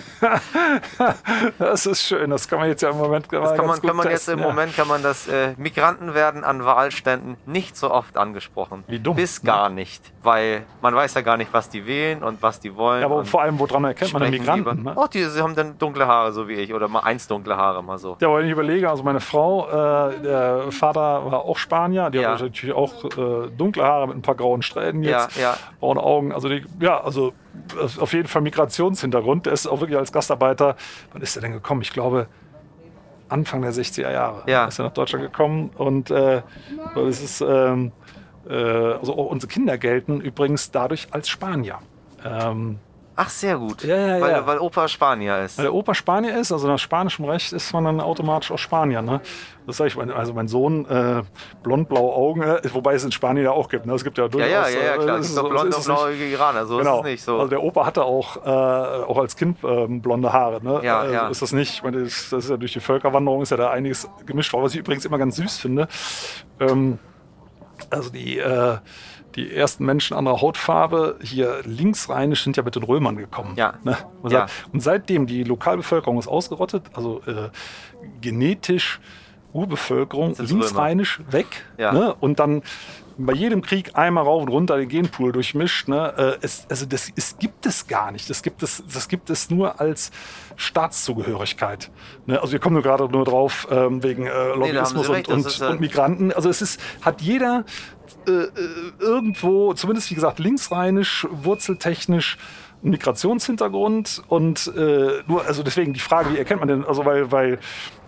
[1.59, 2.29] das ist schön.
[2.29, 4.39] Das kann man jetzt ja im Moment das kann man, kann man jetzt im.
[4.39, 8.83] Moment kann man das äh, Migranten werden an Wahlständen nicht so oft angesprochen.
[8.87, 9.15] Wie dumm.
[9.15, 12.75] Bis gar nicht, weil man weiß ja gar nicht, was die wählen und was die
[12.75, 13.01] wollen.
[13.01, 14.83] Ja, aber vor allem, woran erkennt man Migranten?
[14.83, 14.93] Ne?
[14.95, 17.83] Oh, die, sie haben dann dunkle Haare, so wie ich, oder mal eins dunkle Haare,
[17.83, 18.17] mal so.
[18.19, 22.31] Ja, weil ich überlege, also meine Frau, äh, der Vater war auch Spanier, die ja.
[22.31, 25.57] hat natürlich auch äh, dunkle Haare mit ein paar grauen Strähnen jetzt, ja, ja.
[25.79, 26.31] braune Augen.
[26.31, 27.33] Also die, ja, also
[27.99, 29.45] auf jeden Fall Migrationshintergrund.
[29.45, 30.75] Der ist auch wirklich als Gastarbeiter.
[31.11, 31.81] Wann ist er denn gekommen?
[31.81, 32.27] Ich glaube
[33.31, 34.65] Anfang der 60er Jahre ja.
[34.65, 36.41] ist er nach Deutschland gekommen und äh,
[37.07, 37.91] es ist ähm,
[38.49, 41.79] äh, also unsere Kinder gelten übrigens dadurch als Spanier.
[42.25, 42.79] Ähm,
[43.23, 43.83] Ach, sehr gut.
[43.83, 44.47] Ja, ja, weil, ja.
[44.47, 45.59] weil Opa Spanier ist.
[45.59, 49.03] Weil der Opa Spanier ist, also nach spanischem Recht ist man dann automatisch auch Spanier.
[49.03, 49.21] Ne?
[49.67, 51.21] Das sage ich, also mein Sohn, äh,
[51.61, 53.85] blond-blaue Augen, äh, wobei es in Spanien ja auch gibt.
[53.85, 53.93] Ne?
[53.93, 54.49] Es gibt ja durchaus.
[54.49, 55.17] Ja, ja, ja, klar.
[55.17, 56.95] Äh, es gibt so, blonde und blaue Iraner, so genau.
[56.95, 57.23] ist es nicht.
[57.23, 57.35] So.
[57.35, 60.63] Also der Opa hatte auch, äh, auch als Kind äh, blonde Haare.
[60.63, 60.81] Ne?
[60.83, 61.27] Ja, also ja.
[61.27, 61.75] Ist das nicht?
[61.75, 64.63] Ich meine, das, das ist ja durch die Völkerwanderung ist ja da einiges gemischt worden,
[64.63, 65.87] was ich übrigens immer ganz süß finde.
[66.59, 66.97] Ähm,
[67.91, 68.77] also die äh,
[69.35, 73.53] die ersten Menschen anderer Hautfarbe hier linksrheinisch sind ja mit den Römern gekommen.
[73.55, 73.73] Ja.
[73.83, 73.97] Ne?
[74.21, 74.47] Und, ja.
[74.73, 77.49] seitdem die Lokalbevölkerung ist ausgerottet, also äh,
[78.19, 78.99] genetisch
[79.53, 81.33] Urbevölkerung linksrheinisch Römer.
[81.33, 81.65] weg.
[81.77, 81.91] Ja.
[81.91, 82.15] Ne?
[82.19, 82.63] Und dann
[83.17, 85.87] bei jedem Krieg einmal rauf und runter den Genpool durchmischt.
[85.87, 86.13] Ne?
[86.17, 88.29] Äh, es, also das, es gibt es gar nicht.
[88.29, 90.11] Das gibt es, das gibt es nur als
[90.55, 91.91] Staatszugehörigkeit.
[92.25, 92.41] Ne?
[92.41, 95.79] Also wir kommen nur gerade nur drauf ähm, wegen äh, Lobbyismus nee, und, und, und,
[95.79, 96.31] Migranten.
[96.31, 97.65] Also es ist, hat jeder
[98.27, 98.49] äh, äh,
[98.99, 102.37] irgendwo, zumindest wie gesagt, linksrheinisch, wurzeltechnisch,
[102.83, 107.59] Migrationshintergrund und äh, nur, also deswegen die Frage, wie erkennt man denn, also weil, weil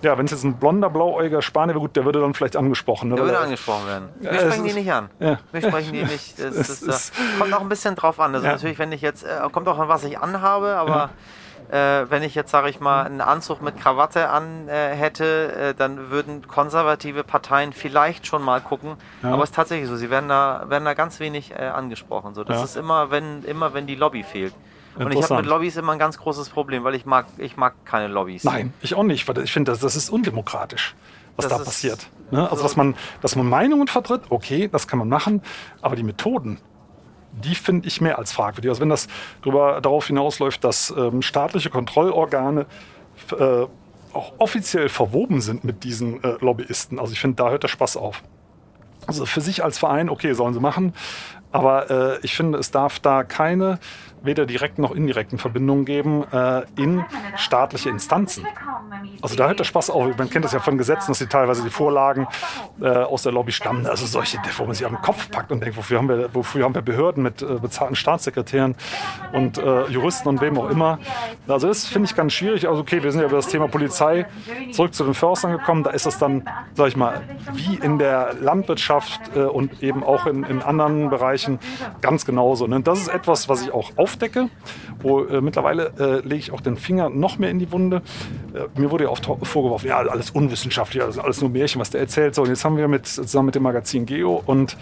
[0.01, 3.09] ja, wenn es jetzt ein blonder, blauäugiger Spanier wäre, gut, der würde dann vielleicht angesprochen.
[3.09, 3.15] Ne?
[3.15, 4.09] Der würde angesprochen werden.
[4.19, 5.09] Wir ja, sprechen die nicht an.
[5.19, 5.39] Ja.
[5.51, 6.33] Wir sprechen die nicht.
[6.43, 8.33] Das, das, das, kommt auch ein bisschen drauf an.
[8.33, 8.53] Also ja.
[8.53, 11.11] natürlich, wenn ich jetzt, äh, kommt auch an, was ich anhabe, aber
[11.73, 15.73] äh, wenn ich jetzt, sage ich mal, einen Anzug mit Krawatte an äh, hätte, äh,
[15.73, 18.95] dann würden konservative Parteien vielleicht schon mal gucken.
[19.23, 19.33] Ja.
[19.33, 22.35] Aber es ist tatsächlich so, sie werden da, werden da ganz wenig äh, angesprochen.
[22.35, 22.63] So, das ja.
[22.65, 24.53] ist immer wenn, immer, wenn die Lobby fehlt.
[24.95, 27.73] Und ich habe mit Lobbys immer ein ganz großes Problem, weil ich mag, ich mag
[27.85, 28.43] keine Lobbys.
[28.43, 29.27] Nein, ich auch nicht.
[29.27, 30.93] Weil ich finde, das, das ist undemokratisch,
[31.35, 32.07] was das da passiert.
[32.29, 32.43] Ne?
[32.43, 35.41] Also, so dass, man, dass man Meinungen vertritt, okay, das kann man machen,
[35.81, 36.59] aber die Methoden,
[37.33, 38.69] die finde ich mehr als fragwürdig.
[38.69, 39.07] Also wenn das
[39.41, 42.65] darüber, darauf hinausläuft, dass ähm, staatliche Kontrollorgane
[43.31, 43.65] äh,
[44.13, 47.97] auch offiziell verwoben sind mit diesen äh, Lobbyisten, also ich finde, da hört der Spaß
[47.97, 48.23] auf.
[49.07, 50.93] Also für sich als Verein, okay, sollen sie machen.
[51.51, 53.79] Aber äh, ich finde, es darf da keine
[54.23, 57.03] weder direkten noch indirekten Verbindungen geben äh, in
[57.35, 58.47] staatliche Instanzen.
[59.21, 60.17] Also da hört der Spaß auf.
[60.17, 62.27] Man kennt das ja von Gesetzen, dass die teilweise die Vorlagen
[62.81, 63.85] äh, aus der Lobby stammen.
[63.85, 66.75] Also solche, wo man sich den Kopf packt und denkt, wofür haben wir, wofür haben
[66.75, 68.75] wir Behörden mit äh, bezahlten Staatssekretären
[69.33, 70.99] und äh, Juristen und wem auch immer.
[71.47, 72.67] Also das finde ich ganz schwierig.
[72.67, 74.25] Also okay, wir sind ja über das Thema Polizei
[74.71, 75.83] zurück zu den Förstern gekommen.
[75.83, 77.21] Da ist es dann, sag ich mal,
[77.53, 81.59] wie in der Landwirtschaft äh, und eben auch in, in anderen Bereichen
[82.01, 82.67] ganz genauso.
[82.67, 82.81] Ne?
[82.81, 84.49] Das ist etwas, was ich auch auf aufdecke.
[85.01, 88.01] Wo, äh, mittlerweile äh, lege ich auch den Finger noch mehr in die Wunde.
[88.53, 92.01] Äh, mir wurde ja oft vorgeworfen, ja, alles unwissenschaftlich, alles, alles nur Märchen, was der
[92.01, 92.35] erzählt.
[92.35, 94.77] So, und jetzt haben wir mit, zusammen mit dem Magazin Geo und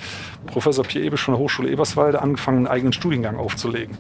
[0.46, 3.98] Professor Pierre Ebisch von der Hochschule Eberswalde angefangen, einen eigenen Studiengang aufzulegen.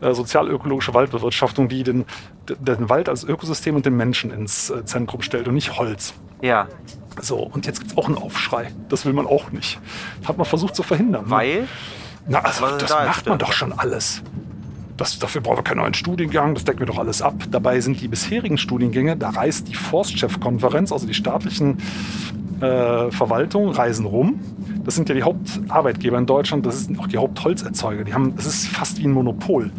[0.00, 2.06] Äh, sozialökologische Waldbewirtschaftung, die den,
[2.48, 6.14] den Wald als Ökosystem und den Menschen ins äh, Zentrum stellt und nicht Holz.
[6.40, 6.68] Ja.
[7.20, 8.72] So, und jetzt gibt es auch einen Aufschrei.
[8.88, 9.78] Das will man auch nicht.
[10.24, 11.24] Hat man versucht zu verhindern.
[11.24, 11.30] Ne?
[11.30, 11.68] Weil?
[12.26, 14.22] Na, also, das da macht man doch schon alles.
[15.00, 17.32] Das, dafür brauchen wir keinen neuen Studiengang, das decken wir doch alles ab.
[17.50, 21.78] Dabei sind die bisherigen Studiengänge, da reist die Forstchefkonferenz, also die staatlichen
[22.60, 24.40] äh, Verwaltungen, reisen rum.
[24.84, 28.04] Das sind ja die Hauptarbeitgeber in Deutschland, das sind auch die Hauptholzerzeuger.
[28.04, 29.70] Die haben, das ist fast wie ein Monopol.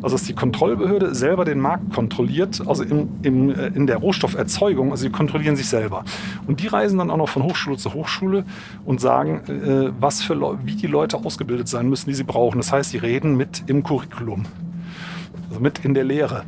[0.00, 4.92] Also dass die Kontrollbehörde selber den Markt kontrolliert, also in, in, äh, in der Rohstofferzeugung,
[4.92, 6.04] also sie kontrollieren sich selber.
[6.46, 8.44] Und die reisen dann auch noch von Hochschule zu Hochschule
[8.84, 12.58] und sagen, äh, was für wie die Leute ausgebildet sein müssen, die sie brauchen.
[12.58, 14.44] Das heißt, sie reden mit im Curriculum
[15.48, 16.44] also mit in der Lehre.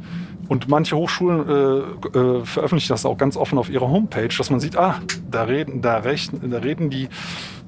[0.48, 4.58] Und manche Hochschulen äh, äh, veröffentlichen das auch ganz offen auf ihrer Homepage, dass man
[4.58, 4.96] sieht, ah,
[5.30, 7.08] da reden, da rechnen, da reden die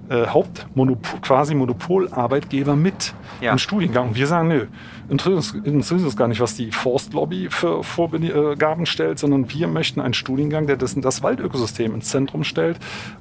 [0.08, 3.52] äh, Hauptmonopol, quasi Monopolarbeitgeber mit ja.
[3.52, 4.08] im Studiengang.
[4.08, 4.66] Und wir sagen, nö,
[5.08, 10.66] interessiert uns, gar nicht, was die Forstlobby für Vorgaben stellt, sondern wir möchten einen Studiengang,
[10.66, 12.78] der das, das Waldökosystem ins Zentrum stellt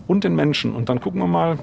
[0.08, 0.74] und den Menschen.
[0.74, 1.60] Und dann gucken wir mal,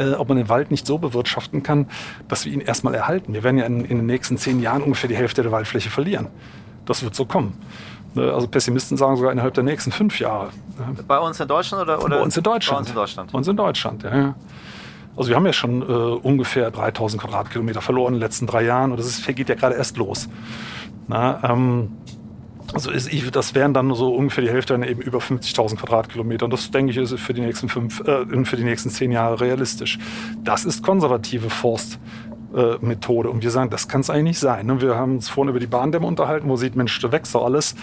[0.00, 1.86] äh, ob man den Wald nicht so bewirtschaften kann,
[2.28, 3.34] dass wir ihn erstmal erhalten.
[3.34, 6.28] Wir werden ja in, in, den nächsten zehn Jahren ungefähr die Hälfte der Waldfläche verlieren.
[6.86, 7.58] Das wird so kommen.
[8.14, 10.50] Ne, also Pessimisten sagen sogar innerhalb der nächsten fünf Jahre.
[11.06, 12.02] Bei uns in Deutschland oder?
[12.02, 12.16] oder?
[12.16, 12.76] Bei uns in Deutschland.
[12.76, 13.32] Bei uns in Deutschland.
[13.32, 14.16] Bei uns in Deutschland, ja.
[14.16, 14.34] ja.
[15.16, 18.90] Also wir haben ja schon äh, ungefähr 3000 Quadratkilometer verloren in den letzten drei Jahren
[18.92, 20.28] und das ist, geht ja gerade erst los.
[21.08, 21.90] Na, ähm,
[22.72, 26.44] also ist, das wären dann so ungefähr die Hälfte dann eben über 50.000 Quadratkilometer.
[26.44, 29.40] Und das denke ich ist für die nächsten fünf, äh, für die nächsten zehn Jahre
[29.40, 29.98] realistisch.
[30.44, 33.28] Das ist konservative Forstmethode.
[33.28, 34.66] Äh, und wir sagen, das kann es eigentlich nicht sein.
[34.66, 34.80] Ne?
[34.80, 37.74] Wir haben uns vorhin über die Bahndämme unterhalten, wo sieht, Mensch, da wächst doch alles.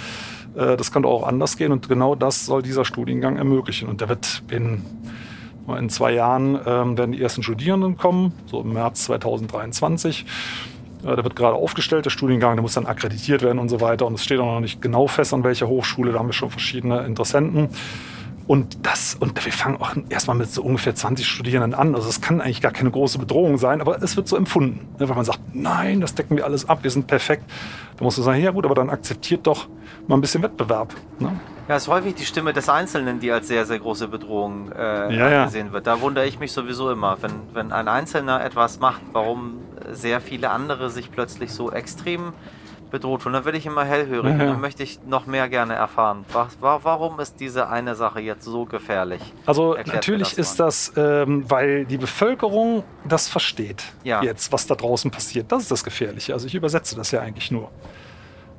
[0.56, 1.72] Äh, das kann doch auch anders gehen.
[1.72, 3.90] Und genau das soll dieser Studiengang ermöglichen.
[3.90, 4.84] Und der wird in,
[5.68, 10.26] in zwei Jahren ähm, werden die ersten Studierenden kommen, so im März 2023.
[11.16, 14.06] Der wird gerade aufgestellt, der Studiengang, der muss dann akkreditiert werden und so weiter.
[14.06, 16.12] Und es steht auch noch nicht genau fest, an welcher Hochschule.
[16.12, 17.70] Da haben wir schon verschiedene Interessenten.
[18.48, 21.94] Und das, und wir fangen auch erstmal mit so ungefähr 20 Studierenden an.
[21.96, 24.88] Also es kann eigentlich gar keine große Bedrohung sein, aber es wird so empfunden.
[24.98, 27.44] Ne, weil man sagt, nein, das decken wir alles ab, wir sind perfekt.
[27.98, 29.68] Da musst du sagen, ja gut, aber dann akzeptiert doch
[30.08, 30.94] mal ein bisschen Wettbewerb.
[31.20, 31.38] Ne?
[31.68, 35.14] Ja, es ist häufig die Stimme des Einzelnen, die als sehr, sehr große Bedrohung äh,
[35.14, 35.46] ja, ja.
[35.46, 35.86] gesehen wird.
[35.86, 39.58] Da wundere ich mich sowieso immer, wenn, wenn ein Einzelner etwas macht, warum
[39.92, 42.32] sehr viele andere sich plötzlich so extrem
[42.90, 43.34] bedroht fühlen.
[43.34, 44.52] Dann werde ich immer hellhörig ja, ja.
[44.52, 46.26] dann möchte ich noch mehr gerne erfahren.
[46.34, 49.22] Was, warum ist diese eine Sache jetzt so gefährlich?
[49.46, 54.22] Also Erklärt natürlich das ist das, ähm, weil die Bevölkerung das versteht ja.
[54.24, 55.52] jetzt, was da draußen passiert.
[55.52, 56.34] Das ist das Gefährliche.
[56.34, 57.70] Also ich übersetze das ja eigentlich nur.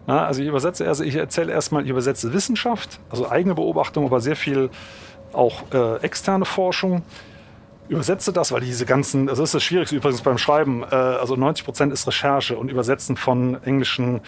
[0.07, 4.21] Ja, also ich übersetze, also ich erzähle erstmal, ich übersetze Wissenschaft, also eigene Beobachtung, aber
[4.21, 4.71] sehr viel
[5.35, 7.03] auch äh, externe Forschung
[7.89, 11.65] übersetze das, weil diese ganzen, das ist das Schwierigste übrigens beim Schreiben, äh, also 90
[11.65, 14.21] Prozent ist Recherche und Übersetzen von englischen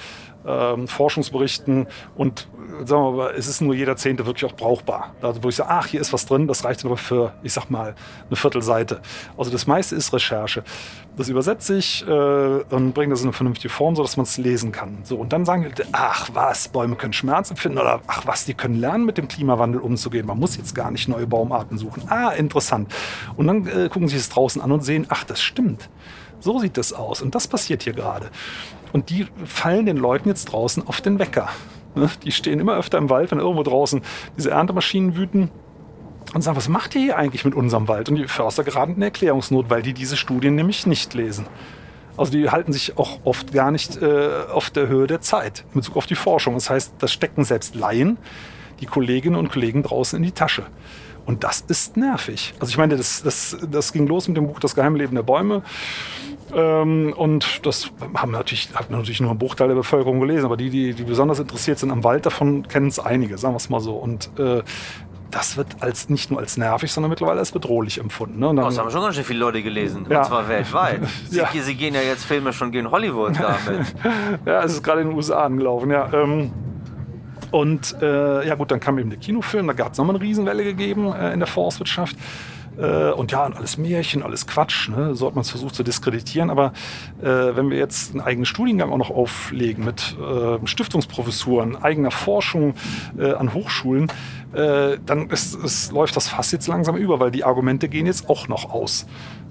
[0.46, 1.86] ähm, Forschungsberichten
[2.16, 2.48] und
[2.84, 5.14] sagen wir mal, es ist nur jeder Zehnte wirklich auch brauchbar.
[5.20, 7.70] Also, wo ich sage, ach, hier ist was drin, das reicht aber für, ich sag
[7.70, 7.94] mal,
[8.28, 9.00] eine Viertelseite.
[9.36, 10.64] Also das meiste ist Recherche.
[11.16, 14.72] Das übersetze ich äh, und bringe das in eine vernünftige Form, sodass man es lesen
[14.72, 14.98] kann.
[15.02, 18.54] So, und dann sagen die, ach was, Bäume können Schmerz empfinden oder ach was, die
[18.54, 20.26] können lernen, mit dem Klimawandel umzugehen.
[20.26, 22.04] Man muss jetzt gar nicht neue Baumarten suchen.
[22.08, 22.94] Ah, interessant.
[23.36, 25.90] Und dann äh, gucken sie es draußen an und sehen, ach, das stimmt.
[26.38, 27.20] So sieht das aus.
[27.20, 28.30] Und das passiert hier gerade.
[28.92, 31.48] Und die fallen den Leuten jetzt draußen auf den Wecker.
[31.94, 32.08] Ne?
[32.24, 34.00] Die stehen immer öfter im Wald, wenn irgendwo draußen
[34.36, 35.50] diese Erntemaschinen wüten
[36.34, 38.08] und sagen, was macht ihr hier eigentlich mit unserem Wald?
[38.08, 41.46] Und die Förster geraten in Erklärungsnot, weil die diese Studien nämlich nicht lesen.
[42.16, 45.80] Also die halten sich auch oft gar nicht äh, auf der Höhe der Zeit in
[45.80, 46.54] Bezug auf die Forschung.
[46.54, 48.18] Das heißt, das stecken selbst Laien,
[48.80, 50.66] die Kolleginnen und Kollegen draußen in die Tasche.
[51.26, 52.54] Und das ist nervig.
[52.60, 55.62] Also ich meine, das, das, das ging los mit dem Buch Das Geheimleben der Bäume.
[56.54, 60.70] Ähm, und das haben natürlich, hat natürlich nur ein Bruchteil der Bevölkerung gelesen, aber die,
[60.70, 63.80] die, die besonders interessiert sind am Wald, davon kennen es einige, sagen wir es mal
[63.80, 63.94] so.
[63.94, 64.62] Und äh,
[65.30, 68.38] das wird als nicht nur als nervig, sondern mittlerweile als bedrohlich empfunden.
[68.40, 68.48] Ne?
[68.48, 70.20] Und dann, das haben schon ganz schön viele Leute gelesen, Ja.
[70.20, 71.00] und zwar weltweit.
[71.28, 71.48] Sie, Ja.
[71.52, 73.94] sie gehen ja jetzt Filme schon gegen Hollywood damit.
[74.46, 76.08] Ja, es ist gerade in den USA angelaufen, ja.
[76.12, 76.52] Ähm,
[77.50, 80.62] und äh, ja gut, dann kam eben der Kinofilm, da hat es nochmal eine Riesenwelle
[80.64, 82.16] gegeben äh, in der Forstwirtschaft.
[82.80, 85.14] Äh, und ja, und alles Märchen, alles Quatsch, ne?
[85.14, 86.50] so hat man es versucht zu diskreditieren.
[86.50, 86.72] Aber
[87.20, 92.74] äh, wenn wir jetzt einen eigenen Studiengang auch noch auflegen mit äh, Stiftungsprofessuren, eigener Forschung
[93.18, 94.10] äh, an Hochschulen,
[94.52, 98.28] äh, dann ist, ist, läuft das fast jetzt langsam über, weil die Argumente gehen jetzt
[98.28, 99.06] auch noch aus.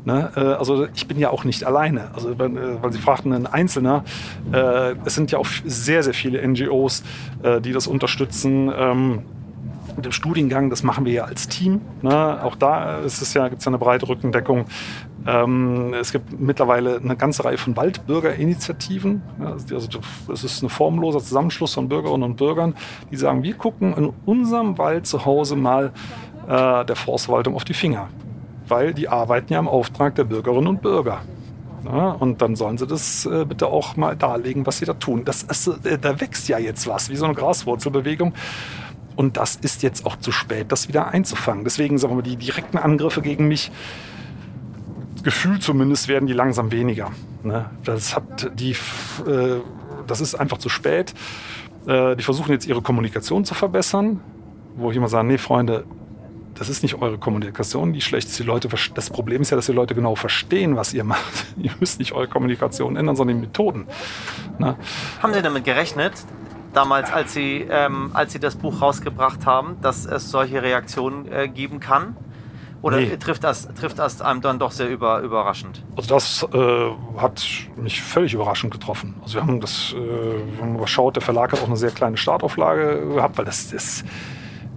[0.05, 0.31] Ne?
[0.35, 2.11] Also ich bin ja auch nicht alleine.
[2.13, 4.05] Also weil Sie fragten, ein Einzelner.
[5.03, 7.03] Es sind ja auch sehr, sehr viele NGOs,
[7.61, 8.71] die das unterstützen.
[9.99, 11.81] Mit dem Studiengang, das machen wir ja als Team.
[12.01, 12.43] Ne?
[12.43, 14.65] Auch da ist es ja, gibt es ja eine breite Rückendeckung.
[15.27, 19.21] Ähm, es gibt mittlerweile eine ganze Reihe von Waldbürgerinitiativen.
[19.39, 19.99] Ja, also
[20.31, 22.75] es ist ein formloser Zusammenschluss von Bürgerinnen und Bürgern,
[23.11, 25.91] die sagen, wir gucken in unserem Wald zu Hause mal
[26.47, 28.07] äh, der Forstverwaltung auf die Finger
[28.69, 31.21] weil die arbeiten ja im Auftrag der Bürgerinnen und Bürger.
[31.85, 35.23] Ja, und dann sollen sie das äh, bitte auch mal darlegen, was sie da tun.
[35.23, 38.33] Das ist, äh, da wächst ja jetzt was, wie so eine Graswurzelbewegung.
[39.19, 41.65] Und das ist jetzt auch zu spät, das wieder einzufangen.
[41.65, 43.69] Deswegen sagen wir mal, die direkten Angriffe gegen mich,
[45.23, 47.11] gefühlt zumindest, werden die langsam weniger.
[47.43, 47.69] Ne?
[47.83, 49.59] Das, hat die, äh,
[50.07, 51.13] das ist einfach zu spät.
[51.85, 54.21] Äh, die versuchen jetzt ihre Kommunikation zu verbessern,
[54.77, 55.83] wo ich immer sage, nee, Freunde,
[56.55, 58.39] das ist nicht eure Kommunikation, die schlecht ist.
[58.39, 61.45] Die Leute, das Problem ist ja, dass die Leute genau verstehen, was ihr macht.
[61.61, 63.85] Ihr müsst nicht eure Kommunikation ändern, sondern die Methoden.
[64.59, 64.77] Ne?
[65.21, 66.13] Haben Sie damit gerechnet,
[66.73, 71.47] damals, als Sie, ähm, als Sie das Buch rausgebracht haben, dass es solche Reaktionen äh,
[71.47, 72.15] geben kann?
[72.81, 73.17] Oder Nee.
[73.17, 75.83] trifft, das, trifft das einem dann doch sehr über, überraschend?
[75.97, 77.45] Also das äh, hat
[77.75, 79.15] mich völlig überraschend getroffen.
[79.21, 81.91] Also wir haben das, äh, wenn man mal schaut, der Verlag hat auch eine sehr
[81.91, 84.05] kleine Startauflage gehabt, weil das ist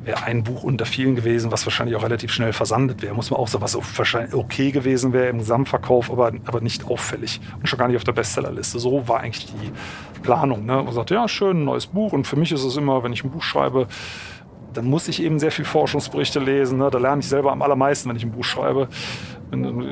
[0.05, 3.15] wäre ein Buch unter vielen gewesen, was wahrscheinlich auch relativ schnell versandet wäre.
[3.15, 7.41] Muss man auch sagen, was wahrscheinlich okay gewesen wäre im Gesamtverkauf, aber, aber nicht auffällig
[7.59, 8.79] und schon gar nicht auf der Bestsellerliste.
[8.79, 9.73] So war eigentlich die
[10.23, 10.65] Planung.
[10.67, 10.83] Ne?
[10.83, 12.13] Man sagt, ja, schön, ein neues Buch.
[12.13, 13.87] Und für mich ist es immer, wenn ich ein Buch schreibe,
[14.73, 16.79] dann muss ich eben sehr viel Forschungsberichte lesen.
[16.79, 16.91] Ne?
[16.91, 18.89] Da lerne ich selber am allermeisten, wenn ich ein Buch schreibe.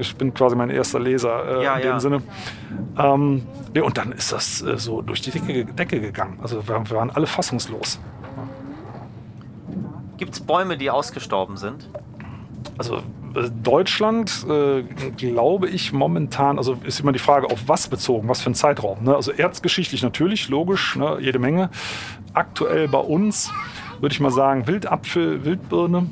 [0.00, 2.00] Ich bin quasi mein erster Leser äh, Ja, in dem ja.
[2.00, 2.22] Sinne.
[2.98, 3.42] Ähm,
[3.74, 6.38] ja, und dann ist das äh, so durch die Decke, Decke gegangen.
[6.40, 8.00] Also wir, wir waren alle fassungslos.
[10.20, 11.88] Gibt es Bäume, die ausgestorben sind?
[12.76, 12.96] Also
[13.34, 14.82] äh, Deutschland, äh,
[15.16, 19.02] glaube ich, momentan, also ist immer die Frage, auf was bezogen, was für einen Zeitraum.
[19.02, 19.16] Ne?
[19.16, 21.16] Also erzgeschichtlich natürlich, logisch, ne?
[21.22, 21.70] jede Menge.
[22.34, 23.50] Aktuell bei uns
[24.00, 26.10] würde ich mal sagen, Wildapfel, Wildbirne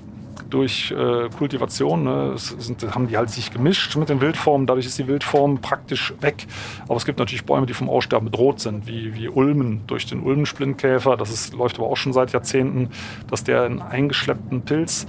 [0.50, 2.04] durch äh, Kultivation.
[2.04, 2.32] Ne?
[2.36, 6.46] Sind, haben die halt sich gemischt mit den Wildformen, dadurch ist die Wildform praktisch weg.
[6.84, 10.22] Aber es gibt natürlich Bäume, die vom Aussterben bedroht sind, wie, wie Ulmen durch den
[10.22, 11.16] Ulmensplintkäfer.
[11.16, 12.90] Das ist, läuft aber auch schon seit Jahrzehnten,
[13.30, 15.06] dass der einen eingeschleppten Pilz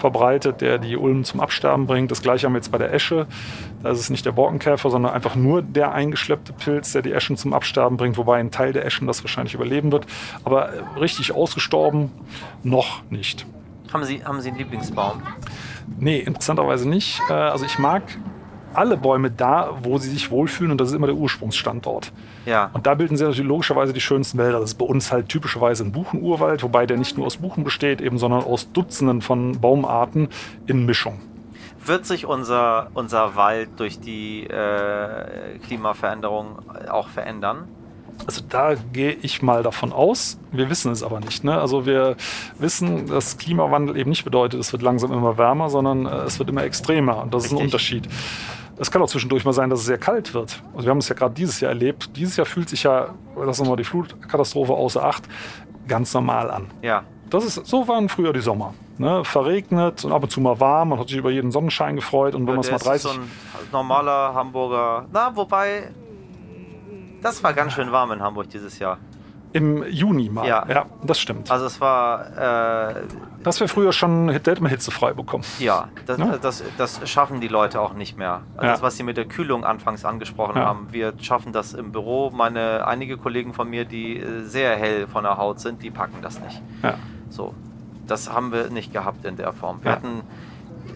[0.00, 2.10] verbreitet, der die Ulmen zum Absterben bringt.
[2.10, 3.26] Das gleiche haben wir jetzt bei der Esche.
[3.82, 7.36] Da ist es nicht der Borkenkäfer, sondern einfach nur der eingeschleppte Pilz, der die Eschen
[7.36, 10.06] zum Absterben bringt, wobei ein Teil der Eschen das wahrscheinlich überleben wird.
[10.44, 12.10] Aber äh, richtig ausgestorben
[12.62, 13.46] noch nicht.
[13.92, 15.22] Haben Sie, haben Sie einen Lieblingsbaum?
[15.98, 17.20] Nee, interessanterweise nicht.
[17.28, 18.02] Äh, Also ich mag
[18.72, 22.12] alle Bäume da, wo sie sich wohlfühlen und das ist immer der Ursprungsstandort.
[22.46, 22.70] Ja.
[22.72, 24.60] Und da bilden sie natürlich logischerweise die schönsten Wälder.
[24.60, 28.00] Das ist bei uns halt typischerweise ein Buchenurwald, wobei der nicht nur aus Buchen besteht,
[28.00, 30.28] eben, sondern aus Dutzenden von Baumarten
[30.66, 31.20] in Mischung.
[31.84, 36.58] Wird sich unser, unser Wald durch die äh, Klimaveränderung
[36.90, 37.66] auch verändern?
[38.26, 40.38] Also da gehe ich mal davon aus.
[40.52, 41.44] Wir wissen es aber nicht.
[41.44, 41.58] Ne?
[41.58, 42.16] Also wir
[42.58, 46.48] wissen, dass Klimawandel eben nicht bedeutet, es wird langsam immer wärmer, sondern äh, es wird
[46.48, 47.22] immer extremer.
[47.22, 47.72] Und das ist ein Richtig.
[47.72, 48.08] Unterschied.
[48.78, 50.62] Es kann auch zwischendurch mal sein, dass es sehr kalt wird.
[50.74, 52.16] Also wir haben es ja gerade dieses Jahr erlebt.
[52.16, 55.24] Dieses Jahr fühlt sich ja, lassen wir mal die Flutkatastrophe außer Acht,
[55.86, 56.70] ganz normal an.
[56.80, 57.04] Ja.
[57.28, 58.74] Das ist, so waren früher die Sommer.
[58.98, 59.24] Ne?
[59.24, 60.90] Verregnet und ab und zu mal warm.
[60.90, 62.34] Man hat sich über jeden Sonnenschein gefreut.
[62.34, 63.10] Und wenn man es mal ist 30...
[63.10, 63.30] so ein
[63.70, 65.06] normaler Hamburger.
[65.12, 65.90] Na, wobei.
[67.22, 68.98] Das war ganz schön warm in Hamburg dieses Jahr.
[69.52, 70.46] Im Juni mal.
[70.46, 70.64] Ja.
[70.68, 71.50] ja das stimmt.
[71.50, 73.02] Also es war, äh,
[73.42, 75.42] Das wäre früher schon, da hätte man hitzefrei bekommen.
[75.58, 76.38] ja, das, Ja.
[76.38, 78.42] das, das schaffen die Leute auch nicht mehr.
[78.54, 78.72] Also Ja.
[78.74, 80.66] Das, was sie mit der Kühlung anfangs angesprochen Ja.
[80.66, 82.30] haben, wir schaffen das im Büro.
[82.30, 86.22] Meine, einige Kollegen von mir, die äh, sehr hell von der Haut sind, die packen
[86.22, 86.62] das nicht.
[86.84, 86.94] Ja.
[87.28, 87.52] So,
[88.06, 89.80] das haben wir nicht gehabt in der Form.
[89.82, 90.22] Wir hatten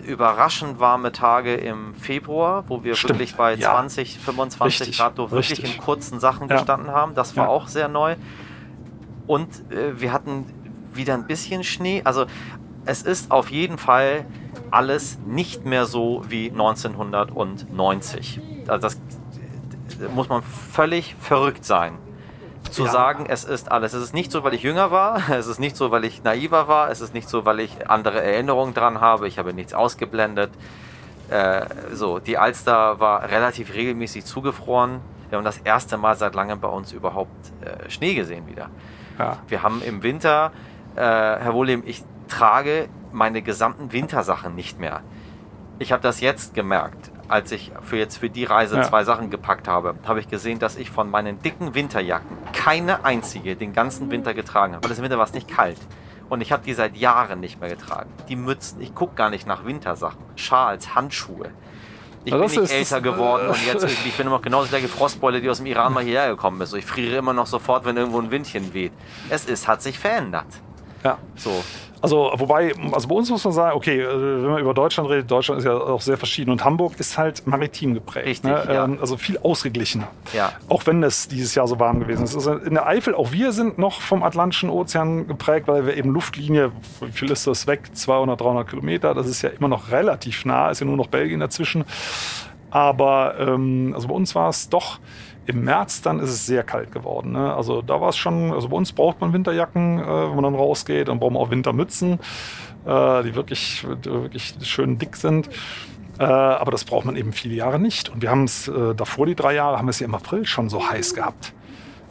[0.04, 3.70] überraschend warme Tage im Februar, wo wir Stimmt, wirklich bei ja.
[3.72, 5.76] 20, 25 Richtig, Grad doch wirklich richtig.
[5.76, 6.56] in kurzen Sachen Ja.
[6.56, 7.14] gestanden haben.
[7.14, 7.50] Das war Ja.
[7.50, 8.16] auch sehr neu.
[9.26, 10.46] Und äh, wir hatten
[10.92, 12.02] wieder ein bisschen Schnee.
[12.04, 12.26] Also
[12.84, 14.26] es ist auf jeden Fall
[14.70, 18.40] alles nicht mehr so wie 1990.
[18.68, 21.98] Also das äh, muss man völlig verrückt sein
[22.74, 22.90] zu Ja.
[22.90, 23.92] sagen, es ist alles.
[23.94, 26.68] Es ist nicht so, weil ich jünger war, es ist nicht so, weil ich naiver
[26.68, 30.50] war, es ist nicht so, weil ich andere Erinnerungen dran habe, ich habe nichts ausgeblendet.
[31.30, 35.00] Äh, so, die Alster war relativ regelmäßig zugefroren.
[35.30, 37.30] Wir haben das erste Mal seit langem bei uns überhaupt
[37.62, 38.68] äh, Schnee gesehen wieder.
[39.18, 39.38] Ja.
[39.48, 40.52] Wir haben im Winter,
[40.96, 45.00] äh, Herr Wohlem, ich trage meine gesamten Wintersachen nicht mehr.
[45.78, 48.82] Ich habe das jetzt gemerkt, als ich für jetzt für die Reise Ja.
[48.82, 53.56] zwei Sachen gepackt habe, habe ich gesehen, dass ich von meinen dicken Winterjacken keine einzige
[53.56, 54.84] den ganzen Winter getragen habe.
[54.84, 55.78] Weil das Winter war es nicht kalt.
[56.28, 58.10] Und ich habe die seit Jahren nicht mehr getragen.
[58.28, 60.18] Die Mützen, ich gucke gar nicht nach Wintersachen.
[60.36, 61.50] Schals, Handschuhe.
[62.24, 64.70] Ich bin das nicht ist- älter geworden und jetzt ich bin immer noch genauso die
[64.70, 66.72] gleiche Frostbeule, die aus dem Iran mal hierher gekommen ist.
[66.72, 68.92] Ich friere immer noch sofort, wenn irgendwo ein Windchen weht.
[69.28, 70.46] Es ist, hat sich verändert.
[71.02, 71.18] ja.
[71.36, 71.62] So.
[72.04, 75.30] Also, wobei, also bei uns muss man sagen, okay, äh, wenn man über Deutschland redet,
[75.30, 78.26] Deutschland ist ja auch sehr verschieden und Hamburg ist halt maritim geprägt.
[78.26, 78.62] Richtig, ne?
[78.68, 78.84] ja.
[78.84, 80.08] Ähm, Also viel ausgeglichener.
[80.34, 80.52] Ja.
[80.68, 82.34] Auch wenn es dieses Jahr so warm gewesen ist.
[82.34, 86.10] Also in der Eifel, auch wir sind noch vom Atlantischen Ozean geprägt, weil wir eben
[86.10, 87.88] Luftlinie, wie viel ist das weg?
[87.94, 89.14] 200, 300 Kilometer.
[89.14, 91.86] Das ist ja immer noch relativ nah, ist ja nur noch Belgien dazwischen.
[92.70, 94.98] Aber ähm, also bei uns war es doch
[95.46, 97.32] im März, dann ist es sehr kalt geworden.
[97.32, 97.54] Ne?
[97.54, 100.54] Also da war es schon, also bei uns braucht man Winterjacken, äh, wenn man dann
[100.54, 101.08] rausgeht.
[101.08, 102.18] Dann braucht man auch Wintermützen,
[102.86, 105.48] äh, die wirklich, wirklich schön dick sind.
[106.18, 108.08] Äh, aber das braucht man eben viele Jahre nicht.
[108.08, 110.46] Und wir haben es äh, davor, die drei Jahre, haben wir es ja im April
[110.46, 111.52] schon so heiß gehabt.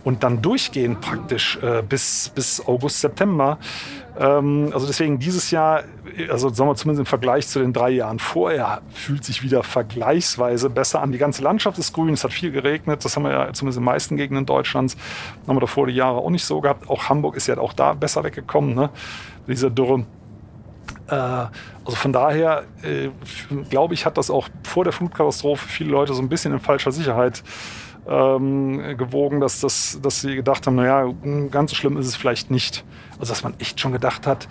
[0.03, 3.57] Und dann durchgehend praktisch äh, bis, bis August, September.
[4.19, 5.84] Ähm, also deswegen dieses Jahr,
[6.30, 10.69] also sagen wir zumindest im Vergleich zu den drei Jahren vorher, fühlt sich wieder vergleichsweise
[10.69, 11.11] besser an.
[11.11, 13.81] Die ganze Landschaft ist grün, es hat viel geregnet, das haben wir ja zumindest in
[13.81, 14.95] den meisten Gegenden Deutschlands.
[15.48, 16.90] Haben wir davor die Jahre auch nicht so gehabt.
[16.90, 18.90] Auch Hamburg ist ja auch da besser weggekommen, ne?
[19.48, 20.06] Diese Dürre.
[21.07, 23.10] Äh, also von daher äh,
[23.69, 26.91] glaube ich, hat das auch vor der Flutkatastrophe viele Leute so ein bisschen in falscher
[26.91, 27.44] Sicherheit
[28.08, 31.14] ähm, gewogen, dass, das, dass sie gedacht haben, naja,
[31.50, 32.84] ganz so schlimm ist es vielleicht nicht.
[33.20, 34.48] Also dass man echt schon gedacht hat,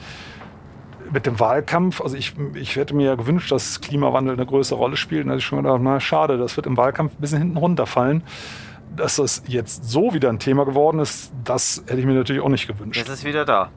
[1.11, 4.97] mit dem Wahlkampf, also ich, ich hätte mir ja gewünscht, dass Klimawandel eine größere Rolle
[4.97, 5.23] spielt.
[5.23, 7.57] Und da hätte ich schon gedacht, na schade, das wird im Wahlkampf ein bisschen hinten
[7.59, 8.23] runterfallen.
[8.97, 12.49] Dass das jetzt so wieder ein Thema geworden ist, das hätte ich mir natürlich auch
[12.49, 12.99] nicht gewünscht.
[12.99, 13.71] Jetzt ist wieder da.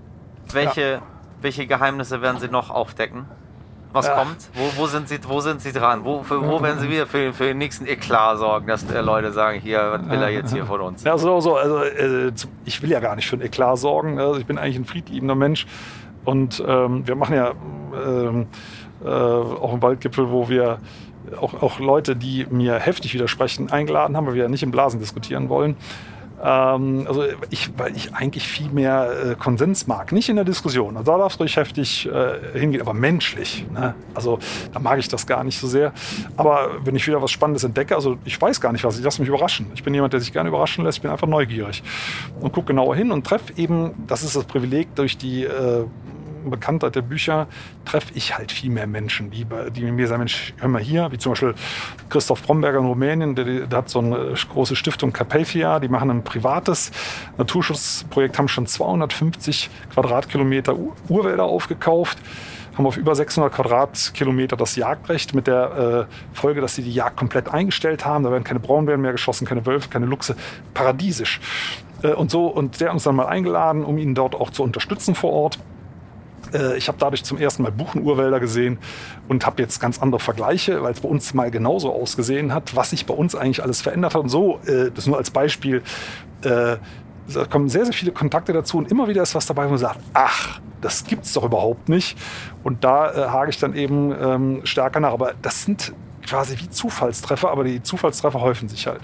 [0.52, 1.02] Welche,
[1.42, 3.26] welche Geheimnisse werden Sie noch aufdecken?
[3.96, 4.16] Was Ja.
[4.16, 4.50] kommt?
[4.54, 6.04] Wo, wo, sind Sie, wo sind Sie dran?
[6.04, 9.32] Wo, für, wo werden Sie wieder für, für den nächsten Eklat sorgen, dass äh, Leute
[9.32, 11.06] sagen, hier, was will er jetzt hier von uns?
[11.06, 11.56] Ja, so, so.
[11.56, 12.32] Also, äh,
[12.66, 14.20] ich will ja gar nicht für ein Eklat sorgen.
[14.20, 15.66] Also, ich bin eigentlich ein friedliebender Mensch.
[16.26, 17.54] Und ähm, wir machen ja
[18.06, 18.48] ähm,
[19.04, 20.80] äh, auch einen Waldgipfel, wo wir
[21.40, 25.00] auch, auch Leute, die mir heftig widersprechen, eingeladen haben, weil wir ja nicht im Blasen
[25.00, 25.78] diskutieren wollen.
[26.46, 30.12] Ähm, also ich, weil ich eigentlich viel mehr äh, Konsens mag.
[30.12, 30.96] Nicht in der Diskussion.
[30.96, 33.66] Also da darf es ruhig heftig äh, hingehen, aber menschlich.
[33.74, 33.96] Ne?
[34.14, 34.38] Also
[34.72, 35.92] da mag ich das gar nicht so sehr.
[36.38, 39.22] Aber wenn ich wieder was Spannendes entdecke, also ich weiß gar nicht was, ich lasse
[39.22, 39.68] mich überraschen.
[39.74, 41.00] Ich bin jemand, der sich gerne überraschen lässt.
[41.00, 41.82] Ich bin einfach neugierig
[42.40, 45.86] und gucke genauer hin und treffe eben, das ist das Privileg durch die äh,
[46.50, 47.48] Bekanntheit der Bücher
[47.86, 49.46] treffe ich halt viel mehr Menschen, die,
[49.76, 51.56] die mir sagen, Mensch, hör mal hier, wie zum Beispiel
[52.10, 56.24] Christoph Bromberger in Rumänien, der, der hat so eine große Stiftung Carpathia, die machen ein
[56.24, 56.92] privates
[57.38, 62.18] Naturschutzprojekt, haben schon 250 Quadratkilometer Ur Urwälder aufgekauft,
[62.78, 67.18] haben auf über 600 Quadratkilometer das Jagdrecht mit der äh, Folge, dass sie die Jagd
[67.18, 68.24] komplett eingestellt haben.
[68.24, 70.36] Da werden keine Braunbären mehr geschossen, keine Wölfe, keine Luchse.
[70.74, 71.40] Paradiesisch.
[72.04, 74.64] Äh, und so, und der hat uns dann mal eingeladen, um ihn dort auch zu
[74.64, 75.60] unterstützen vor Ort.
[76.54, 78.78] Äh, Ich habe dadurch zum ersten Mal Buchenurwälder gesehen
[79.28, 82.92] und habe jetzt ganz andere Vergleiche, weil es bei uns mal genauso ausgesehen hat, was
[82.92, 84.22] sich bei uns eigentlich alles verändert hat.
[84.22, 85.82] Und so, äh, das nur als Beispiel,
[86.44, 86.78] äh,
[87.34, 89.80] da kommen sehr, sehr viele Kontakte dazu und immer wieder ist was dabei, wo man
[89.80, 92.18] sagt, ach, das gibt's doch überhaupt nicht.
[92.64, 95.12] Und da hake ich dann eben ähm, stärker nach.
[95.14, 95.94] Aber das sind
[96.24, 99.02] quasi wie Zufallstreffer, aber die Zufallstreffer häufen sich halt.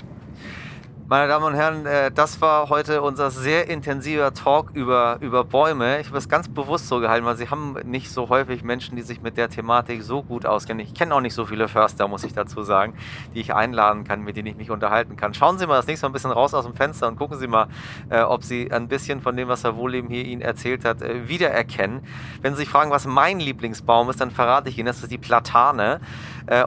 [1.12, 6.00] Meine Damen und Herren, äh, das war heute unser sehr intensiver Talk über, über Bäume.
[6.00, 9.02] Ich habe es ganz bewusst so gehalten, weil Sie haben nicht so häufig Menschen, die
[9.02, 10.86] sich mit der Thematik so gut auskennen.
[10.86, 12.94] Ich kenne auch nicht so viele Förster, muss ich dazu sagen,
[13.36, 15.34] die ich einladen kann, mit denen ich mich unterhalten kann.
[15.34, 17.48] Schauen Sie mal das nächste Mal ein bisschen raus aus dem Fenster und gucken Sie
[17.48, 17.68] mal,
[18.10, 21.28] äh, ob Sie ein bisschen von dem, was Herr Wohleben hier Ihnen erzählt hat, äh,
[21.28, 22.08] wiedererkennen.
[22.42, 25.18] Wenn Sie sich fragen, was mein Lieblingsbaum ist, dann verrate ich Ihnen, das ist die
[25.18, 26.00] Platane.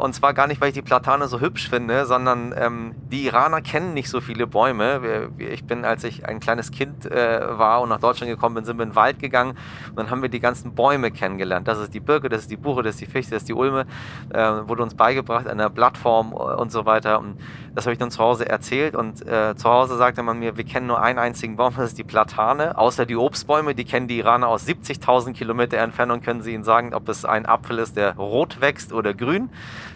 [0.00, 3.60] Und zwar gar nicht, weil ich die Platane so hübsch finde, sondern ähm, die Iraner
[3.60, 5.30] kennen nicht so viele Bäume.
[5.38, 8.76] Ich bin, als ich ein kleines Kind äh, war und nach Deutschland gekommen bin, sind
[8.78, 9.56] wir in den Wald gegangen
[9.90, 11.68] und dann haben wir die ganzen Bäume kennengelernt.
[11.68, 13.54] Das ist die Birke, das ist die Buche, das ist die Fichte, das ist die
[13.54, 13.86] Ulme.
[14.30, 17.20] Äh, wurde uns beigebracht an der Blattform und so weiter.
[17.20, 17.38] Und
[17.74, 20.64] das habe ich dann zu Hause erzählt und äh, zu Hause sagte man mir, wir
[20.64, 22.76] kennen nur einen einzigen Baum, das ist die Platane.
[22.76, 26.92] Außer die Obstbäume, die kennen die Iraner aus 70.000 Kilometer Entfernung, können sie ihnen sagen,
[26.92, 29.50] ob es ein Apfel ist, der rot wächst oder grün.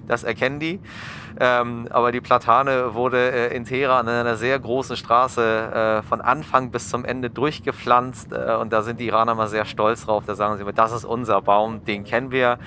[0.06, 0.80] Das erkennen die.
[1.40, 6.20] Ähm, aber die Platane wurde äh, in Teheran in einer sehr großen Straße äh, von
[6.20, 8.32] Anfang bis zum Ende durchgepflanzt.
[8.32, 10.24] Äh, und da sind die Iraner mal sehr stolz drauf.
[10.26, 12.58] Da sagen sie immer, das ist unser Baum, den kennen wir.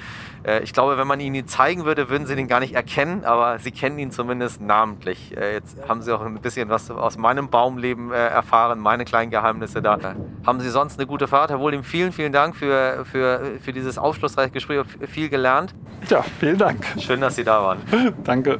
[0.43, 3.23] Äh, ich glaube, wenn man ihn ihnen zeigen würde, würden sie den gar nicht erkennen,
[3.25, 5.35] aber sie kennen ihn zumindest namentlich.
[5.37, 9.31] Äh, jetzt haben sie auch ein bisschen was aus meinem Baumleben äh, erfahren, meine kleinen
[9.31, 9.97] Geheimnisse da.
[10.45, 11.51] Haben Sie sonst eine gute Fahrt?
[11.51, 14.81] Herr Wohlim, vielen, vielen Dank für, für, für dieses aufschlussreiche Gespräch.
[15.07, 15.75] Viel gelernt.
[16.09, 16.85] Ja, vielen Dank.
[16.99, 17.79] Schön, dass Sie da waren.
[18.23, 18.59] Danke.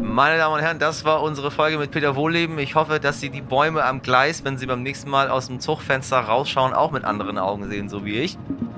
[0.00, 2.58] Meine Damen und Herren, das war unsere Folge mit Peter Wohlleben.
[2.58, 5.60] Ich hoffe, dass Sie die Bäume am Gleis, wenn Sie beim nächsten Mal aus dem
[5.60, 8.36] Zugfenster rausschauen, auch mit anderen Augen sehen, so wie ich.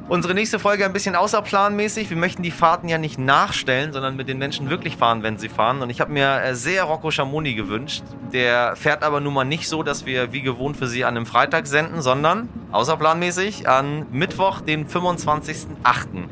[0.08, 2.10] Unsere nächste Folge ein bisschen außerplanmäßig.
[2.10, 5.48] Wir möchten die Fahrten ja nicht nachstellen, sondern mit den Menschen wirklich fahren, wenn sie
[5.48, 5.82] fahren.
[5.82, 8.04] Und ich habe mir äh, sehr Rocco Schamoni gewünscht.
[8.32, 11.26] Der fährt aber nun mal nicht so, dass wir wie gewohnt für Sie an einem
[11.26, 16.28] Freitag senden, sondern außerplanmäßig an Mittwoch, den 25.08.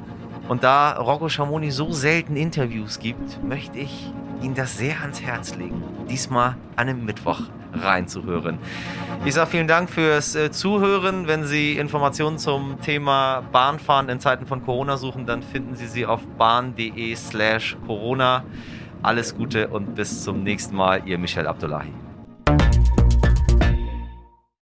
[0.48, 4.12] Und da Rocco Schamoni so selten Interviews gibt, möchte ich
[4.42, 7.40] Ihnen das sehr ans Herz legen, diesmal an einem Mittwoch
[7.72, 8.58] reinzuhören.
[9.24, 11.26] Ich sage vielen Dank fürs äh, Zuhören.
[11.26, 16.04] Wenn Sie Informationen zum Thema Bahnfahren in Zeiten von Corona suchen, dann finden Sie sie
[16.04, 18.44] auf bahn.de slash Corona.
[19.02, 21.92] Alles Gute und bis zum nächsten Mal, Ihr Michel Abdullahi.